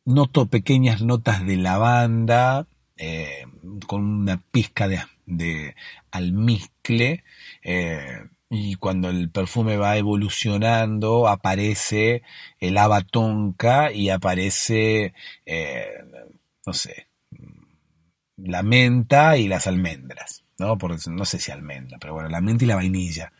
noto 0.05 0.45
pequeñas 0.45 1.01
notas 1.01 1.45
de 1.45 1.57
lavanda 1.57 2.65
eh, 2.95 3.45
con 3.87 4.05
una 4.05 4.41
pizca 4.51 4.87
de, 4.87 5.01
de 5.31 5.75
almizcle 6.11 7.23
eh, 7.63 8.25
y 8.49 8.75
cuando 8.75 9.09
el 9.09 9.29
perfume 9.29 9.77
va 9.77 9.97
evolucionando 9.97 11.27
aparece 11.27 12.21
el 12.59 12.77
abatonca 12.77 13.91
y 13.93 14.09
aparece, 14.09 15.13
eh, 15.45 16.03
no 16.65 16.73
sé, 16.73 17.07
la 18.37 18.61
menta 18.61 19.37
y 19.37 19.47
las 19.47 19.67
almendras, 19.67 20.43
¿no? 20.57 20.77
Por, 20.77 20.97
no 21.09 21.25
sé 21.25 21.39
si 21.39 21.51
almendra, 21.51 21.97
pero 21.99 22.13
bueno, 22.13 22.29
la 22.29 22.41
menta 22.41 22.65
y 22.65 22.67
la 22.67 22.75
vainilla, 22.75 23.31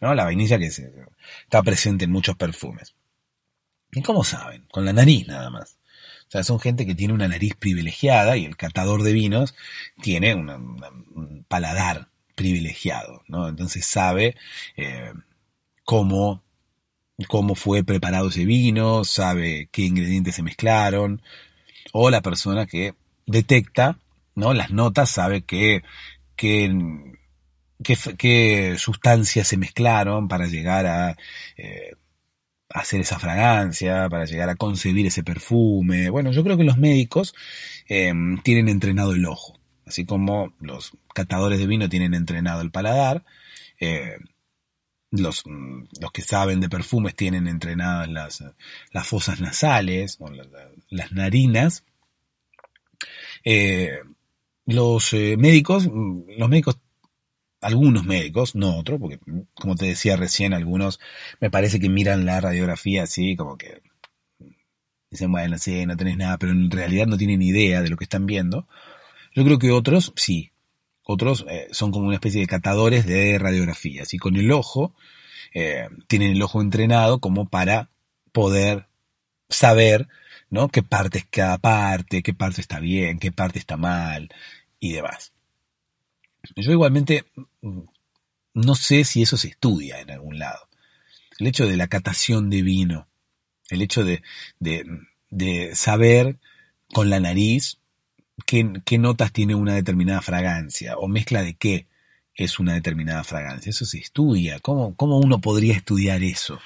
¿no? 0.00 0.14
La 0.14 0.24
vainilla 0.24 0.58
que 0.58 0.66
está 0.66 1.62
presente 1.62 2.04
en 2.04 2.12
muchos 2.12 2.36
perfumes. 2.36 2.94
¿Y 3.92 4.02
cómo 4.02 4.22
saben? 4.22 4.66
Con 4.70 4.84
la 4.84 4.92
nariz 4.92 5.26
nada 5.26 5.48
más. 5.48 5.77
O 6.28 6.30
sea, 6.30 6.44
son 6.44 6.60
gente 6.60 6.86
que 6.86 6.94
tiene 6.94 7.14
una 7.14 7.28
nariz 7.28 7.54
privilegiada 7.54 8.36
y 8.36 8.44
el 8.44 8.56
catador 8.56 9.02
de 9.02 9.14
vinos 9.14 9.54
tiene 10.02 10.34
un 10.34 11.44
paladar 11.48 12.08
privilegiado, 12.38 13.24
¿no? 13.26 13.48
Entonces 13.48 13.84
sabe 13.84 14.36
eh, 14.76 15.12
cómo, 15.84 16.42
cómo 17.28 17.54
fue 17.56 17.82
preparado 17.82 18.28
ese 18.28 18.44
vino, 18.44 19.04
sabe 19.04 19.68
qué 19.72 19.82
ingredientes 19.82 20.36
se 20.36 20.42
mezclaron, 20.44 21.20
o 21.92 22.10
la 22.10 22.22
persona 22.22 22.66
que 22.66 22.94
detecta, 23.26 23.98
¿no? 24.36 24.54
Las 24.54 24.70
notas 24.70 25.10
sabe 25.10 25.42
qué, 25.42 25.82
qué, 26.36 26.70
qué, 27.82 28.76
sustancias 28.78 29.48
se 29.48 29.56
mezclaron 29.56 30.28
para 30.28 30.46
llegar 30.46 30.86
a 30.86 31.16
eh, 31.56 31.94
hacer 32.70 33.00
esa 33.00 33.18
fragancia, 33.18 34.08
para 34.08 34.24
llegar 34.24 34.48
a 34.48 34.56
concebir 34.56 35.06
ese 35.06 35.22
perfume. 35.22 36.10
Bueno, 36.10 36.32
yo 36.32 36.44
creo 36.44 36.56
que 36.56 36.64
los 36.64 36.78
médicos 36.78 37.34
eh, 37.88 38.12
tienen 38.42 38.68
entrenado 38.68 39.12
el 39.12 39.24
ojo, 39.26 39.58
así 39.86 40.04
como 40.04 40.52
los 40.60 40.92
catadores 41.14 41.58
de 41.58 41.66
vino 41.66 41.88
tienen 41.88 42.14
entrenado 42.14 42.60
el 42.60 42.70
paladar. 42.70 43.24
Eh, 43.80 44.16
los, 45.10 45.44
los, 45.46 46.12
que 46.12 46.20
saben 46.20 46.60
de 46.60 46.68
perfumes 46.68 47.14
tienen 47.14 47.48
entrenadas 47.48 48.08
las, 48.08 48.44
las 48.92 49.06
fosas 49.06 49.40
nasales, 49.40 50.18
o 50.20 50.28
las, 50.90 51.12
narinas. 51.12 51.84
Eh, 53.44 54.00
los 54.66 55.14
médicos, 55.14 55.86
los 55.86 56.48
médicos 56.50 56.78
algunos 57.60 58.04
médicos, 58.04 58.54
no 58.54 58.76
otros, 58.76 59.00
porque 59.00 59.18
como 59.54 59.74
te 59.74 59.86
decía 59.86 60.16
recién, 60.16 60.54
algunos 60.54 61.00
me 61.40 61.50
parece 61.50 61.80
que 61.80 61.88
miran 61.88 62.24
la 62.24 62.40
radiografía 62.40 63.04
así, 63.04 63.36
como 63.36 63.56
que 63.56 63.82
dicen, 65.10 65.32
bueno, 65.32 65.58
sí, 65.58 65.86
no 65.86 65.96
tenés 65.96 66.16
nada, 66.16 66.38
pero 66.38 66.52
en 66.52 66.70
realidad 66.70 67.06
no 67.06 67.16
tienen 67.16 67.42
idea 67.42 67.82
de 67.82 67.88
lo 67.88 67.96
que 67.96 68.04
están 68.04 68.26
viendo. 68.26 68.68
Yo 69.34 69.44
creo 69.44 69.58
que 69.58 69.70
otros 69.70 70.12
sí, 70.16 70.52
otros 71.02 71.46
eh, 71.48 71.68
son 71.70 71.90
como 71.90 72.06
una 72.06 72.16
especie 72.16 72.40
de 72.40 72.46
catadores 72.46 73.06
de 73.06 73.38
radiografías 73.38 74.12
y 74.14 74.18
con 74.18 74.36
el 74.36 74.52
ojo, 74.52 74.94
eh, 75.54 75.88
tienen 76.06 76.32
el 76.32 76.42
ojo 76.42 76.60
entrenado 76.60 77.20
como 77.20 77.48
para 77.48 77.90
poder 78.32 78.88
saber, 79.48 80.08
¿no? 80.50 80.68
Qué 80.68 80.82
parte 80.82 81.18
es 81.18 81.26
cada 81.30 81.58
parte, 81.58 82.22
qué 82.22 82.34
parte 82.34 82.60
está 82.60 82.80
bien, 82.80 83.18
qué 83.18 83.32
parte 83.32 83.58
está 83.58 83.76
mal 83.76 84.28
y 84.78 84.92
demás. 84.92 85.32
Yo 86.56 86.72
igualmente 86.72 87.24
mm, 87.62 87.80
no 88.54 88.74
sé 88.74 89.04
si 89.04 89.22
eso 89.22 89.36
se 89.36 89.48
estudia 89.48 90.00
en 90.00 90.10
algún 90.10 90.38
lado. 90.38 90.68
El 91.38 91.46
hecho 91.46 91.66
de 91.66 91.76
la 91.76 91.88
catación 91.88 92.50
de 92.50 92.62
vino, 92.62 93.08
el 93.70 93.82
hecho 93.82 94.04
de, 94.04 94.22
saber 95.74 96.38
con 96.92 97.10
la 97.10 97.20
nariz 97.20 97.78
qué, 98.46 98.72
qué, 98.84 98.98
notas 98.98 99.32
tiene 99.32 99.54
una 99.54 99.74
determinada 99.74 100.20
fragancia 100.22 100.96
o 100.96 101.06
mezcla 101.06 101.42
de 101.42 101.54
qué 101.54 101.86
es 102.34 102.58
una 102.58 102.74
determinada 102.74 103.24
fragancia. 103.24 103.70
Eso 103.70 103.84
se 103.84 103.98
estudia. 103.98 104.58
¿Cómo, 104.60 104.94
cómo 104.96 105.18
uno 105.18 105.40
podría 105.40 105.74
estudiar 105.74 106.22
eso? 106.22 106.60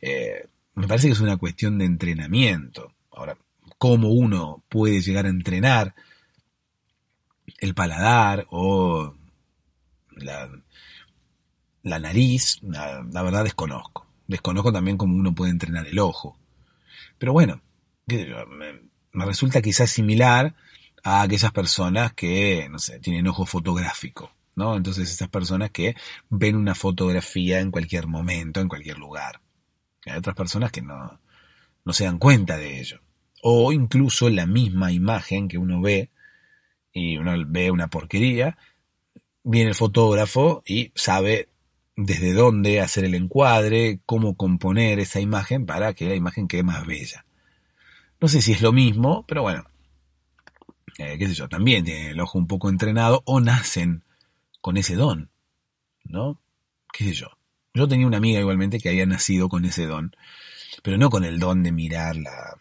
Eh, 0.00 0.46
me 0.74 0.86
parece 0.86 1.08
que 1.08 1.14
es 1.14 1.20
una 1.20 1.36
cuestión 1.36 1.78
de 1.78 1.86
entrenamiento. 1.86 2.94
Ahora, 3.10 3.36
¿cómo 3.78 4.10
uno 4.10 4.62
puede 4.68 5.00
llegar 5.00 5.26
a 5.26 5.30
entrenar 5.30 5.94
el 7.58 7.74
paladar 7.74 8.46
o 8.50 9.14
la, 10.12 10.50
la 11.82 11.98
nariz, 11.98 12.60
la, 12.62 13.22
verdad 13.22 13.44
desconozco. 13.44 14.06
Desconozco 14.26 14.72
también 14.72 14.96
cómo 14.96 15.16
uno 15.16 15.34
puede 15.34 15.50
entrenar 15.50 15.86
el 15.86 15.98
ojo. 15.98 16.38
Pero 17.18 17.32
bueno, 17.32 17.60
me, 18.06 19.24
resulta 19.24 19.62
quizás 19.62 19.90
similar 19.90 20.54
a 21.02 21.22
aquellas 21.22 21.52
personas 21.52 22.12
que, 22.12 22.68
no 22.70 22.78
sé, 22.78 23.00
tienen 23.00 23.26
ojo 23.26 23.46
fotográfico, 23.46 24.30
¿no? 24.54 24.76
Entonces 24.76 25.10
esas 25.10 25.28
personas 25.28 25.70
que 25.70 25.96
ven 26.28 26.56
una 26.56 26.74
fotografía 26.74 27.60
en 27.60 27.70
cualquier 27.70 28.06
momento, 28.06 28.60
en 28.60 28.68
cualquier 28.68 28.98
lugar. 28.98 29.40
Hay 30.06 30.16
otras 30.16 30.36
personas 30.36 30.70
que 30.70 30.82
no, 30.82 31.20
no 31.84 31.92
se 31.92 32.04
dan 32.04 32.18
cuenta 32.18 32.56
de 32.56 32.80
ello. 32.80 33.00
O 33.42 33.72
incluso 33.72 34.28
la 34.28 34.46
misma 34.46 34.92
imagen 34.92 35.48
que 35.48 35.58
uno 35.58 35.80
ve 35.80 36.10
y 36.98 37.16
uno 37.16 37.32
ve 37.46 37.70
una 37.70 37.88
porquería, 37.88 38.58
viene 39.42 39.70
el 39.70 39.74
fotógrafo 39.74 40.62
y 40.66 40.92
sabe 40.94 41.48
desde 41.96 42.32
dónde 42.32 42.80
hacer 42.80 43.04
el 43.04 43.14
encuadre, 43.14 44.00
cómo 44.06 44.36
componer 44.36 45.00
esa 45.00 45.20
imagen 45.20 45.66
para 45.66 45.94
que 45.94 46.08
la 46.08 46.14
imagen 46.14 46.46
quede 46.46 46.62
más 46.62 46.86
bella. 46.86 47.24
No 48.20 48.28
sé 48.28 48.42
si 48.42 48.52
es 48.52 48.62
lo 48.62 48.72
mismo, 48.72 49.24
pero 49.26 49.42
bueno, 49.42 49.64
eh, 50.98 51.16
qué 51.18 51.26
sé 51.26 51.34
yo, 51.34 51.48
también 51.48 51.84
tiene 51.84 52.10
el 52.10 52.20
ojo 52.20 52.38
un 52.38 52.46
poco 52.46 52.68
entrenado 52.68 53.22
o 53.24 53.40
nacen 53.40 54.04
con 54.60 54.76
ese 54.76 54.96
don, 54.96 55.30
¿no? 56.04 56.40
¿Qué 56.92 57.04
sé 57.04 57.12
yo? 57.14 57.28
Yo 57.74 57.88
tenía 57.88 58.06
una 58.06 58.16
amiga 58.16 58.40
igualmente 58.40 58.78
que 58.78 58.88
había 58.88 59.06
nacido 59.06 59.48
con 59.48 59.64
ese 59.64 59.86
don, 59.86 60.14
pero 60.82 60.98
no 60.98 61.10
con 61.10 61.24
el 61.24 61.38
don 61.38 61.62
de 61.62 61.72
mirar 61.72 62.16
la, 62.16 62.56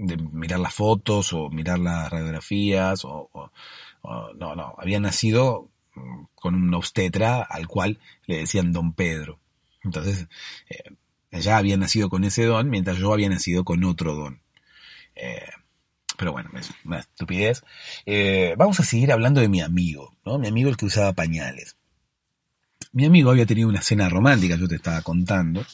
de 0.00 0.16
mirar 0.16 0.60
las 0.60 0.74
fotos 0.74 1.32
o 1.32 1.50
mirar 1.50 1.78
las 1.78 2.10
radiografías 2.10 3.04
o, 3.04 3.50
no, 4.36 4.56
no, 4.56 4.74
había 4.78 4.98
nacido 4.98 5.68
mm, 5.94 6.24
con 6.34 6.54
un 6.54 6.74
obstetra 6.74 7.42
al 7.42 7.68
cual 7.68 7.98
le 8.26 8.38
decían 8.38 8.72
don 8.72 8.94
Pedro. 8.94 9.38
Entonces, 9.82 10.26
eh, 10.68 10.94
ella 11.30 11.58
había 11.58 11.76
nacido 11.76 12.08
con 12.08 12.24
ese 12.24 12.44
don 12.44 12.70
mientras 12.70 12.98
yo 12.98 13.12
había 13.12 13.28
nacido 13.28 13.64
con 13.64 13.84
otro 13.84 14.14
don. 14.14 14.40
Eh, 15.14 15.50
pero 16.16 16.32
bueno, 16.32 16.50
es 16.58 16.70
una 16.84 17.00
estupidez. 17.00 17.62
Eh, 18.06 18.54
vamos 18.56 18.80
a 18.80 18.84
seguir 18.84 19.12
hablando 19.12 19.40
de 19.40 19.48
mi 19.48 19.60
amigo, 19.60 20.16
¿no? 20.24 20.38
Mi 20.38 20.48
amigo 20.48 20.70
el 20.70 20.76
que 20.76 20.86
usaba 20.86 21.12
pañales. 21.12 21.76
Mi 22.92 23.04
amigo 23.04 23.30
había 23.30 23.46
tenido 23.46 23.68
una 23.68 23.82
cena 23.82 24.08
romántica, 24.08 24.56
yo 24.56 24.66
te 24.66 24.76
estaba 24.76 25.02
contando. 25.02 25.64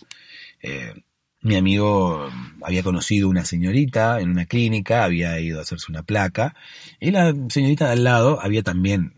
Mi 1.47 1.55
amigo 1.55 2.29
había 2.61 2.83
conocido 2.83 3.29
una 3.29 3.45
señorita 3.45 4.21
en 4.21 4.31
una 4.31 4.47
clínica, 4.47 5.05
había 5.05 5.39
ido 5.39 5.61
a 5.61 5.63
hacerse 5.63 5.93
una 5.93 6.03
placa, 6.03 6.57
y 6.99 7.13
la 7.13 7.33
señorita 7.51 7.87
de 7.87 7.93
al 7.93 8.03
lado 8.03 8.41
había 8.43 8.65
también, 8.65 9.15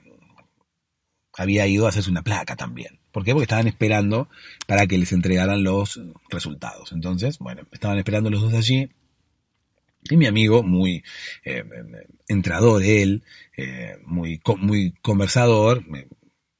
había 1.38 1.66
ido 1.66 1.86
a 1.86 1.88
hacerse 1.88 2.10
una 2.10 2.20
placa 2.20 2.54
también. 2.54 2.98
¿Por 3.12 3.24
qué? 3.24 3.32
Porque 3.32 3.44
estaban 3.44 3.66
esperando 3.66 4.28
para 4.66 4.86
que 4.86 4.98
les 4.98 5.12
entregaran 5.12 5.64
los 5.64 6.02
resultados. 6.28 6.92
Entonces, 6.92 7.38
bueno, 7.38 7.62
estaban 7.72 7.96
esperando 7.96 8.28
los 8.28 8.42
dos 8.42 8.52
allí, 8.52 8.90
y 10.10 10.18
mi 10.18 10.26
amigo, 10.26 10.62
muy 10.62 11.02
eh, 11.46 11.64
entrador 12.28 12.82
él, 12.82 13.24
eh, 13.56 13.96
muy, 14.04 14.38
muy 14.58 14.92
conversador, 15.00 15.82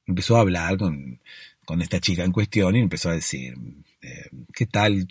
empezó 0.07 0.35
a 0.37 0.41
hablar 0.41 0.79
con, 0.79 1.21
con, 1.63 1.83
esta 1.83 1.99
chica 1.99 2.23
en 2.23 2.31
cuestión 2.31 2.75
y 2.75 2.79
empezó 2.79 3.11
a 3.11 3.13
decir, 3.13 3.53
eh, 4.01 4.29
¿qué 4.51 4.65
tal 4.65 5.07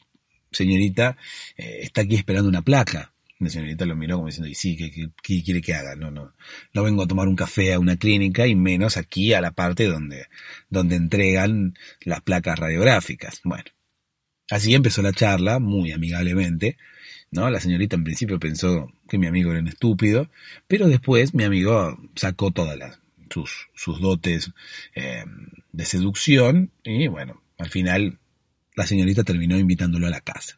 señorita, 0.51 1.17
eh, 1.57 1.81
está 1.83 2.03
aquí 2.03 2.17
esperando 2.17 2.49
una 2.49 2.63
placa. 2.63 3.13
La 3.39 3.51
señorita 3.51 3.87
lo 3.87 3.95
miró 3.95 4.17
como 4.17 4.27
diciendo, 4.27 4.49
y 4.49 4.55
sí, 4.55 4.77
¿qué, 4.77 5.43
quiere 5.43 5.61
que 5.61 5.75
haga? 5.75 5.95
No, 5.95 6.11
no, 6.11 6.33
no 6.75 6.83
vengo 6.83 7.05
a 7.05 7.07
tomar 7.07 7.29
un 7.29 7.37
café 7.37 7.73
a 7.73 7.79
una 7.79 7.97
clínica 7.97 8.49
y 8.49 8.57
menos 8.57 8.97
aquí 8.97 9.33
a 9.33 9.41
la 9.41 9.53
parte 9.53 9.87
donde, 9.87 10.27
donde 10.71 10.97
entregan 10.97 11.79
las 12.03 12.21
placas 12.21 12.59
radiográficas. 12.59 13.41
Bueno, 13.45 13.65
así 14.51 14.75
empezó 14.75 15.03
la 15.03 15.13
charla, 15.13 15.61
muy 15.61 15.93
amigablemente, 15.93 16.79
¿no? 17.31 17.49
La 17.49 17.61
señorita 17.61 17.95
en 17.95 18.05
principio 18.05 18.41
pensó 18.41 18.93
que 19.09 19.19
mi 19.19 19.29
amigo 19.29 19.53
era 19.53 19.61
un 19.61 19.69
estúpido, 19.69 20.31
pero 20.67 20.89
después 20.89 21.33
mi 21.33 21.45
amigo 21.45 21.97
sacó 22.17 22.51
todas 22.51 22.99
sus, 23.31 23.69
sus 23.75 24.01
dotes 24.01 24.51
eh, 24.97 25.25
de 25.73 25.85
seducción 25.85 26.73
y 26.83 27.07
bueno, 27.07 27.41
al 27.59 27.71
final 27.71 28.19
la 28.79 28.87
señorita 28.87 29.25
terminó 29.25 29.59
invitándolo 29.59 30.07
a 30.07 30.11
la 30.11 30.21
casa. 30.21 30.57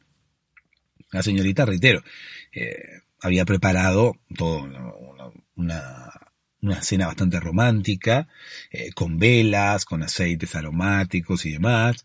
La 1.11 1.23
señorita, 1.23 1.64
reitero, 1.64 2.05
eh, 2.53 3.01
había 3.18 3.47
preparado 3.47 4.14
todo 4.37 4.68
una, 5.57 6.83
cena 6.83 7.07
bastante 7.07 7.41
romántica, 7.41 8.29
eh, 8.71 8.93
con 8.93 9.18
velas, 9.18 9.87
con 9.87 10.03
aceites 10.03 10.55
aromáticos 10.55 11.47
y 11.47 11.53
demás. 11.53 12.05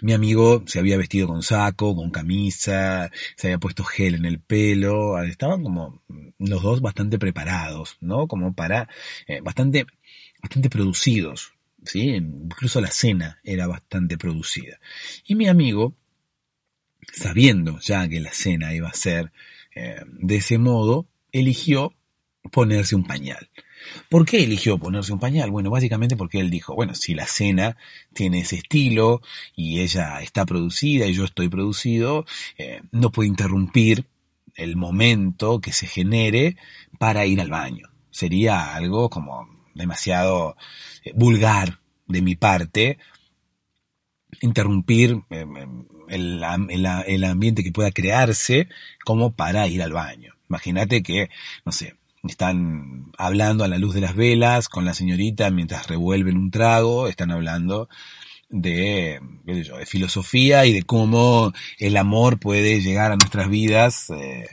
Mi 0.00 0.14
amigo 0.14 0.64
se 0.66 0.78
había 0.78 0.96
vestido 0.96 1.28
con 1.28 1.42
saco, 1.42 1.94
con 1.94 2.10
camisa, 2.10 3.10
se 3.36 3.48
había 3.48 3.58
puesto 3.58 3.84
gel 3.84 4.14
en 4.14 4.24
el 4.24 4.40
pelo, 4.40 5.22
estaban 5.22 5.62
como 5.62 6.02
los 6.38 6.62
dos 6.62 6.80
bastante 6.80 7.18
preparados, 7.18 7.98
¿no? 8.00 8.26
Como 8.28 8.54
para, 8.54 8.88
eh, 9.26 9.42
bastante, 9.42 9.84
bastante 10.40 10.70
producidos 10.70 11.52
¿sí? 11.84 12.10
incluso 12.10 12.80
la 12.80 12.90
cena 12.90 13.40
era 13.44 13.66
bastante 13.66 14.18
producida. 14.18 14.78
Y 15.26 15.34
mi 15.34 15.48
amigo, 15.48 15.94
sabiendo 17.12 17.78
ya 17.80 18.08
que 18.08 18.20
la 18.20 18.32
cena 18.32 18.74
iba 18.74 18.88
a 18.88 18.94
ser 18.94 19.32
eh, 19.74 20.02
de 20.06 20.36
ese 20.36 20.58
modo, 20.58 21.06
eligió 21.32 21.94
ponerse 22.50 22.94
un 22.94 23.04
pañal. 23.04 23.48
¿Por 24.08 24.24
qué 24.24 24.44
eligió 24.44 24.78
ponerse 24.78 25.12
un 25.12 25.18
pañal? 25.18 25.50
Bueno, 25.50 25.70
básicamente 25.70 26.16
porque 26.16 26.40
él 26.40 26.50
dijo, 26.50 26.74
bueno, 26.74 26.94
si 26.94 27.14
la 27.14 27.26
cena 27.26 27.76
tiene 28.12 28.40
ese 28.40 28.56
estilo 28.56 29.22
y 29.56 29.80
ella 29.80 30.20
está 30.22 30.44
producida 30.46 31.06
y 31.06 31.14
yo 31.14 31.24
estoy 31.24 31.48
producido, 31.48 32.24
eh, 32.58 32.82
no 32.92 33.10
puedo 33.10 33.28
interrumpir 33.28 34.06
el 34.54 34.76
momento 34.76 35.60
que 35.60 35.72
se 35.72 35.86
genere 35.86 36.56
para 36.98 37.26
ir 37.26 37.40
al 37.40 37.50
baño. 37.50 37.88
Sería 38.10 38.74
algo 38.74 39.08
como 39.08 39.61
demasiado 39.74 40.56
eh, 41.04 41.12
vulgar 41.14 41.80
de 42.06 42.22
mi 42.22 42.36
parte 42.36 42.98
interrumpir 44.40 45.22
eh, 45.30 45.46
el, 46.08 46.42
el, 47.06 47.24
ambiente 47.24 47.62
que 47.62 47.72
pueda 47.72 47.90
crearse 47.90 48.68
como 49.04 49.34
para 49.34 49.66
ir 49.68 49.82
al 49.82 49.92
baño. 49.92 50.34
Imagínate 50.48 51.02
que, 51.02 51.30
no 51.64 51.72
sé, 51.72 51.94
están 52.24 53.12
hablando 53.18 53.64
a 53.64 53.68
la 53.68 53.78
luz 53.78 53.94
de 53.94 54.00
las 54.00 54.14
velas 54.14 54.68
con 54.68 54.84
la 54.84 54.94
señorita 54.94 55.50
mientras 55.50 55.88
revuelven 55.88 56.36
un 56.36 56.50
trago, 56.50 57.08
están 57.08 57.30
hablando 57.30 57.88
de, 58.48 59.20
filosofía 59.86 60.66
y 60.66 60.72
de 60.72 60.82
cómo 60.82 61.52
el 61.78 61.96
amor 61.96 62.38
puede 62.38 62.80
llegar 62.80 63.12
a 63.12 63.16
nuestras 63.16 63.48
vidas, 63.48 64.10
eh, 64.10 64.46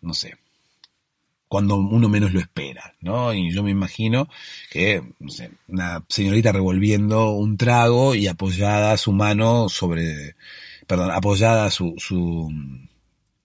no 0.00 0.14
sé, 0.14 0.36
cuando 1.48 1.76
uno 1.76 2.08
menos 2.08 2.32
lo 2.32 2.40
espera, 2.40 2.94
¿no? 3.00 3.32
Y 3.32 3.52
yo 3.52 3.62
me 3.62 3.70
imagino 3.70 4.28
que, 4.70 5.02
una 5.68 6.04
señorita 6.08 6.52
revolviendo 6.52 7.30
un 7.30 7.56
trago 7.56 8.14
y 8.14 8.26
apoyada 8.28 8.96
su 8.96 9.12
mano 9.12 9.68
sobre, 9.68 10.36
perdón, 10.86 11.10
apoyada 11.10 11.70
su, 11.70 11.94
su, 11.98 12.50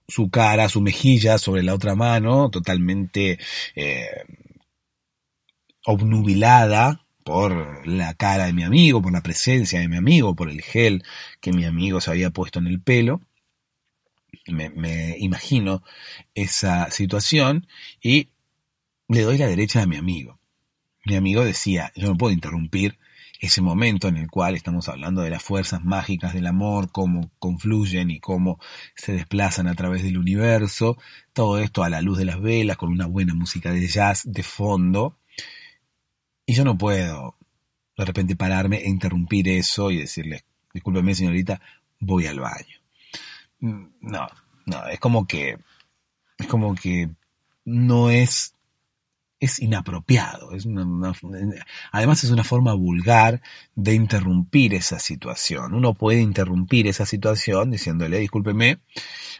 su 0.07 0.29
cara, 0.29 0.69
su 0.69 0.81
mejilla 0.81 1.37
sobre 1.37 1.63
la 1.63 1.73
otra 1.73 1.95
mano, 1.95 2.49
totalmente 2.49 3.39
eh, 3.75 4.07
obnubilada 5.85 7.05
por 7.23 7.87
la 7.87 8.13
cara 8.15 8.45
de 8.45 8.53
mi 8.53 8.63
amigo, 8.63 9.01
por 9.01 9.13
la 9.13 9.21
presencia 9.21 9.79
de 9.79 9.87
mi 9.87 9.97
amigo, 9.97 10.35
por 10.35 10.49
el 10.49 10.61
gel 10.61 11.03
que 11.41 11.53
mi 11.53 11.65
amigo 11.65 12.01
se 12.01 12.11
había 12.11 12.31
puesto 12.31 12.59
en 12.59 12.67
el 12.67 12.81
pelo. 12.81 13.21
Me, 14.47 15.15
imagino 15.19 15.83
esa 16.35 16.91
situación 16.91 17.67
y 18.01 18.29
le 19.07 19.21
doy 19.21 19.37
la 19.37 19.47
derecha 19.47 19.81
a 19.81 19.85
mi 19.85 19.95
amigo. 19.95 20.39
Mi 21.05 21.15
amigo 21.15 21.43
decía, 21.43 21.91
yo 21.95 22.07
no 22.07 22.17
puedo 22.17 22.33
interrumpir 22.33 22.99
ese 23.39 23.61
momento 23.61 24.07
en 24.07 24.17
el 24.17 24.29
cual 24.29 24.55
estamos 24.55 24.87
hablando 24.87 25.21
de 25.21 25.29
las 25.29 25.43
fuerzas 25.43 25.83
mágicas 25.83 26.33
del 26.33 26.47
amor, 26.47 26.91
cómo 26.91 27.29
confluyen 27.39 28.09
y 28.09 28.19
cómo 28.19 28.59
se 28.95 29.13
desplazan 29.13 29.67
a 29.67 29.75
través 29.75 30.03
del 30.03 30.17
universo, 30.17 30.97
todo 31.33 31.59
esto 31.59 31.83
a 31.83 31.89
la 31.89 32.01
luz 32.01 32.17
de 32.17 32.25
las 32.25 32.39
velas, 32.41 32.77
con 32.77 32.89
una 32.89 33.05
buena 33.05 33.33
música 33.33 33.71
de 33.71 33.85
jazz 33.87 34.23
de 34.25 34.43
fondo. 34.43 35.17
Y 36.45 36.53
yo 36.53 36.63
no 36.63 36.77
puedo 36.77 37.37
de 37.97 38.05
repente 38.05 38.35
pararme 38.35 38.77
e 38.77 38.89
interrumpir 38.89 39.47
eso 39.49 39.91
y 39.91 39.97
decirle, 39.97 40.45
discúlpeme 40.73 41.13
señorita, 41.13 41.61
voy 41.99 42.27
al 42.27 42.39
baño. 42.39 42.82
No, 43.63 44.27
no, 44.65 44.87
es 44.87 44.99
como 44.99 45.25
que, 45.25 45.57
es 46.37 46.47
como 46.47 46.75
que 46.75 47.09
no 47.63 48.09
es 48.09 48.55
es 49.43 49.59
inapropiado. 49.59 50.53
Es 50.53 50.65
además 51.91 52.23
es 52.23 52.31
una 52.31 52.45
forma 52.45 52.73
vulgar 52.73 53.41
de 53.75 53.93
interrumpir 53.93 54.73
esa 54.73 54.99
situación. 54.99 55.73
Uno 55.73 55.93
puede 55.93 56.21
interrumpir 56.21 56.87
esa 56.87 57.05
situación 57.05 57.71
diciéndole, 57.71 58.19
discúlpeme, 58.19 58.79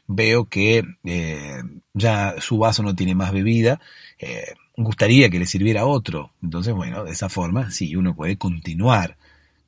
veo 0.07 0.49
que 0.49 0.83
eh, 1.05 1.63
ya 1.93 2.35
su 2.39 2.57
vaso 2.57 2.83
no 2.83 2.95
tiene 2.95 3.15
más 3.15 3.31
bebida, 3.31 3.79
eh, 4.19 4.55
gustaría 4.75 5.29
que 5.29 5.39
le 5.39 5.45
sirviera 5.45 5.85
otro. 5.85 6.33
Entonces, 6.41 6.73
bueno, 6.73 7.05
de 7.05 7.11
esa 7.11 7.29
forma 7.29 7.71
sí, 7.71 7.95
uno 7.95 8.13
puede 8.13 8.37
continuar 8.37 9.17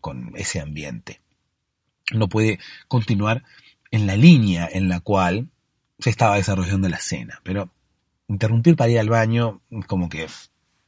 con 0.01 0.33
ese 0.35 0.59
ambiente. 0.59 1.21
Uno 2.13 2.27
puede 2.27 2.59
continuar 2.89 3.43
en 3.91 4.07
la 4.07 4.15
línea 4.15 4.67
en 4.71 4.89
la 4.89 4.99
cual 4.99 5.49
se 5.99 6.09
estaba 6.09 6.35
desarrollando 6.35 6.89
la 6.89 6.99
cena, 6.99 7.41
pero 7.43 7.69
interrumpir 8.27 8.75
para 8.75 8.91
ir 8.91 8.99
al 8.99 9.09
baño, 9.09 9.61
como 9.87 10.09
que 10.09 10.27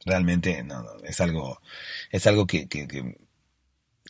realmente 0.04 0.62
no, 0.64 0.84
es 1.04 1.20
algo, 1.20 1.60
es 2.10 2.26
algo 2.26 2.46
que, 2.46 2.68
que, 2.68 2.86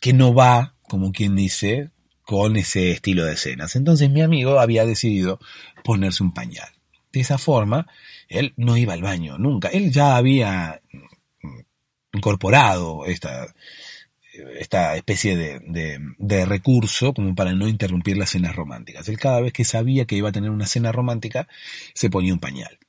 que, 0.01 0.13
no 0.13 0.33
va, 0.33 0.75
como 0.81 1.11
quien 1.11 1.35
dice, 1.35 1.91
con 2.23 2.57
ese 2.57 2.91
estilo 2.91 3.25
de 3.25 3.33
escenas. 3.33 3.75
Entonces 3.75 4.09
mi 4.09 4.21
amigo 4.21 4.59
había 4.59 4.85
decidido 4.85 5.39
ponerse 5.83 6.23
un 6.23 6.33
pañal. 6.33 6.69
De 7.11 7.21
esa 7.21 7.37
forma, 7.37 7.87
él 8.27 8.53
no 8.55 8.77
iba 8.77 8.93
al 8.93 9.01
baño 9.01 9.37
nunca. 9.37 9.69
Él 9.69 9.91
ya 9.91 10.15
había 10.15 10.81
incorporado 12.13 13.05
esta, 13.05 13.53
esta 14.59 14.95
especie 14.95 15.37
de, 15.37 15.99
de, 16.17 16.45
recurso 16.45 17.13
como 17.13 17.35
para 17.35 17.53
no 17.53 17.67
interrumpir 17.67 18.17
las 18.17 18.31
cenas 18.31 18.55
románticas. 18.55 19.07
Él 19.09 19.17
cada 19.17 19.41
vez 19.41 19.53
que 19.53 19.65
sabía 19.65 20.05
que 20.05 20.15
iba 20.15 20.29
a 20.29 20.33
tener 20.33 20.49
una 20.49 20.67
cena 20.67 20.91
romántica, 20.91 21.47
se 21.93 22.09
ponía 22.09 22.33
un 22.33 22.39
pañal. 22.39 22.79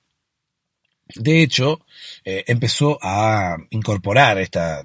De 1.15 1.43
hecho, 1.43 1.85
eh, 2.25 2.45
empezó 2.47 2.99
a 3.03 3.57
incorporar 3.71 4.39
esta, 4.39 4.83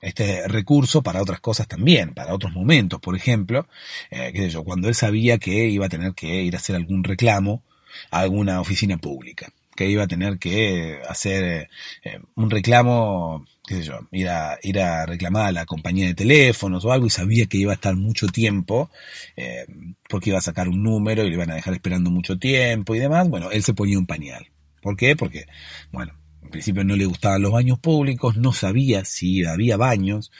este 0.00 0.46
recurso 0.48 1.02
para 1.02 1.22
otras 1.22 1.40
cosas 1.40 1.66
también, 1.68 2.14
para 2.14 2.34
otros 2.34 2.52
momentos. 2.52 3.00
Por 3.00 3.16
ejemplo, 3.16 3.66
eh, 4.10 4.30
qué 4.32 4.42
sé 4.42 4.50
yo, 4.50 4.64
cuando 4.64 4.88
él 4.88 4.94
sabía 4.94 5.38
que 5.38 5.68
iba 5.68 5.86
a 5.86 5.88
tener 5.88 6.14
que 6.14 6.42
ir 6.42 6.54
a 6.54 6.58
hacer 6.58 6.76
algún 6.76 7.04
reclamo 7.04 7.64
a 8.10 8.20
alguna 8.20 8.60
oficina 8.60 8.98
pública, 8.98 9.52
que 9.74 9.88
iba 9.88 10.04
a 10.04 10.08
tener 10.08 10.38
que 10.38 11.00
hacer 11.08 11.68
eh, 12.04 12.20
un 12.34 12.50
reclamo, 12.50 13.46
qué 13.66 13.76
sé 13.76 13.82
yo, 13.82 13.98
ir 14.12 14.28
a, 14.28 14.58
ir 14.62 14.76
reclamar 15.06 15.46
a 15.46 15.52
la 15.52 15.66
compañía 15.66 16.06
de 16.06 16.14
teléfonos 16.14 16.84
o 16.84 16.92
algo 16.92 17.06
y 17.06 17.10
sabía 17.10 17.46
que 17.46 17.58
iba 17.58 17.72
a 17.72 17.74
estar 17.74 17.96
mucho 17.96 18.28
tiempo, 18.28 18.90
eh, 19.36 19.66
porque 20.08 20.30
iba 20.30 20.38
a 20.38 20.42
sacar 20.42 20.68
un 20.68 20.82
número 20.82 21.24
y 21.24 21.28
le 21.28 21.34
iban 21.34 21.50
a 21.50 21.56
dejar 21.56 21.74
esperando 21.74 22.10
mucho 22.10 22.38
tiempo 22.38 22.94
y 22.94 23.00
demás, 23.00 23.28
bueno, 23.28 23.50
él 23.50 23.62
se 23.62 23.74
ponía 23.74 23.98
un 23.98 24.06
pañal. 24.06 24.46
¿Por 24.80 24.96
qué? 24.96 25.16
Porque, 25.16 25.46
bueno, 25.90 26.14
en 26.42 26.50
principio 26.50 26.84
no 26.84 26.94
le 26.94 27.06
gustaban 27.06 27.42
los 27.42 27.52
baños 27.52 27.80
públicos, 27.80 28.36
no 28.36 28.52
sabía 28.52 29.04
si 29.04 29.44
había 29.44 29.76
baños, 29.76 30.30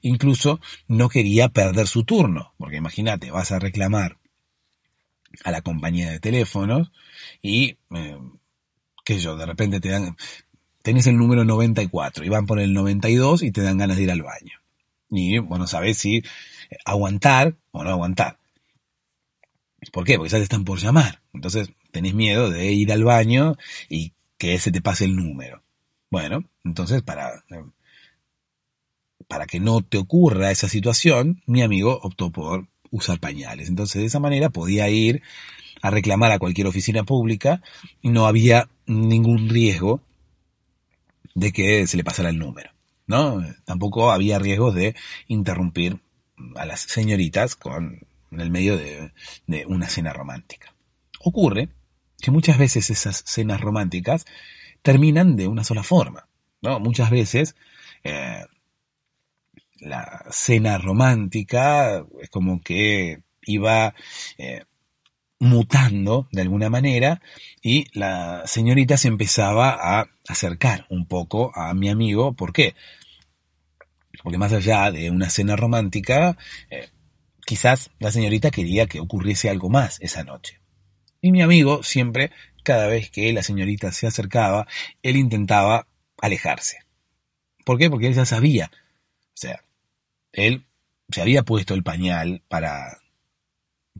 incluso 0.00 0.60
no 0.86 1.08
quería 1.08 1.48
perder 1.48 1.88
su 1.88 2.04
turno, 2.04 2.54
porque 2.56 2.76
imagínate, 2.76 3.32
vas 3.32 3.50
a 3.50 3.58
reclamar 3.58 4.18
a 5.44 5.50
la 5.50 5.60
compañía 5.60 6.10
de 6.10 6.20
teléfonos 6.20 6.92
y, 7.42 7.78
eh, 7.94 8.18
sé 9.04 9.18
yo, 9.18 9.36
de 9.36 9.46
repente 9.46 9.80
te 9.80 9.90
dan, 9.90 10.16
tenés 10.86 11.08
el 11.08 11.16
número 11.16 11.44
94 11.44 12.24
y 12.24 12.28
van 12.28 12.46
por 12.46 12.60
el 12.60 12.72
92 12.72 13.42
y 13.42 13.50
te 13.50 13.60
dan 13.60 13.76
ganas 13.76 13.96
de 13.96 14.04
ir 14.04 14.10
al 14.12 14.22
baño. 14.22 14.60
Y, 15.10 15.38
bueno, 15.38 15.66
sabes 15.66 15.98
si 15.98 16.22
aguantar 16.84 17.56
o 17.72 17.82
no 17.82 17.90
aguantar. 17.90 18.38
¿Por 19.92 20.04
qué? 20.04 20.16
Porque 20.16 20.30
ya 20.30 20.38
te 20.38 20.44
están 20.44 20.64
por 20.64 20.78
llamar. 20.78 21.22
Entonces, 21.34 21.70
tenés 21.90 22.14
miedo 22.14 22.50
de 22.50 22.70
ir 22.70 22.92
al 22.92 23.02
baño 23.02 23.56
y 23.88 24.12
que 24.38 24.54
ese 24.54 24.70
te 24.70 24.80
pase 24.80 25.06
el 25.06 25.16
número. 25.16 25.64
Bueno, 26.08 26.44
entonces 26.64 27.02
para, 27.02 27.42
para 29.26 29.46
que 29.46 29.58
no 29.58 29.80
te 29.80 29.98
ocurra 29.98 30.52
esa 30.52 30.68
situación, 30.68 31.42
mi 31.46 31.62
amigo 31.62 31.98
optó 32.00 32.30
por 32.30 32.68
usar 32.92 33.18
pañales. 33.18 33.68
Entonces 33.68 34.02
de 34.02 34.06
esa 34.06 34.20
manera 34.20 34.50
podía 34.50 34.88
ir 34.88 35.22
a 35.82 35.90
reclamar 35.90 36.30
a 36.30 36.38
cualquier 36.38 36.68
oficina 36.68 37.02
pública 37.02 37.60
y 38.02 38.10
no 38.10 38.28
había 38.28 38.68
ningún 38.86 39.48
riesgo 39.48 40.00
de 41.36 41.52
que 41.52 41.86
se 41.86 41.96
le 41.96 42.02
pasara 42.02 42.30
el 42.30 42.38
número. 42.38 42.70
¿no? 43.06 43.44
Tampoco 43.64 44.10
había 44.10 44.40
riesgo 44.40 44.72
de 44.72 44.96
interrumpir 45.28 46.00
a 46.56 46.64
las 46.66 46.80
señoritas 46.80 47.54
con 47.54 48.00
en 48.32 48.40
el 48.40 48.50
medio 48.50 48.76
de, 48.76 49.12
de 49.46 49.66
una 49.66 49.88
cena 49.88 50.12
romántica. 50.12 50.74
Ocurre 51.20 51.68
que 52.20 52.30
muchas 52.30 52.58
veces 52.58 52.90
esas 52.90 53.22
cenas 53.26 53.60
románticas 53.60 54.26
terminan 54.82 55.36
de 55.36 55.46
una 55.46 55.62
sola 55.62 55.82
forma, 55.82 56.28
¿no? 56.60 56.80
Muchas 56.80 57.10
veces 57.10 57.54
eh, 58.02 58.44
la 59.78 60.24
cena 60.30 60.78
romántica 60.78 62.04
es 62.20 62.30
como 62.30 62.60
que 62.60 63.22
iba 63.42 63.94
eh, 64.38 64.64
mutando 65.38 66.28
de 66.32 66.42
alguna 66.42 66.70
manera 66.70 67.20
y 67.62 67.86
la 67.92 68.42
señorita 68.46 68.96
se 68.96 69.08
empezaba 69.08 69.70
a 69.70 70.08
acercar 70.28 70.86
un 70.88 71.06
poco 71.06 71.52
a 71.54 71.74
mi 71.74 71.88
amigo. 71.88 72.32
¿Por 72.32 72.52
qué? 72.52 72.74
Porque 74.22 74.38
más 74.38 74.52
allá 74.52 74.90
de 74.90 75.10
una 75.10 75.30
cena 75.30 75.56
romántica, 75.56 76.36
eh, 76.70 76.88
quizás 77.44 77.90
la 77.98 78.10
señorita 78.10 78.50
quería 78.50 78.86
que 78.86 79.00
ocurriese 79.00 79.50
algo 79.50 79.68
más 79.68 79.98
esa 80.00 80.24
noche. 80.24 80.60
Y 81.20 81.32
mi 81.32 81.42
amigo 81.42 81.82
siempre, 81.82 82.30
cada 82.62 82.86
vez 82.86 83.10
que 83.10 83.32
la 83.32 83.42
señorita 83.42 83.92
se 83.92 84.06
acercaba, 84.06 84.66
él 85.02 85.16
intentaba 85.16 85.86
alejarse. 86.20 86.78
¿Por 87.64 87.78
qué? 87.78 87.90
Porque 87.90 88.06
él 88.06 88.14
ya 88.14 88.24
sabía. 88.24 88.70
O 88.72 89.38
sea, 89.38 89.62
él 90.32 90.66
se 91.10 91.20
había 91.20 91.42
puesto 91.42 91.74
el 91.74 91.82
pañal 91.82 92.42
para, 92.48 92.98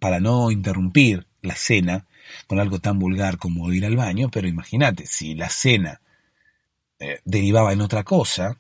para 0.01 0.21
no 0.21 0.51
interrumpir 0.51 1.26
la 1.47 1.57
cena 1.57 2.07
con 2.47 2.61
algo 2.61 2.81
tan 2.81 2.99
vulgar 2.99 3.39
como 3.39 3.73
ir 3.73 3.87
al 3.87 3.97
baño, 3.97 4.31
pero 4.31 4.49
imagínate, 4.49 5.07
si 5.07 5.35
la 5.35 5.49
cena 5.49 6.01
eh, 6.99 7.21
derivaba 7.25 7.73
en 7.73 7.81
otra 7.81 8.05
cosa, 8.05 8.59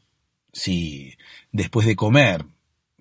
si 0.52 1.16
después 1.52 1.86
de 1.86 1.96
comer 1.96 2.44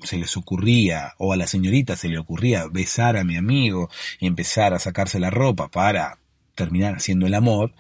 se 0.03 0.17
les 0.17 0.36
ocurría, 0.38 1.13
o 1.17 1.33
a 1.33 1.38
la 1.38 1.47
señorita 1.47 1.95
se 1.95 2.09
le 2.09 2.17
ocurría 2.17 2.67
besar 2.67 3.17
a 3.17 3.23
mi 3.23 3.38
amigo 3.38 3.89
y 4.19 4.27
empezar 4.27 4.73
a 4.73 4.79
sacarse 4.79 5.19
la 5.19 5.29
ropa 5.29 5.69
para 5.69 6.19
terminar 6.53 6.95
haciendo 6.95 7.27
el 7.27 7.33
amor, 7.33 7.73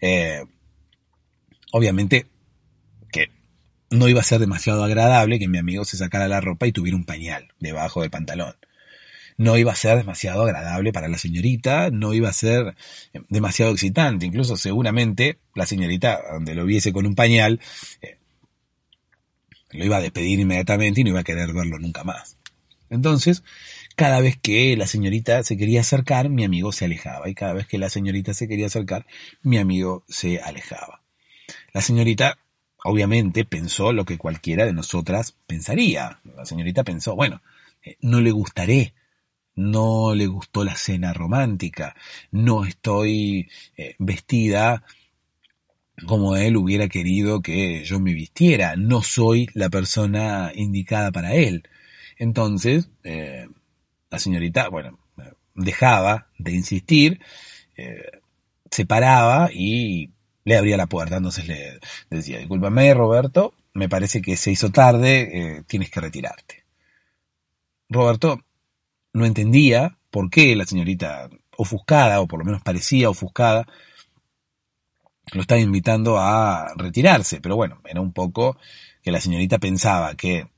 eh, 0.00 0.44
obviamente 1.72 2.26
que 3.10 3.30
no 3.90 4.08
iba 4.08 4.20
a 4.20 4.24
ser 4.24 4.40
demasiado 4.40 4.84
agradable 4.84 5.38
que 5.38 5.48
mi 5.48 5.58
amigo 5.58 5.84
se 5.84 5.96
sacara 5.96 6.28
la 6.28 6.40
ropa 6.40 6.66
y 6.66 6.72
tuviera 6.72 6.96
un 6.96 7.04
pañal 7.04 7.48
debajo 7.58 8.02
del 8.02 8.10
pantalón. 8.10 8.54
No 9.38 9.56
iba 9.56 9.72
a 9.72 9.76
ser 9.76 9.96
demasiado 9.96 10.42
agradable 10.42 10.92
para 10.92 11.08
la 11.08 11.16
señorita, 11.16 11.90
no 11.90 12.12
iba 12.12 12.28
a 12.28 12.32
ser 12.34 12.76
demasiado 13.30 13.72
excitante, 13.72 14.26
incluso 14.26 14.56
seguramente 14.56 15.38
la 15.54 15.64
señorita, 15.64 16.20
donde 16.32 16.54
lo 16.54 16.66
viese 16.66 16.92
con 16.92 17.06
un 17.06 17.14
pañal, 17.14 17.60
eh, 18.02 18.18
lo 19.70 19.84
iba 19.84 19.96
a 19.96 20.00
despedir 20.02 20.40
inmediatamente 20.40 21.00
y 21.00 21.04
no 21.04 21.10
iba 21.10 21.20
a 21.20 21.24
querer 21.24 21.52
verlo 21.52 21.78
nunca 21.78 22.04
más. 22.04 22.36
Entonces, 22.90 23.42
cada 23.96 24.20
vez 24.20 24.36
que 24.38 24.76
la 24.76 24.86
señorita 24.86 25.42
se 25.42 25.56
quería 25.56 25.80
acercar, 25.80 26.28
mi 26.28 26.44
amigo 26.44 26.72
se 26.72 26.86
alejaba. 26.86 27.28
Y 27.28 27.34
cada 27.34 27.52
vez 27.52 27.66
que 27.66 27.78
la 27.78 27.90
señorita 27.90 28.34
se 28.34 28.48
quería 28.48 28.66
acercar, 28.66 29.06
mi 29.42 29.58
amigo 29.58 30.04
se 30.08 30.40
alejaba. 30.40 31.02
La 31.72 31.80
señorita, 31.80 32.38
obviamente, 32.84 33.44
pensó 33.44 33.92
lo 33.92 34.04
que 34.04 34.18
cualquiera 34.18 34.64
de 34.64 34.72
nosotras 34.72 35.36
pensaría. 35.46 36.20
La 36.36 36.46
señorita 36.46 36.84
pensó, 36.84 37.14
bueno, 37.14 37.42
eh, 37.82 37.96
no 38.00 38.20
le 38.20 38.30
gustaré, 38.30 38.94
no 39.58 40.14
le 40.14 40.26
gustó 40.26 40.64
la 40.64 40.76
cena 40.76 41.12
romántica, 41.12 41.96
no 42.30 42.64
estoy 42.64 43.48
eh, 43.76 43.96
vestida 43.98 44.84
como 46.06 46.36
él 46.36 46.56
hubiera 46.56 46.88
querido 46.88 47.42
que 47.42 47.84
yo 47.84 48.00
me 48.00 48.14
vistiera. 48.14 48.76
No 48.76 49.02
soy 49.02 49.48
la 49.54 49.68
persona 49.68 50.52
indicada 50.54 51.10
para 51.10 51.34
él. 51.34 51.68
Entonces, 52.18 52.88
eh, 53.04 53.48
la 54.10 54.18
señorita, 54.18 54.68
bueno, 54.68 54.98
dejaba 55.54 56.28
de 56.38 56.52
insistir, 56.52 57.20
eh, 57.76 58.20
se 58.70 58.86
paraba 58.86 59.50
y 59.52 60.12
le 60.44 60.56
abría 60.56 60.76
la 60.76 60.86
puerta. 60.86 61.16
Entonces 61.16 61.48
le 61.48 61.80
decía, 62.10 62.38
discúlpame 62.38 62.94
Roberto, 62.94 63.54
me 63.74 63.88
parece 63.88 64.22
que 64.22 64.36
se 64.36 64.52
hizo 64.52 64.70
tarde, 64.70 65.58
eh, 65.58 65.62
tienes 65.66 65.90
que 65.90 66.00
retirarte. 66.00 66.64
Roberto 67.88 68.40
no 69.18 69.26
entendía 69.26 69.98
por 70.10 70.30
qué 70.30 70.56
la 70.56 70.64
señorita 70.64 71.28
ofuscada, 71.56 72.20
o 72.20 72.28
por 72.28 72.38
lo 72.38 72.44
menos 72.44 72.62
parecía 72.62 73.10
ofuscada, 73.10 73.66
lo 75.32 75.40
estaba 75.40 75.60
invitando 75.60 76.18
a 76.18 76.72
retirarse, 76.76 77.40
pero 77.40 77.56
bueno, 77.56 77.80
era 77.84 78.00
un 78.00 78.12
poco 78.12 78.56
que 79.02 79.12
la 79.12 79.20
señorita 79.20 79.58
pensaba 79.58 80.14
que 80.14 80.48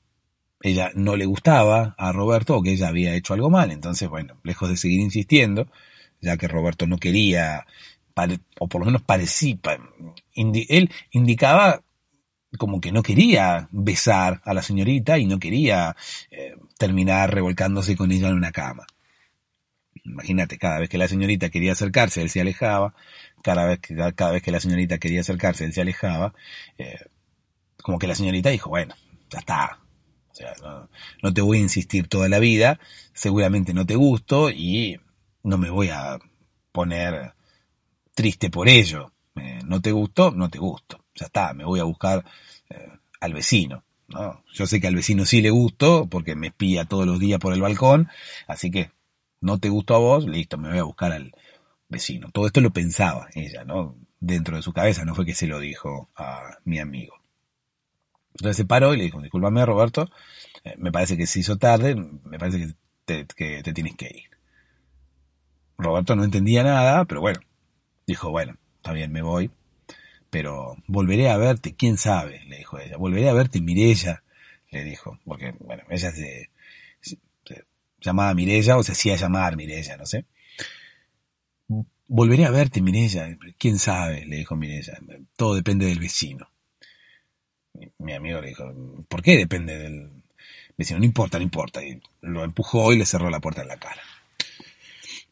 ella 0.63 0.91
no 0.95 1.17
le 1.17 1.25
gustaba 1.25 1.95
a 1.99 2.13
Roberto 2.13 2.57
o 2.57 2.63
que 2.63 2.73
ella 2.73 2.89
había 2.89 3.15
hecho 3.15 3.35
algo 3.35 3.51
mal, 3.51 3.71
entonces 3.73 4.09
bueno, 4.09 4.39
lejos 4.45 4.69
de 4.69 4.77
seguir 4.77 5.01
insistiendo, 5.01 5.69
ya 6.21 6.37
que 6.37 6.49
Roberto 6.49 6.87
no 6.87 6.99
quería, 6.99 7.67
o 8.59 8.69
por 8.69 8.81
lo 8.81 8.87
menos 8.87 9.03
parecía, 9.03 9.57
él 10.35 10.91
indicaba 11.11 11.83
como 12.59 12.81
que 12.81 12.93
no 12.93 13.03
quería 13.03 13.69
besar 13.71 14.41
a 14.45 14.55
la 14.55 14.63
señorita 14.63 15.19
y 15.19 15.27
no 15.27 15.39
quería 15.39 15.97
eh, 16.31 16.57
terminar 16.81 17.35
revolcándose 17.35 17.95
con 17.95 18.11
ella 18.11 18.29
en 18.29 18.37
una 18.37 18.53
cama. 18.53 18.87
Imagínate, 20.03 20.57
cada 20.57 20.79
vez 20.81 20.89
que 20.89 20.97
la 20.97 21.09
señorita 21.09 21.51
quería 21.51 21.73
acercarse, 21.73 22.23
él 22.23 22.31
se 22.31 22.41
alejaba, 22.41 22.95
cada 23.43 23.67
vez 23.67 23.81
que, 23.81 23.95
cada 24.15 24.31
vez 24.31 24.43
que 24.43 24.51
la 24.51 24.61
señorita 24.61 24.97
quería 24.97 25.21
acercarse, 25.21 25.67
él 25.67 25.75
se 25.75 25.83
alejaba, 25.83 26.33
eh, 26.79 26.99
como 27.83 27.99
que 27.99 28.07
la 28.07 28.15
señorita 28.15 28.49
dijo, 28.49 28.71
bueno, 28.71 28.95
ya 29.29 29.41
está, 29.41 29.81
o 30.31 30.35
sea, 30.35 30.55
no, 31.23 31.35
te 31.35 31.43
voy 31.43 31.59
a 31.59 31.61
insistir 31.61 32.09
toda 32.09 32.31
la 32.31 32.39
vida, 32.39 32.81
seguramente 33.13 33.75
no 33.75 33.85
te 33.85 33.97
gusto 33.97 34.49
y 34.49 34.99
no 35.43 35.59
me 35.59 35.69
voy 35.69 35.91
a 35.91 36.19
poner 36.73 37.35
triste 38.15 38.49
por 38.49 38.71
ello. 38.71 39.13
Eh, 39.37 39.61
no 39.67 39.83
te 39.83 39.93
gusto, 39.93 40.31
no 40.31 40.49
te 40.49 40.59
gusto. 40.59 41.05
Ya 41.15 41.27
está, 41.27 41.53
me 41.53 41.65
voy 41.65 41.81
a 41.81 41.85
buscar 41.85 42.25
eh, 42.71 42.89
al 43.21 43.35
vecino. 43.35 43.85
¿No? 44.11 44.45
Yo 44.53 44.67
sé 44.67 44.81
que 44.81 44.89
al 44.89 44.97
vecino 44.97 45.25
sí 45.25 45.41
le 45.41 45.51
gusto 45.51 46.07
porque 46.11 46.37
me 46.37 46.49
espía 46.49 46.85
todos 46.85 47.07
los 47.07 47.19
días 47.19 47.41
por 47.41 47.53
el 47.53 47.61
balcón, 47.63 48.09
así 48.47 48.71
que 48.71 48.91
no 49.41 49.59
te 49.59 49.69
gusto 49.69 49.95
a 49.95 49.99
vos, 49.99 50.27
listo, 50.27 50.59
me 50.59 50.69
voy 50.69 50.79
a 50.79 50.85
buscar 50.85 51.13
al, 51.13 51.33
vecino. 51.91 52.31
Todo 52.31 52.47
esto 52.47 52.63
lo 52.63 52.71
pensaba 52.71 53.29
ella, 53.35 53.65
¿no? 53.65 53.97
Dentro 54.21 54.57
de 54.57 54.63
su 54.63 54.73
cabeza, 54.73 55.05
no 55.05 55.15
fue 55.15 55.27
que 55.27 55.35
se 55.35 55.47
lo 55.47 55.59
dijo 55.59 56.09
a 56.17 56.59
mi 56.65 56.79
amigo. 56.79 57.15
Entonces 58.35 58.57
se 58.57 58.65
paró 58.65 58.95
y 58.95 58.99
le 58.99 59.05
dijo, 59.05 59.21
discúlpame 59.21 59.67
Roberto, 59.67 60.09
eh, 60.65 60.75
me 60.79 60.93
parece 60.93 61.17
que 61.17 61.27
se 61.27 61.41
hizo 61.41 61.59
tarde, 61.59 61.95
me 61.97 62.39
parece 62.39 62.59
que 62.59 62.75
te, 63.05 63.27
que 63.27 63.63
te 63.63 63.73
tienes 63.73 63.97
que 63.97 64.07
ir. 64.07 64.31
Roberto 65.77 66.15
no 66.15 66.25
entendía 66.25 66.63
nada, 66.63 67.05
pero 67.07 67.21
bueno, 67.21 67.41
dijo, 68.07 68.31
bueno, 68.31 68.57
está 68.77 68.93
bien, 68.93 69.13
me 69.13 69.23
voy, 69.23 69.51
pero 70.31 70.77
volveré 70.87 71.29
a 71.29 71.37
verte, 71.37 71.75
quién 71.75 71.97
sabe, 71.97 72.45
le 72.47 72.59
dijo 72.59 72.79
ella, 72.79 72.97
volveré 72.97 73.29
a 73.29 73.33
verte 73.33 73.61
Mirella, 73.61 74.23
le 74.71 74.85
dijo, 74.85 75.19
porque, 75.25 75.55
bueno, 75.59 75.83
ella 75.91 76.13
se, 76.13 76.51
se, 77.01 77.19
llamaba 78.01 78.33
Mirella 78.35 78.77
o 78.77 78.83
se 78.83 78.93
hacía 78.93 79.17
llamar 79.17 79.57
Mirella, 79.57 79.97
no 79.97 80.07
sé. 80.07 80.25
Volveré 82.07 82.45
a 82.45 82.51
verte, 82.51 82.81
Mirella. 82.83 83.37
¿Quién 83.57 83.79
sabe? 83.79 84.27
Le 84.27 84.39
dijo 84.39 84.57
Mirella. 84.57 84.99
Todo 85.37 85.55
depende 85.55 85.87
del 85.87 86.01
vecino. 86.01 86.51
Mi 87.99 88.15
amigo 88.15 88.41
le 88.41 88.49
dijo, 88.49 88.65
¿por 89.09 89.23
qué 89.23 89.37
depende 89.37 89.79
del 89.79 90.25
vecino? 90.77 90.99
No 90.99 91.05
importa, 91.05 91.39
no 91.39 91.45
importa. 91.45 91.85
Y 91.85 92.01
lo 92.21 92.45
empujó 92.45 92.93
y 92.93 92.99
le 92.99 93.07
cerró 93.07 93.31
la 93.31 93.41
puerta 93.41 93.63
en 93.63 93.69
la 93.69 93.79
cara. 93.79 94.03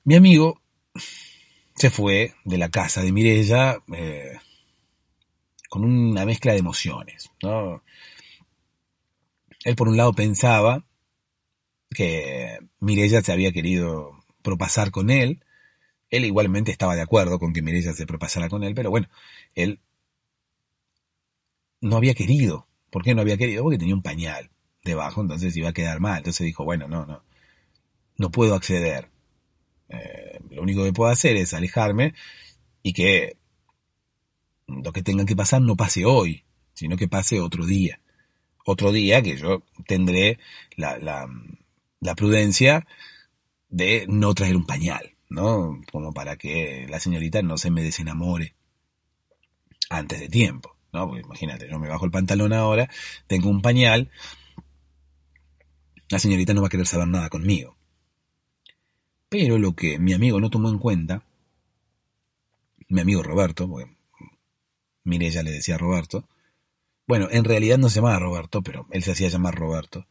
Mi 0.05 0.14
amigo 0.14 0.61
se 1.74 1.90
fue 1.90 2.34
de 2.44 2.59
la 2.59 2.70
casa 2.70 3.03
de 3.03 3.12
Mirella 3.12 3.78
eh, 3.92 4.38
con 5.68 5.84
una 5.84 6.24
mezcla 6.24 6.52
de 6.52 6.58
emociones. 6.58 7.30
¿no? 7.42 7.82
Él 9.64 9.76
por 9.76 9.88
un 9.88 9.96
lado 9.96 10.12
pensaba 10.12 10.84
que 11.90 12.58
Mirella 12.80 13.22
se 13.22 13.32
había 13.32 13.52
querido 13.52 14.24
propasar 14.42 14.90
con 14.90 15.10
él, 15.10 15.44
él 16.10 16.24
igualmente 16.24 16.70
estaba 16.70 16.96
de 16.96 17.02
acuerdo 17.02 17.38
con 17.38 17.52
que 17.52 17.62
Mirella 17.62 17.92
se 17.92 18.06
propasara 18.06 18.48
con 18.48 18.64
él, 18.64 18.74
pero 18.74 18.90
bueno, 18.90 19.08
él 19.54 19.80
no 21.80 21.96
había 21.96 22.14
querido. 22.14 22.66
¿Por 22.90 23.02
qué 23.04 23.14
no 23.14 23.20
había 23.20 23.36
querido? 23.36 23.62
Porque 23.62 23.78
tenía 23.78 23.94
un 23.94 24.02
pañal 24.02 24.50
debajo, 24.82 25.20
entonces 25.20 25.56
iba 25.56 25.68
a 25.68 25.74
quedar 25.74 26.00
mal. 26.00 26.18
Entonces 26.18 26.46
dijo, 26.46 26.64
bueno, 26.64 26.88
no, 26.88 27.04
no, 27.04 27.22
no 28.16 28.30
puedo 28.30 28.54
acceder. 28.54 29.10
Eh, 29.88 30.40
lo 30.50 30.62
único 30.62 30.84
que 30.84 30.92
puedo 30.92 31.10
hacer 31.10 31.36
es 31.36 31.54
alejarme 31.54 32.14
y 32.82 32.92
que 32.92 33.36
lo 34.68 34.92
que 34.92 35.02
tenga 35.02 35.24
que 35.24 35.36
pasar 35.36 35.60
no 35.60 35.76
pase 35.76 36.04
hoy, 36.04 36.44
sino 36.74 36.96
que 36.96 37.08
pase 37.08 37.40
otro 37.40 37.66
día. 37.66 38.00
Otro 38.64 38.92
día 38.92 39.22
que 39.22 39.36
yo 39.36 39.62
tendré 39.86 40.38
la, 40.76 40.98
la, 40.98 41.28
la 42.00 42.14
prudencia 42.14 42.86
de 43.68 44.06
no 44.08 44.34
traer 44.34 44.56
un 44.56 44.66
pañal. 44.66 45.14
¿no? 45.30 45.80
Como 45.92 46.12
para 46.12 46.36
que 46.36 46.86
la 46.88 47.00
señorita 47.00 47.42
no 47.42 47.58
se 47.58 47.70
me 47.70 47.82
desenamore 47.82 48.54
antes 49.90 50.20
de 50.20 50.28
tiempo, 50.28 50.76
¿no? 50.92 51.06
Porque 51.08 51.22
imagínate, 51.22 51.68
yo 51.68 51.78
me 51.78 51.88
bajo 51.88 52.04
el 52.04 52.10
pantalón 52.10 52.52
ahora, 52.52 52.90
tengo 53.26 53.48
un 53.48 53.62
pañal, 53.62 54.10
la 56.08 56.18
señorita 56.18 56.54
no 56.54 56.62
va 56.62 56.68
a 56.68 56.70
querer 56.70 56.86
saber 56.86 57.08
nada 57.08 57.28
conmigo. 57.28 57.76
Pero 59.28 59.58
lo 59.58 59.74
que 59.74 59.98
mi 59.98 60.14
amigo 60.14 60.40
no 60.40 60.50
tomó 60.50 60.70
en 60.70 60.78
cuenta, 60.78 61.22
mi 62.88 63.00
amigo 63.00 63.22
Roberto, 63.22 63.68
porque 63.68 63.94
ya 65.11 65.42
le 65.42 65.50
decía 65.50 65.78
Roberto, 65.78 66.28
bueno, 67.06 67.28
en 67.30 67.44
realidad 67.44 67.78
no 67.78 67.88
se 67.88 67.96
llamaba 67.96 68.18
Roberto, 68.18 68.62
pero 68.62 68.86
él 68.90 69.02
se 69.02 69.12
hacía 69.12 69.28
llamar 69.28 69.54
Roberto. 69.54 70.06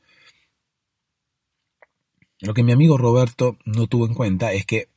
Lo 2.39 2.53
que 2.53 2.63
mi 2.63 2.71
amigo 2.71 2.97
Roberto 2.97 3.57
no 3.65 3.87
tuvo 3.87 4.07
en 4.07 4.15
cuenta 4.15 4.51
es 4.53 4.65
que 4.65 4.89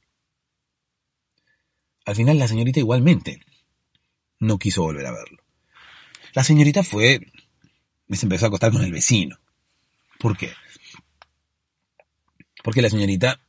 al 2.06 2.16
final 2.16 2.38
la 2.38 2.48
señorita 2.48 2.80
igualmente 2.80 3.40
no 4.38 4.58
quiso 4.58 4.82
volver 4.82 5.06
a 5.06 5.12
verlo. 5.12 5.42
La 6.32 6.42
señorita 6.42 6.82
fue 6.82 7.20
y 8.08 8.16
se 8.16 8.26
empezó 8.26 8.46
a 8.46 8.48
acostar 8.48 8.72
con 8.72 8.82
el 8.82 8.92
vecino. 8.92 9.38
¿Por 10.18 10.36
qué? 10.36 10.52
Porque 12.64 12.82
la 12.82 12.90
señorita 12.90 13.40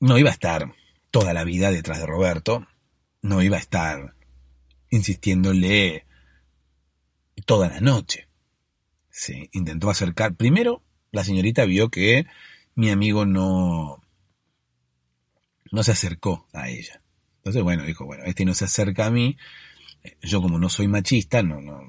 no 0.00 0.18
iba 0.18 0.30
a 0.30 0.32
estar 0.32 0.74
toda 1.10 1.32
la 1.34 1.44
vida 1.44 1.70
detrás 1.70 1.98
de 1.98 2.06
Roberto, 2.06 2.66
no 3.22 3.42
iba 3.42 3.56
a 3.56 3.60
estar 3.60 4.15
insistiéndole 4.96 6.06
toda 7.44 7.68
la 7.68 7.80
noche. 7.80 8.28
Se 9.10 9.48
intentó 9.52 9.90
acercar. 9.90 10.34
Primero, 10.34 10.82
la 11.12 11.24
señorita 11.24 11.64
vio 11.64 11.90
que 11.90 12.26
mi 12.74 12.90
amigo 12.90 13.24
no, 13.24 14.02
no 15.72 15.82
se 15.82 15.92
acercó 15.92 16.46
a 16.52 16.68
ella. 16.68 17.02
Entonces, 17.38 17.62
bueno, 17.62 17.84
dijo, 17.84 18.04
bueno, 18.04 18.24
este 18.24 18.44
no 18.44 18.54
se 18.54 18.64
acerca 18.64 19.06
a 19.06 19.10
mí, 19.10 19.36
Yo 20.20 20.42
como 20.42 20.58
no 20.58 20.68
soy 20.68 20.88
machista, 20.88 21.42
no, 21.42 21.60
no, 21.60 21.80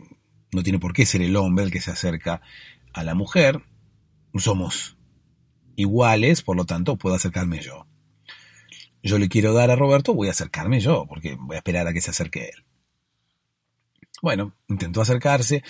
no 0.52 0.64
tiene 0.64 0.80
por 0.80 0.94
qué 0.94 1.06
ser 1.06 1.22
el 1.22 1.36
hombre 1.36 1.66
el 1.66 1.72
que 1.72 1.82
se 1.82 1.92
acerca 1.92 2.42
a 2.94 3.04
la 3.04 3.16
mujer. 3.16 3.64
Somos 4.36 4.98
iguales, 5.76 6.42
por 6.42 6.58
lo 6.58 6.66
tanto 6.66 6.98
puedo 6.98 7.16
acercarme 7.16 7.60
yo. 7.60 7.88
Yo 9.04 9.18
le 9.20 9.30
quiero 9.30 9.54
dar 9.54 9.72
a 9.72 9.76
Roberto, 9.76 10.14
voy 10.14 10.28
a 10.28 10.32
acercarme 10.32 10.80
yo, 10.80 11.06
porque 11.08 11.36
voy 11.40 11.56
a 11.56 11.60
esperar 11.60 11.88
a 11.88 11.94
que 11.94 12.02
se 12.02 12.12
acerque 12.12 12.50
él. 12.50 12.67
Bueno, 14.22 14.54
intentó 14.68 15.02
acercarse, 15.02 15.64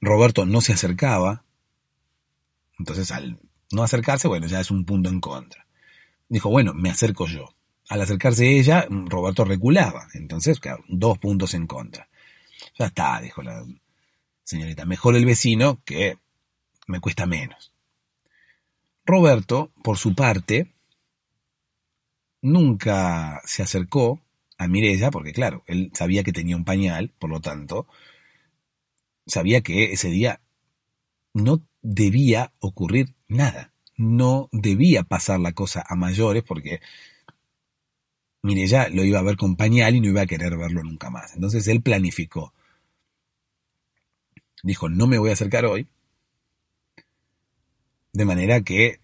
Roberto 0.00 0.44
no 0.44 0.60
se 0.60 0.72
acercaba, 0.72 1.44
entonces 2.78 3.10
al 3.10 3.38
no 3.72 3.82
acercarse, 3.82 4.28
bueno, 4.28 4.46
ya 4.46 4.60
es 4.60 4.70
un 4.70 4.84
punto 4.84 5.08
en 5.08 5.20
contra. 5.20 5.66
Dijo, 6.28 6.50
bueno, 6.50 6.74
me 6.74 6.90
acerco 6.90 7.26
yo. 7.26 7.54
Al 7.88 8.00
acercarse 8.00 8.58
ella, 8.58 8.86
Roberto 8.90 9.44
reculaba, 9.44 10.08
entonces, 10.14 10.58
claro, 10.60 10.84
dos 10.88 11.18
puntos 11.18 11.54
en 11.54 11.66
contra. 11.66 12.08
Ya 12.78 12.86
está, 12.86 13.20
dijo 13.20 13.42
la 13.42 13.64
señorita, 14.44 14.84
mejor 14.84 15.16
el 15.16 15.24
vecino 15.24 15.80
que 15.84 16.18
me 16.86 17.00
cuesta 17.00 17.26
menos. 17.26 17.72
Roberto, 19.04 19.70
por 19.82 19.98
su 19.98 20.14
parte, 20.14 20.72
nunca 22.42 23.40
se 23.44 23.62
acercó 23.62 24.20
a 24.58 24.68
Mirella, 24.68 25.10
porque 25.10 25.32
claro, 25.32 25.62
él 25.66 25.90
sabía 25.94 26.22
que 26.22 26.32
tenía 26.32 26.56
un 26.56 26.64
pañal, 26.64 27.12
por 27.18 27.30
lo 27.30 27.40
tanto, 27.40 27.86
sabía 29.26 29.60
que 29.60 29.92
ese 29.92 30.08
día 30.08 30.40
no 31.34 31.66
debía 31.82 32.52
ocurrir 32.58 33.14
nada, 33.28 33.72
no 33.96 34.48
debía 34.52 35.02
pasar 35.02 35.40
la 35.40 35.52
cosa 35.52 35.84
a 35.86 35.94
mayores, 35.96 36.42
porque 36.42 36.80
Mirella 38.42 38.88
lo 38.88 39.04
iba 39.04 39.18
a 39.18 39.22
ver 39.22 39.36
con 39.36 39.56
pañal 39.56 39.96
y 39.96 40.00
no 40.00 40.08
iba 40.08 40.22
a 40.22 40.26
querer 40.26 40.56
verlo 40.56 40.82
nunca 40.82 41.10
más. 41.10 41.34
Entonces 41.34 41.66
él 41.68 41.82
planificó. 41.82 42.54
Dijo, 44.62 44.88
no 44.88 45.06
me 45.06 45.18
voy 45.18 45.30
a 45.30 45.34
acercar 45.34 45.66
hoy, 45.66 45.88
de 48.12 48.24
manera 48.24 48.62
que 48.62 49.00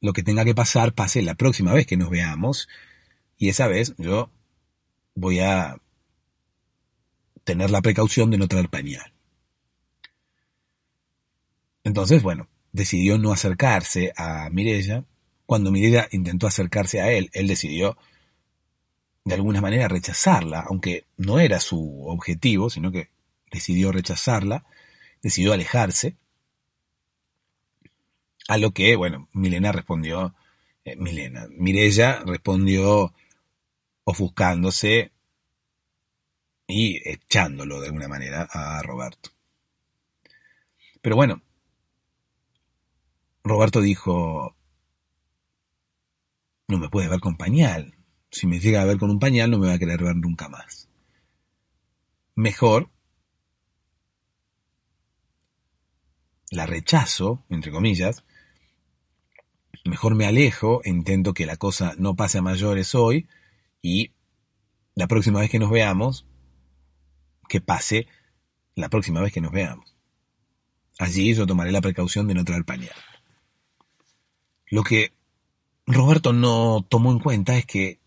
lo 0.00 0.12
que 0.12 0.22
tenga 0.22 0.44
que 0.44 0.54
pasar 0.54 0.94
pase 0.94 1.20
la 1.22 1.34
próxima 1.34 1.74
vez 1.74 1.86
que 1.86 1.96
nos 1.96 2.10
veamos. 2.10 2.68
Y 3.40 3.48
esa 3.48 3.66
vez 3.68 3.94
yo 3.96 4.30
voy 5.14 5.40
a 5.40 5.80
tener 7.42 7.70
la 7.70 7.80
precaución 7.80 8.30
de 8.30 8.36
no 8.36 8.46
traer 8.46 8.68
pañal. 8.68 9.14
Entonces, 11.82 12.22
bueno, 12.22 12.48
decidió 12.72 13.16
no 13.16 13.32
acercarse 13.32 14.12
a 14.14 14.50
Mirella. 14.50 15.04
Cuando 15.46 15.72
Mirella 15.72 16.06
intentó 16.12 16.46
acercarse 16.46 17.00
a 17.00 17.10
él, 17.12 17.30
él 17.32 17.46
decidió 17.46 17.96
de 19.24 19.36
alguna 19.36 19.62
manera 19.62 19.88
rechazarla, 19.88 20.60
aunque 20.68 21.06
no 21.16 21.40
era 21.40 21.60
su 21.60 22.06
objetivo, 22.06 22.68
sino 22.68 22.92
que 22.92 23.08
decidió 23.50 23.90
rechazarla, 23.90 24.66
decidió 25.22 25.54
alejarse. 25.54 26.14
A 28.48 28.58
lo 28.58 28.72
que, 28.72 28.96
bueno, 28.96 29.30
Milena 29.32 29.72
respondió, 29.72 30.34
eh, 30.84 30.94
Milena, 30.96 31.46
Mirella 31.48 32.22
respondió 32.26 33.14
ofuscándose 34.04 35.12
y 36.66 37.08
echándolo 37.08 37.80
de 37.80 37.88
alguna 37.88 38.08
manera 38.08 38.48
a 38.50 38.82
Roberto. 38.82 39.30
Pero 41.02 41.16
bueno, 41.16 41.42
Roberto 43.42 43.80
dijo, 43.80 44.56
no 46.68 46.78
me 46.78 46.88
puede 46.88 47.08
ver 47.08 47.20
con 47.20 47.36
pañal. 47.36 47.94
Si 48.30 48.46
me 48.46 48.60
llega 48.60 48.82
a 48.82 48.84
ver 48.84 48.98
con 48.98 49.10
un 49.10 49.18
pañal 49.18 49.50
no 49.50 49.58
me 49.58 49.66
va 49.66 49.74
a 49.74 49.78
querer 49.78 50.02
ver 50.02 50.16
nunca 50.16 50.48
más. 50.48 50.88
Mejor 52.34 52.90
la 56.50 56.66
rechazo, 56.66 57.44
entre 57.48 57.72
comillas, 57.72 58.24
mejor 59.84 60.14
me 60.14 60.26
alejo, 60.26 60.80
intento 60.84 61.32
que 61.32 61.46
la 61.46 61.56
cosa 61.56 61.94
no 61.98 62.14
pase 62.14 62.38
a 62.38 62.42
mayores 62.42 62.94
hoy 62.94 63.28
y 63.82 64.12
la 64.94 65.06
próxima 65.06 65.40
vez 65.40 65.50
que 65.50 65.58
nos 65.58 65.70
veamos, 65.70 66.26
que 67.48 67.60
pase 67.60 68.06
la 68.74 68.88
próxima 68.88 69.20
vez 69.20 69.32
que 69.32 69.40
nos 69.40 69.52
veamos. 69.52 69.96
Allí 70.98 71.34
yo 71.34 71.46
tomaré 71.46 71.72
la 71.72 71.80
precaución 71.80 72.28
de 72.28 72.34
no 72.34 72.44
traer 72.44 72.64
pañal. 72.64 72.94
Lo 74.66 74.82
que 74.82 75.12
Roberto 75.86 76.32
no 76.32 76.84
tomó 76.88 77.10
en 77.10 77.18
cuenta 77.18 77.56
es 77.56 77.66
que 77.66 77.98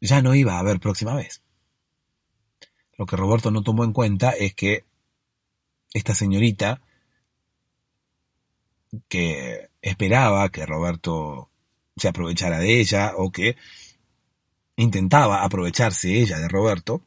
ya 0.00 0.22
no 0.22 0.34
iba 0.34 0.54
a 0.54 0.58
haber 0.58 0.80
próxima 0.80 1.14
vez. 1.14 1.42
Lo 2.98 3.06
que 3.06 3.16
Roberto 3.16 3.50
no 3.50 3.62
tomó 3.62 3.84
en 3.84 3.92
cuenta 3.92 4.30
es 4.30 4.54
que 4.54 4.84
esta 5.92 6.14
señorita 6.14 6.80
que 9.08 9.68
esperaba 9.80 10.48
que 10.50 10.66
Roberto 10.66 11.50
se 11.96 12.08
aprovechara 12.08 12.58
de 12.58 12.80
ella 12.80 13.12
o 13.16 13.30
que 13.30 13.56
intentaba 14.82 15.42
aprovecharse 15.44 16.20
ella 16.20 16.38
de 16.38 16.48
Roberto, 16.48 17.02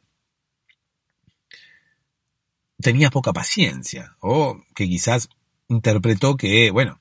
tenía 2.80 3.10
poca 3.10 3.32
paciencia 3.32 4.16
o 4.20 4.60
que 4.74 4.88
quizás 4.88 5.28
interpretó 5.68 6.36
que, 6.36 6.70
bueno, 6.70 7.00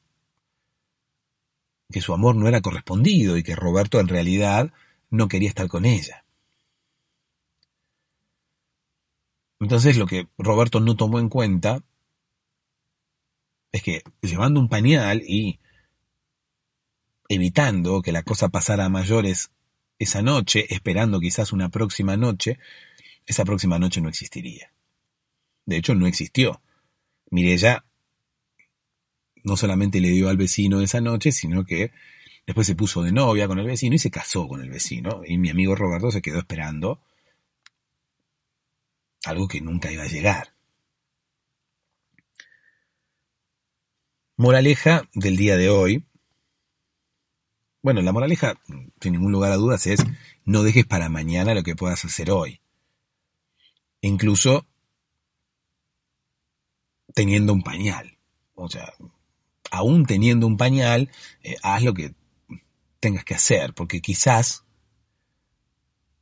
que 1.92 2.02
su 2.02 2.14
amor 2.14 2.36
no 2.36 2.48
era 2.48 2.62
correspondido 2.62 3.38
y 3.38 3.44
que 3.44 3.56
Roberto 3.56 4.00
en 4.00 4.08
realidad 4.08 4.74
no 5.10 5.28
quería 5.28 5.50
estar 5.50 5.68
con 5.68 5.86
ella. 5.86 6.26
Entonces 9.60 9.98
lo 9.98 10.06
que 10.06 10.28
Roberto 10.38 10.80
no 10.80 10.96
tomó 10.96 11.20
en 11.20 11.30
cuenta 11.30 11.84
es 13.72 13.82
que 13.84 14.04
llevando 14.22 14.60
un 14.60 14.70
pañal 14.70 15.22
y 15.22 15.60
evitando 17.30 18.02
que 18.02 18.12
la 18.12 18.24
cosa 18.24 18.50
pasara 18.50 18.86
a 18.86 18.90
mayores 18.90 19.52
esa 19.98 20.22
noche, 20.22 20.66
esperando 20.74 21.20
quizás 21.20 21.54
una 21.54 21.70
próxima 21.70 22.18
noche, 22.18 22.60
esa 23.26 23.46
próxima 23.46 23.80
noche 23.80 24.02
no 24.02 24.10
existiría. 24.10 24.72
De 25.66 25.78
hecho, 25.78 25.96
no 25.96 26.08
existió. 26.08 26.62
Mirella 27.32 27.86
no 29.44 29.58
solamente 29.58 30.00
le 30.00 30.10
dio 30.10 30.30
al 30.30 30.38
vecino 30.38 30.82
esa 30.82 31.02
noche, 31.02 31.32
sino 31.32 31.66
que 31.66 31.92
después 32.46 32.68
se 32.68 32.76
puso 32.76 33.04
de 33.04 33.12
novia 33.12 33.48
con 33.48 33.60
el 33.60 33.66
vecino 33.66 33.96
y 33.96 34.00
se 34.00 34.12
casó 34.12 34.48
con 34.48 34.62
el 34.62 34.70
vecino. 34.70 35.22
Y 35.26 35.38
mi 35.38 35.50
amigo 35.50 35.76
Roberto 35.76 36.12
se 36.12 36.22
quedó 36.22 36.40
esperando 36.40 37.02
algo 39.26 39.48
que 39.48 39.62
nunca 39.62 39.92
iba 39.92 40.04
a 40.04 40.08
llegar. 40.08 40.54
Moraleja 44.38 45.10
del 45.14 45.38
día 45.38 45.56
de 45.58 45.70
hoy. 45.70 46.06
Bueno, 47.86 48.02
la 48.02 48.12
moraleja, 48.12 48.60
sin 49.00 49.14
ningún 49.14 49.32
lugar 49.32 49.52
a 49.52 49.58
dudas, 49.58 49.86
es 49.86 50.04
no 50.44 50.64
dejes 50.64 50.88
para 50.88 51.08
mañana 51.08 51.54
lo 51.54 51.62
que 51.62 51.76
puedas 51.76 52.04
hacer 52.04 52.32
hoy. 52.32 52.60
Incluso 54.02 54.66
teniendo 57.14 57.54
un 57.54 57.62
pañal. 57.62 58.18
O 58.56 58.68
sea, 58.68 58.92
aún 59.70 60.08
teniendo 60.08 60.48
un 60.48 60.58
pañal, 60.58 61.12
eh, 61.44 61.58
haz 61.62 61.84
lo 61.84 61.94
que 61.94 62.16
tengas 63.00 63.24
que 63.24 63.36
hacer, 63.36 63.76
porque 63.76 64.02
quizás 64.02 64.64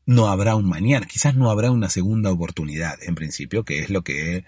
no 0.05 0.27
habrá 0.27 0.57
un 0.57 0.67
mañana, 0.67 1.05
quizás 1.05 1.33
no 1.33 1.49
habrá 1.49 1.71
una 1.71 1.89
segunda 1.89 2.29
oportunidad, 2.29 3.01
en 3.03 3.15
principio, 3.15 3.63
que 3.63 3.79
es 3.79 3.89
lo 3.89 4.03
que 4.03 4.43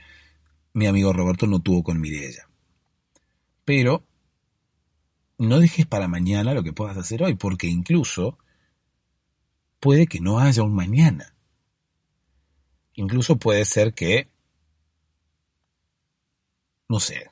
mi 0.73 0.85
amigo 0.85 1.13
Roberto 1.13 1.47
no 1.47 1.61
tuvo 1.61 1.81
con 1.81 2.01
Mirella. 2.01 2.49
Pero 3.63 4.03
no 5.37 5.59
dejes 5.59 5.85
para 5.85 6.07
mañana 6.07 6.53
lo 6.53 6.63
que 6.63 6.73
puedas 6.73 6.97
hacer 6.97 7.23
hoy, 7.23 7.35
porque 7.35 7.67
incluso 7.67 8.37
puede 9.79 10.07
que 10.07 10.19
no 10.19 10.39
haya 10.39 10.63
un 10.63 10.73
mañana. 10.73 11.33
Incluso 12.93 13.37
puede 13.37 13.65
ser 13.65 13.93
que, 13.93 14.29
no 16.87 16.99
sé, 16.99 17.29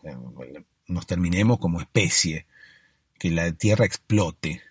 nos 0.88 1.08
terminemos 1.08 1.60
como 1.60 1.80
especie, 1.80 2.46
que 3.18 3.32
la 3.32 3.52
Tierra 3.54 3.86
explote. 3.86 4.62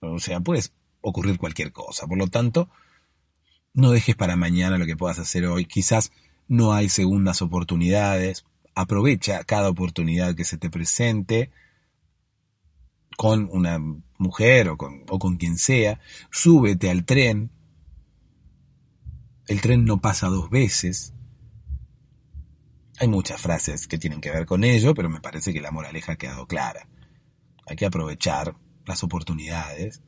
O 0.00 0.18
sea, 0.18 0.40
puede 0.40 0.62
ocurrir 1.00 1.38
cualquier 1.38 1.72
cosa. 1.72 2.06
Por 2.06 2.18
lo 2.18 2.26
tanto, 2.26 2.68
no 3.72 3.90
dejes 3.90 4.14
para 4.14 4.36
mañana 4.36 4.78
lo 4.78 4.86
que 4.86 4.96
puedas 4.96 5.18
hacer 5.18 5.46
hoy. 5.46 5.64
Quizás 5.64 6.12
no 6.48 6.74
hay 6.74 6.90
segundas 6.90 7.40
oportunidades, 7.40 8.44
aprovecha 8.74 9.42
cada 9.44 9.70
oportunidad 9.70 10.34
que 10.34 10.44
se 10.44 10.58
te 10.58 10.68
presente 10.68 11.50
con 13.16 13.48
una 13.50 13.78
mujer 14.18 14.68
o 14.68 14.76
con, 14.76 15.04
o 15.08 15.18
con 15.18 15.36
quien 15.36 15.58
sea, 15.58 16.00
súbete 16.30 16.90
al 16.90 17.04
tren, 17.04 17.50
el 19.46 19.60
tren 19.60 19.84
no 19.84 20.00
pasa 20.00 20.28
dos 20.28 20.50
veces. 20.50 21.14
Hay 22.98 23.08
muchas 23.08 23.40
frases 23.40 23.86
que 23.86 23.98
tienen 23.98 24.20
que 24.20 24.30
ver 24.30 24.46
con 24.46 24.64
ello, 24.64 24.94
pero 24.94 25.08
me 25.08 25.20
parece 25.20 25.52
que 25.52 25.60
la 25.60 25.70
moraleja 25.70 26.12
ha 26.12 26.16
quedado 26.16 26.46
clara. 26.46 26.88
Hay 27.66 27.76
que 27.76 27.86
aprovechar 27.86 28.56
las 28.86 29.02
oportunidades. 29.04 30.02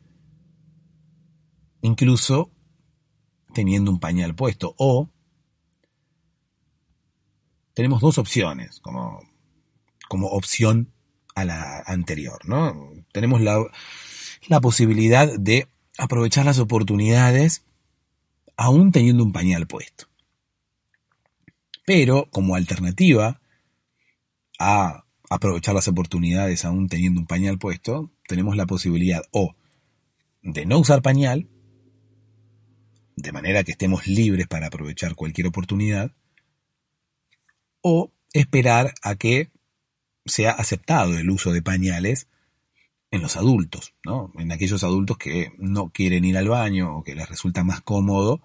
Incluso 1.82 2.50
teniendo 3.52 3.90
un 3.90 4.00
pañal 4.00 4.34
puesto. 4.34 4.74
O 4.78 5.10
tenemos 7.74 8.00
dos 8.00 8.18
opciones 8.18 8.80
como, 8.80 9.20
como 10.08 10.28
opción 10.28 10.92
a 11.34 11.44
la 11.44 11.82
anterior, 11.86 12.48
¿no? 12.48 12.92
Tenemos 13.18 13.40
la, 13.40 14.60
posibilidad 14.60 15.28
de 15.36 15.66
aprovechar 15.98 16.44
las 16.44 16.60
oportunidades 16.60 17.64
aún 18.56 18.92
teniendo 18.92 19.24
un 19.24 19.32
pañal 19.32 19.66
puesto. 19.66 20.06
Pero 21.84 22.28
como 22.30 22.54
alternativa 22.54 23.40
a 24.60 25.02
aprovechar 25.28 25.74
las 25.74 25.88
oportunidades 25.88 26.64
aún 26.64 26.88
teniendo 26.88 27.18
un 27.18 27.26
pañal 27.26 27.58
puesto, 27.58 28.12
tenemos 28.28 28.54
la 28.54 28.66
posibilidad 28.66 29.22
o 29.32 29.56
de 30.42 30.64
no 30.64 30.78
usar 30.78 31.02
pañal, 31.02 31.48
de 33.16 33.32
manera 33.32 33.64
que 33.64 33.72
estemos 33.72 34.06
libres 34.06 34.46
para 34.46 34.68
aprovechar 34.68 35.16
cualquier 35.16 35.48
oportunidad, 35.48 36.12
o 37.80 38.12
esperar 38.32 38.94
a 39.02 39.16
que 39.16 39.50
sea 40.24 40.52
aceptado 40.52 41.18
el 41.18 41.30
uso 41.30 41.50
de 41.50 41.62
pañales 41.62 42.28
en 43.10 43.22
los 43.22 43.36
adultos, 43.36 43.94
¿no? 44.04 44.32
En 44.38 44.52
aquellos 44.52 44.84
adultos 44.84 45.16
que 45.18 45.52
no 45.58 45.90
quieren 45.90 46.24
ir 46.24 46.36
al 46.36 46.48
baño 46.48 46.98
o 46.98 47.02
que 47.02 47.14
les 47.14 47.28
resulta 47.28 47.64
más 47.64 47.80
cómodo 47.80 48.42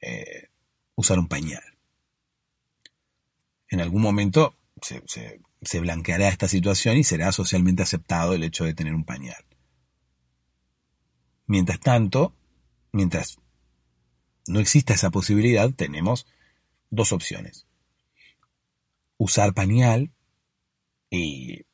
eh, 0.00 0.48
usar 0.94 1.18
un 1.18 1.28
pañal. 1.28 1.62
En 3.68 3.80
algún 3.80 4.02
momento 4.02 4.56
se, 4.80 5.02
se 5.62 5.80
blanqueará 5.80 6.28
esta 6.28 6.48
situación 6.48 6.96
y 6.96 7.04
será 7.04 7.32
socialmente 7.32 7.82
aceptado 7.82 8.34
el 8.34 8.44
hecho 8.44 8.64
de 8.64 8.74
tener 8.74 8.94
un 8.94 9.04
pañal. 9.04 9.44
Mientras 11.46 11.80
tanto, 11.80 12.34
mientras 12.92 13.38
no 14.46 14.60
exista 14.60 14.94
esa 14.94 15.10
posibilidad, 15.10 15.70
tenemos 15.70 16.26
dos 16.90 17.12
opciones. 17.12 17.66
Usar 19.16 19.54
pañal 19.54 20.12
y 21.10 21.64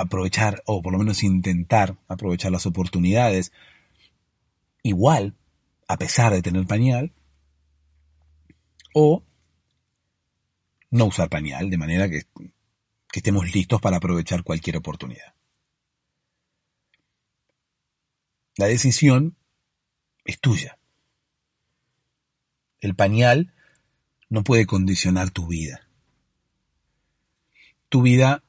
aprovechar, 0.00 0.62
o 0.66 0.82
por 0.82 0.92
lo 0.92 0.98
menos 0.98 1.22
intentar 1.22 1.96
aprovechar 2.08 2.52
las 2.52 2.66
oportunidades, 2.66 3.52
igual, 4.82 5.34
a 5.86 5.96
pesar 5.96 6.32
de 6.32 6.42
tener 6.42 6.66
pañal, 6.66 7.12
o 8.94 9.22
no 10.90 11.06
usar 11.06 11.28
pañal, 11.28 11.70
de 11.70 11.76
manera 11.76 12.08
que, 12.08 12.22
que 13.10 13.20
estemos 13.20 13.52
listos 13.52 13.80
para 13.80 13.98
aprovechar 13.98 14.42
cualquier 14.42 14.76
oportunidad. 14.76 15.34
La 18.56 18.66
decisión 18.66 19.36
es 20.24 20.40
tuya. 20.40 20.78
El 22.80 22.94
pañal 22.94 23.54
no 24.28 24.42
puede 24.42 24.66
condicionar 24.66 25.30
tu 25.30 25.46
vida. 25.46 25.88
Tu 27.88 28.02
vida 28.02 28.42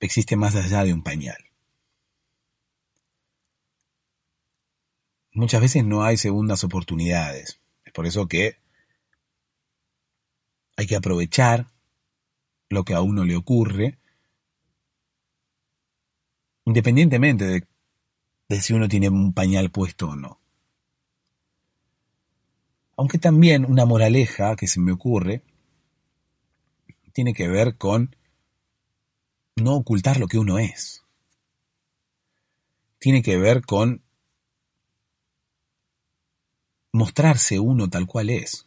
existe 0.00 0.36
más 0.36 0.54
allá 0.54 0.84
de 0.84 0.92
un 0.92 1.02
pañal. 1.02 1.38
Muchas 5.32 5.60
veces 5.60 5.84
no 5.84 6.02
hay 6.02 6.16
segundas 6.16 6.64
oportunidades. 6.64 7.60
Es 7.84 7.92
por 7.92 8.06
eso 8.06 8.26
que 8.26 8.56
hay 10.76 10.86
que 10.86 10.96
aprovechar 10.96 11.66
lo 12.68 12.84
que 12.84 12.94
a 12.94 13.00
uno 13.00 13.24
le 13.24 13.36
ocurre, 13.36 13.98
independientemente 16.64 17.46
de, 17.46 17.66
de 18.48 18.60
si 18.60 18.74
uno 18.74 18.88
tiene 18.88 19.08
un 19.08 19.32
pañal 19.32 19.70
puesto 19.70 20.10
o 20.10 20.16
no. 20.16 20.40
Aunque 22.96 23.18
también 23.18 23.64
una 23.64 23.84
moraleja 23.84 24.56
que 24.56 24.66
se 24.66 24.80
me 24.80 24.92
ocurre 24.92 25.42
tiene 27.12 27.32
que 27.32 27.48
ver 27.48 27.76
con 27.76 28.14
no 29.62 29.74
ocultar 29.74 30.18
lo 30.18 30.26
que 30.26 30.38
uno 30.38 30.58
es. 30.58 31.04
Tiene 32.98 33.22
que 33.22 33.36
ver 33.36 33.64
con 33.64 34.02
mostrarse 36.92 37.60
uno 37.60 37.88
tal 37.88 38.06
cual 38.06 38.30
es. 38.30 38.66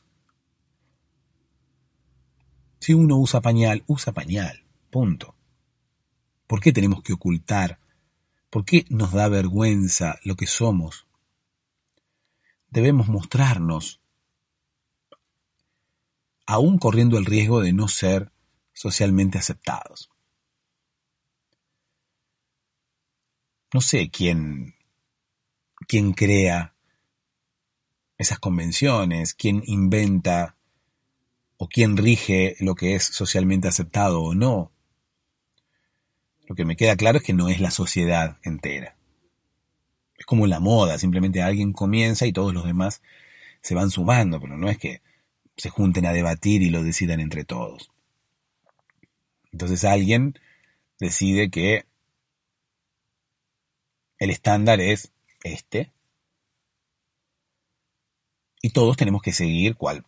Si 2.79 2.93
uno 2.93 3.17
usa 3.17 3.41
pañal, 3.41 3.83
usa 3.87 4.13
pañal. 4.13 4.63
Punto. 4.89 5.35
¿Por 6.47 6.59
qué 6.59 6.71
tenemos 6.71 7.01
que 7.03 7.13
ocultar? 7.13 7.79
¿Por 8.49 8.65
qué 8.65 8.85
nos 8.89 9.13
da 9.13 9.29
vergüenza 9.29 10.19
lo 10.23 10.35
que 10.35 10.47
somos? 10.47 11.07
Debemos 12.69 13.07
mostrarnos, 13.07 14.01
aún 16.45 16.77
corriendo 16.77 17.17
el 17.17 17.25
riesgo 17.25 17.61
de 17.61 17.71
no 17.73 17.87
ser 17.87 18.31
socialmente 18.73 19.37
aceptados. 19.37 20.10
No 23.73 23.81
sé 23.81 24.09
quién, 24.09 24.75
quién 25.87 26.13
crea 26.13 26.73
esas 28.17 28.39
convenciones, 28.39 29.33
quién 29.33 29.63
inventa 29.65 30.55
o 31.57 31.67
quién 31.67 31.95
rige 31.95 32.55
lo 32.59 32.75
que 32.75 32.95
es 32.95 33.03
socialmente 33.03 33.67
aceptado 33.67 34.21
o 34.21 34.33
no. 34.33 34.71
Lo 36.47 36.55
que 36.55 36.65
me 36.65 36.75
queda 36.75 36.95
claro 36.95 37.19
es 37.19 37.23
que 37.23 37.33
no 37.33 37.49
es 37.49 37.61
la 37.61 37.71
sociedad 37.71 38.39
entera. 38.43 38.97
Es 40.17 40.25
como 40.25 40.47
la 40.47 40.59
moda, 40.59 40.97
simplemente 40.99 41.41
alguien 41.41 41.71
comienza 41.71 42.25
y 42.25 42.33
todos 42.33 42.53
los 42.53 42.65
demás 42.65 43.01
se 43.61 43.73
van 43.73 43.89
sumando, 43.89 44.39
pero 44.41 44.57
no 44.57 44.69
es 44.69 44.77
que 44.77 45.01
se 45.55 45.69
junten 45.69 46.05
a 46.05 46.13
debatir 46.13 46.61
y 46.61 46.69
lo 46.69 46.83
decidan 46.83 47.19
entre 47.19 47.45
todos. 47.45 47.91
Entonces 49.51 49.83
alguien 49.83 50.37
decide 50.99 51.49
que 51.49 51.85
el 54.21 54.29
estándar 54.29 54.79
es 54.79 55.11
este 55.43 55.91
y 58.61 58.69
todos 58.69 58.95
tenemos 58.95 59.23
que 59.23 59.33
seguir 59.33 59.75
cual 59.75 60.05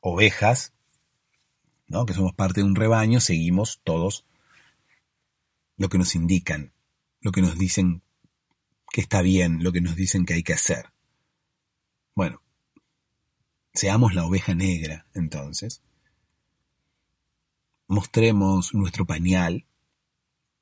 ovejas, 0.00 0.72
¿no? 1.88 2.06
que 2.06 2.14
somos 2.14 2.32
parte 2.32 2.60
de 2.60 2.66
un 2.66 2.74
rebaño, 2.74 3.20
seguimos 3.20 3.82
todos 3.84 4.24
lo 5.76 5.90
que 5.90 5.98
nos 5.98 6.14
indican, 6.14 6.72
lo 7.20 7.32
que 7.32 7.42
nos 7.42 7.58
dicen 7.58 8.00
que 8.90 9.02
está 9.02 9.20
bien, 9.20 9.62
lo 9.62 9.72
que 9.72 9.82
nos 9.82 9.94
dicen 9.94 10.24
que 10.24 10.32
hay 10.32 10.42
que 10.42 10.54
hacer. 10.54 10.90
Bueno, 12.14 12.40
seamos 13.74 14.14
la 14.14 14.24
oveja 14.24 14.54
negra 14.54 15.04
entonces. 15.12 15.82
Mostremos 17.88 18.72
nuestro 18.72 19.04
pañal, 19.04 19.66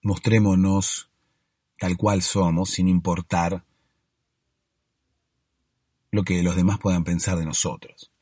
mostrémonos 0.02 1.13
tal 1.78 1.96
cual 1.96 2.22
somos, 2.22 2.70
sin 2.70 2.88
importar 2.88 3.64
lo 6.10 6.22
que 6.22 6.42
los 6.42 6.56
demás 6.56 6.78
puedan 6.78 7.04
pensar 7.04 7.38
de 7.38 7.44
nosotros. 7.44 8.12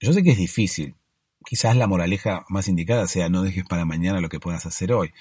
Yo 0.00 0.12
sé 0.12 0.22
que 0.22 0.30
es 0.30 0.38
difícil. 0.38 0.96
Quizás 1.44 1.76
la 1.76 1.88
moraleja 1.88 2.44
más 2.48 2.68
indicada 2.68 3.06
sea 3.06 3.28
no 3.28 3.42
dejes 3.42 3.64
para 3.64 3.84
mañana 3.84 4.20
lo 4.20 4.28
que 4.28 4.40
puedas 4.40 4.64
hacer 4.66 4.92
hoy. 4.92 5.12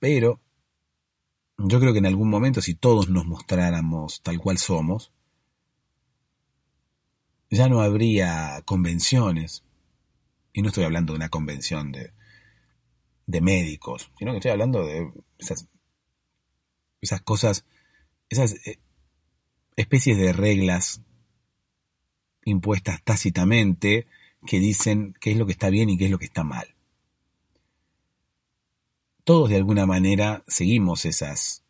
Pero 0.00 0.40
yo 1.58 1.78
creo 1.78 1.92
que 1.92 1.98
en 1.98 2.06
algún 2.06 2.28
momento 2.28 2.60
si 2.60 2.74
todos 2.74 3.08
nos 3.08 3.26
mostráramos 3.26 4.22
tal 4.22 4.38
cual 4.38 4.58
somos, 4.58 5.12
ya 7.50 7.68
no 7.68 7.80
habría 7.80 8.62
convenciones. 8.64 9.64
Y 10.52 10.62
no 10.62 10.68
estoy 10.68 10.84
hablando 10.84 11.12
de 11.12 11.18
una 11.18 11.28
convención 11.28 11.92
de, 11.92 12.12
de 13.26 13.40
médicos, 13.40 14.10
sino 14.18 14.32
que 14.32 14.38
estoy 14.38 14.50
hablando 14.50 14.84
de 14.84 15.08
esas 17.00 17.22
cosas, 17.22 17.64
esas 18.28 18.54
eh, 18.66 18.78
especies 19.76 20.18
de 20.18 20.32
reglas 20.32 21.00
impuestas 22.44 23.02
tácitamente 23.02 24.06
que 24.46 24.58
dicen 24.58 25.14
qué 25.20 25.32
es 25.32 25.36
lo 25.36 25.46
que 25.46 25.52
está 25.52 25.70
bien 25.70 25.90
y 25.90 25.98
qué 25.98 26.06
es 26.06 26.10
lo 26.10 26.18
que 26.18 26.24
está 26.26 26.44
mal. 26.44 26.74
Todos 29.24 29.50
de 29.50 29.56
alguna 29.56 29.86
manera 29.86 30.42
seguimos 30.46 31.04
esas, 31.04 31.62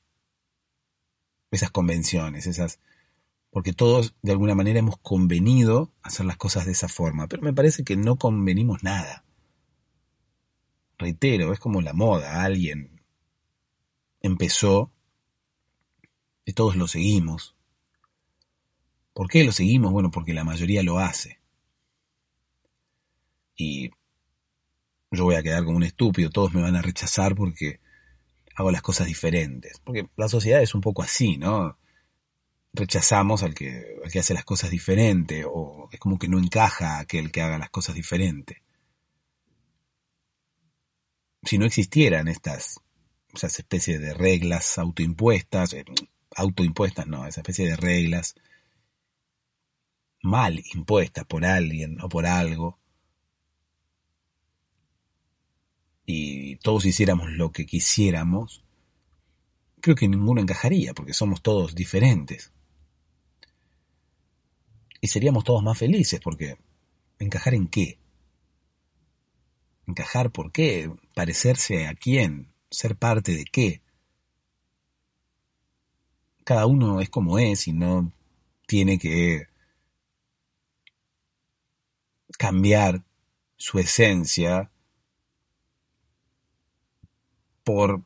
esas 1.51 1.71
convenciones, 1.71 2.47
esas, 2.47 2.79
porque 3.51 3.73
todos 3.73 4.15
de 4.23 4.33
alguna 4.33 4.55
manera 4.55 4.79
hemos 4.79 4.99
convenido 4.99 5.93
hacer 6.03 6.27
las 6.27 6.37
cosas 6.37 6.67
de 6.67 6.73
esa 6.73 6.89
forma, 6.89 7.27
pero 7.27 7.43
me 7.43 7.53
parece 7.53 7.83
que 7.85 7.97
no 7.97 8.17
convenimos 8.17 8.83
nada. 8.83 9.25
Reitero, 10.97 11.53
es 11.53 11.59
como 11.59 11.81
la 11.81 11.93
moda, 11.93 12.45
alguien 12.45 13.01
empezó 14.21 14.93
todos 16.53 16.77
lo 16.77 16.89
seguimos. 16.89 17.57
¿Por 19.13 19.29
qué 19.29 19.45
lo 19.45 19.53
seguimos? 19.53 19.93
Bueno, 19.93 20.11
porque 20.11 20.35
la 20.35 20.45
mayoría 20.45 20.83
lo 20.83 20.99
hace 20.99 21.41
y 23.57 23.91
yo 25.11 25.25
voy 25.25 25.35
a 25.35 25.43
quedar 25.43 25.65
como 25.65 25.77
un 25.77 25.83
estúpido, 25.83 26.31
todos 26.31 26.55
me 26.55 26.63
van 26.63 26.77
a 26.77 26.83
rechazar 26.83 27.35
porque 27.35 27.81
hago 28.55 28.71
las 28.71 28.83
cosas 28.83 29.07
diferentes. 29.07 29.81
Porque 29.85 30.09
la 30.17 30.29
sociedad 30.29 30.63
es 30.63 30.75
un 30.75 30.81
poco 30.81 31.03
así, 31.03 31.37
¿no? 31.37 31.77
rechazamos 32.73 33.43
al 33.43 33.55
que, 33.55 33.99
al 34.05 34.11
que 34.11 34.21
hace 34.21 34.35
las 34.35 34.45
cosas 34.45 34.71
diferente 34.71 35.45
o 35.45 35.89
es 35.91 35.99
como 35.99 36.19
que 36.19 36.29
no 36.29 36.39
encaja 36.39 36.99
aquel 36.99 37.33
que 37.33 37.43
haga 37.43 37.59
las 37.59 37.71
cosas 37.71 37.95
diferente. 37.95 38.63
Si 41.43 41.59
no 41.59 41.67
existieran 41.67 42.29
estas 42.29 42.81
esas 43.33 43.59
especies 43.59 44.01
de 44.01 44.13
reglas 44.13 44.77
autoimpuestas, 44.79 45.73
eh, 45.73 45.85
autoimpuestas 46.41 47.07
no, 47.07 47.27
esa 47.27 47.41
especie 47.41 47.67
de 47.69 47.77
reglas 47.77 48.35
mal 50.23 50.63
impuestas 50.75 51.25
por 51.25 51.45
alguien 51.45 52.01
o 52.01 52.09
por 52.09 52.27
algo, 52.27 52.79
y 56.07 56.57
todos 56.57 56.85
hiciéramos 56.87 57.31
lo 57.31 57.53
que 57.53 57.67
quisiéramos, 57.67 58.65
creo 59.81 59.97
que 59.97 60.09
ninguno 60.09 60.41
encajaría, 60.41 60.93
porque 60.93 61.13
somos 61.13 61.41
todos 61.41 61.75
diferentes. 61.75 62.53
Y 65.01 65.07
seríamos 65.07 65.45
todos 65.45 65.63
más 65.63 65.79
felices, 65.79 66.21
porque 66.21 66.59
¿encajar 67.19 67.55
en 67.55 67.69
qué? 67.69 67.99
¿Encajar 69.87 70.31
por 70.31 70.53
qué? 70.53 70.91
¿Parecerse 71.15 71.87
a 71.87 71.95
quién? 71.95 72.53
¿Ser 72.71 72.97
parte 72.97 73.33
de 73.33 73.45
qué? 73.45 73.81
Cada 76.51 76.67
uno 76.67 77.01
es 77.01 77.09
como 77.09 77.39
es 77.39 77.69
y 77.69 77.73
no 77.73 78.13
tiene 78.67 78.99
que 78.99 79.47
cambiar 82.37 83.05
su 83.57 83.79
esencia 83.79 84.73
por 87.63 88.03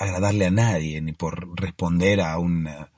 agradarle 0.00 0.46
a 0.46 0.50
nadie, 0.50 1.02
ni 1.02 1.12
por 1.12 1.60
responder 1.60 2.22
a 2.22 2.38
una, 2.38 2.90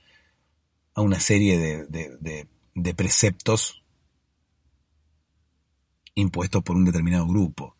a 0.94 1.01
una 1.01 1.18
serie 1.18 1.59
de, 1.59 2.49
de 2.72 2.94
preceptos 2.94 3.82
impuestos 6.14 6.62
por 6.62 6.76
un 6.76 6.84
determinado 6.84 7.26
grupo. 7.26 7.74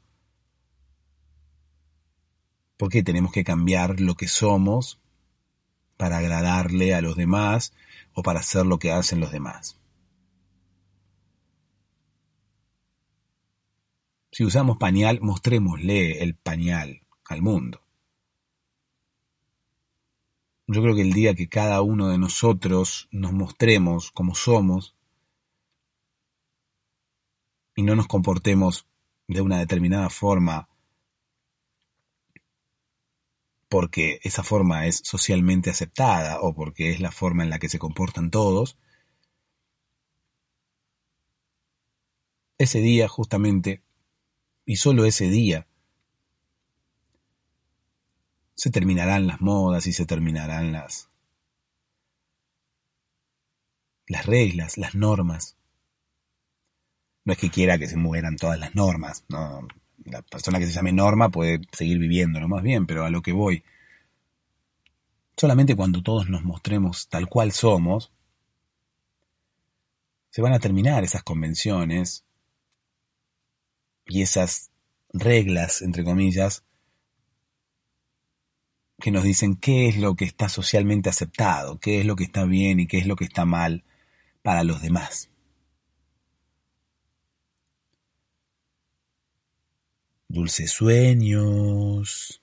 ¿Por 2.77 2.91
qué 2.91 3.05
tenemos 3.05 3.31
que 3.31 3.45
cambiar 3.45 4.01
lo 4.01 4.17
que 4.17 4.27
somos 4.27 5.01
para 5.97 6.19
agradarle 6.19 6.95
a 6.95 7.01
los 7.01 7.17
demás 7.17 7.73
o 8.15 8.23
para 8.23 8.41
hacer 8.41 8.67
lo 8.67 8.79
que 8.79 8.93
hacen 8.93 9.21
los 9.21 9.33
demás? 9.33 9.79
Si 14.31 14.45
usamos 14.45 14.77
pañal, 14.77 15.21
mostrémosle 15.23 16.23
el 16.23 16.35
pañal 16.35 17.01
al 17.25 17.41
mundo. 17.41 17.81
Yo 20.67 20.83
creo 20.83 20.95
que 20.95 21.03
el 21.03 21.13
día 21.13 21.35
que 21.35 21.49
cada 21.49 21.81
uno 21.81 22.09
de 22.09 22.19
nosotros 22.19 23.09
nos 23.13 23.33
mostremos 23.33 24.11
como 24.11 24.35
somos 24.35 24.95
y 27.77 27.83
no 27.83 27.95
nos 27.95 28.09
comportemos 28.09 28.87
de 29.29 29.41
una 29.41 29.59
determinada 29.59 30.11
forma 30.11 30.69
porque 33.77 34.21
esa 34.23 34.43
forma 34.43 34.87
es 34.87 35.03
socialmente 35.05 35.69
aceptada 35.69 36.41
o 36.41 36.55
porque 36.55 36.93
es 36.93 36.99
la 36.99 37.13
forma 37.13 37.43
en 37.43 37.51
la 37.51 37.59
que 37.59 37.69
se 37.69 37.79
comportan 37.79 38.31
todos, 38.31 38.79
ese 42.57 42.79
día 42.79 43.07
justamente, 43.07 43.83
y 44.65 44.77
solo 44.77 45.05
ese 45.05 45.29
día, 45.29 45.67
se 48.55 48.71
terminarán 48.71 49.27
las 49.27 49.43
modas 49.43 49.87
y 49.87 49.93
se 49.93 50.07
terminarán 50.07 50.73
las 50.73 51.11
las 54.07 54.25
reglas, 54.25 54.79
las 54.79 54.95
normas. 54.95 55.59
No 57.27 57.35
es 57.35 57.39
que 57.39 57.51
quiera 57.51 57.77
que 57.77 57.89
se 57.89 57.99
mueran 57.99 58.37
todas 58.37 58.59
las 58.59 58.75
normas, 58.75 59.27
no. 59.29 59.69
La 60.07 60.23
persona 60.23 60.59
que 60.59 60.67
se 60.67 60.73
llame 60.73 60.93
norma 60.93 61.29
puede 61.29 61.61
seguir 61.73 61.99
viviendo 61.99 62.41
lo 62.41 62.49
más 62.49 62.63
bien, 62.63 62.87
pero 62.87 63.05
a 63.05 63.11
lo 63.11 63.23
que 63.23 63.33
voy. 63.33 63.65
Solamente 65.37 65.77
cuando 65.77 66.03
todos 66.03 66.29
nos 66.29 66.45
mostremos 66.45 67.09
tal 67.09 67.29
cual 67.29 67.53
somos, 67.53 68.13
se 70.31 70.43
van 70.43 70.53
a 70.53 70.61
terminar 70.61 71.03
esas 71.03 71.23
convenciones 71.23 72.25
y 74.07 74.23
esas 74.23 74.71
reglas, 75.13 75.83
entre 75.83 76.05
comillas, 76.05 76.65
que 78.99 79.11
nos 79.11 79.25
dicen 79.25 79.57
qué 79.57 79.89
es 79.89 79.97
lo 79.97 80.15
que 80.15 80.25
está 80.25 80.49
socialmente 80.49 81.11
aceptado, 81.11 81.79
qué 81.79 82.01
es 82.01 82.07
lo 82.07 82.17
que 82.17 82.25
está 82.25 82.45
bien 82.45 82.81
y 82.81 82.87
qué 82.87 82.99
es 82.99 83.07
lo 83.07 83.17
que 83.17 83.25
está 83.25 83.45
mal 83.45 83.85
para 84.43 84.65
los 84.65 84.81
demás. 84.81 85.31
Dulces 90.29 90.73
sueños. 90.73 92.43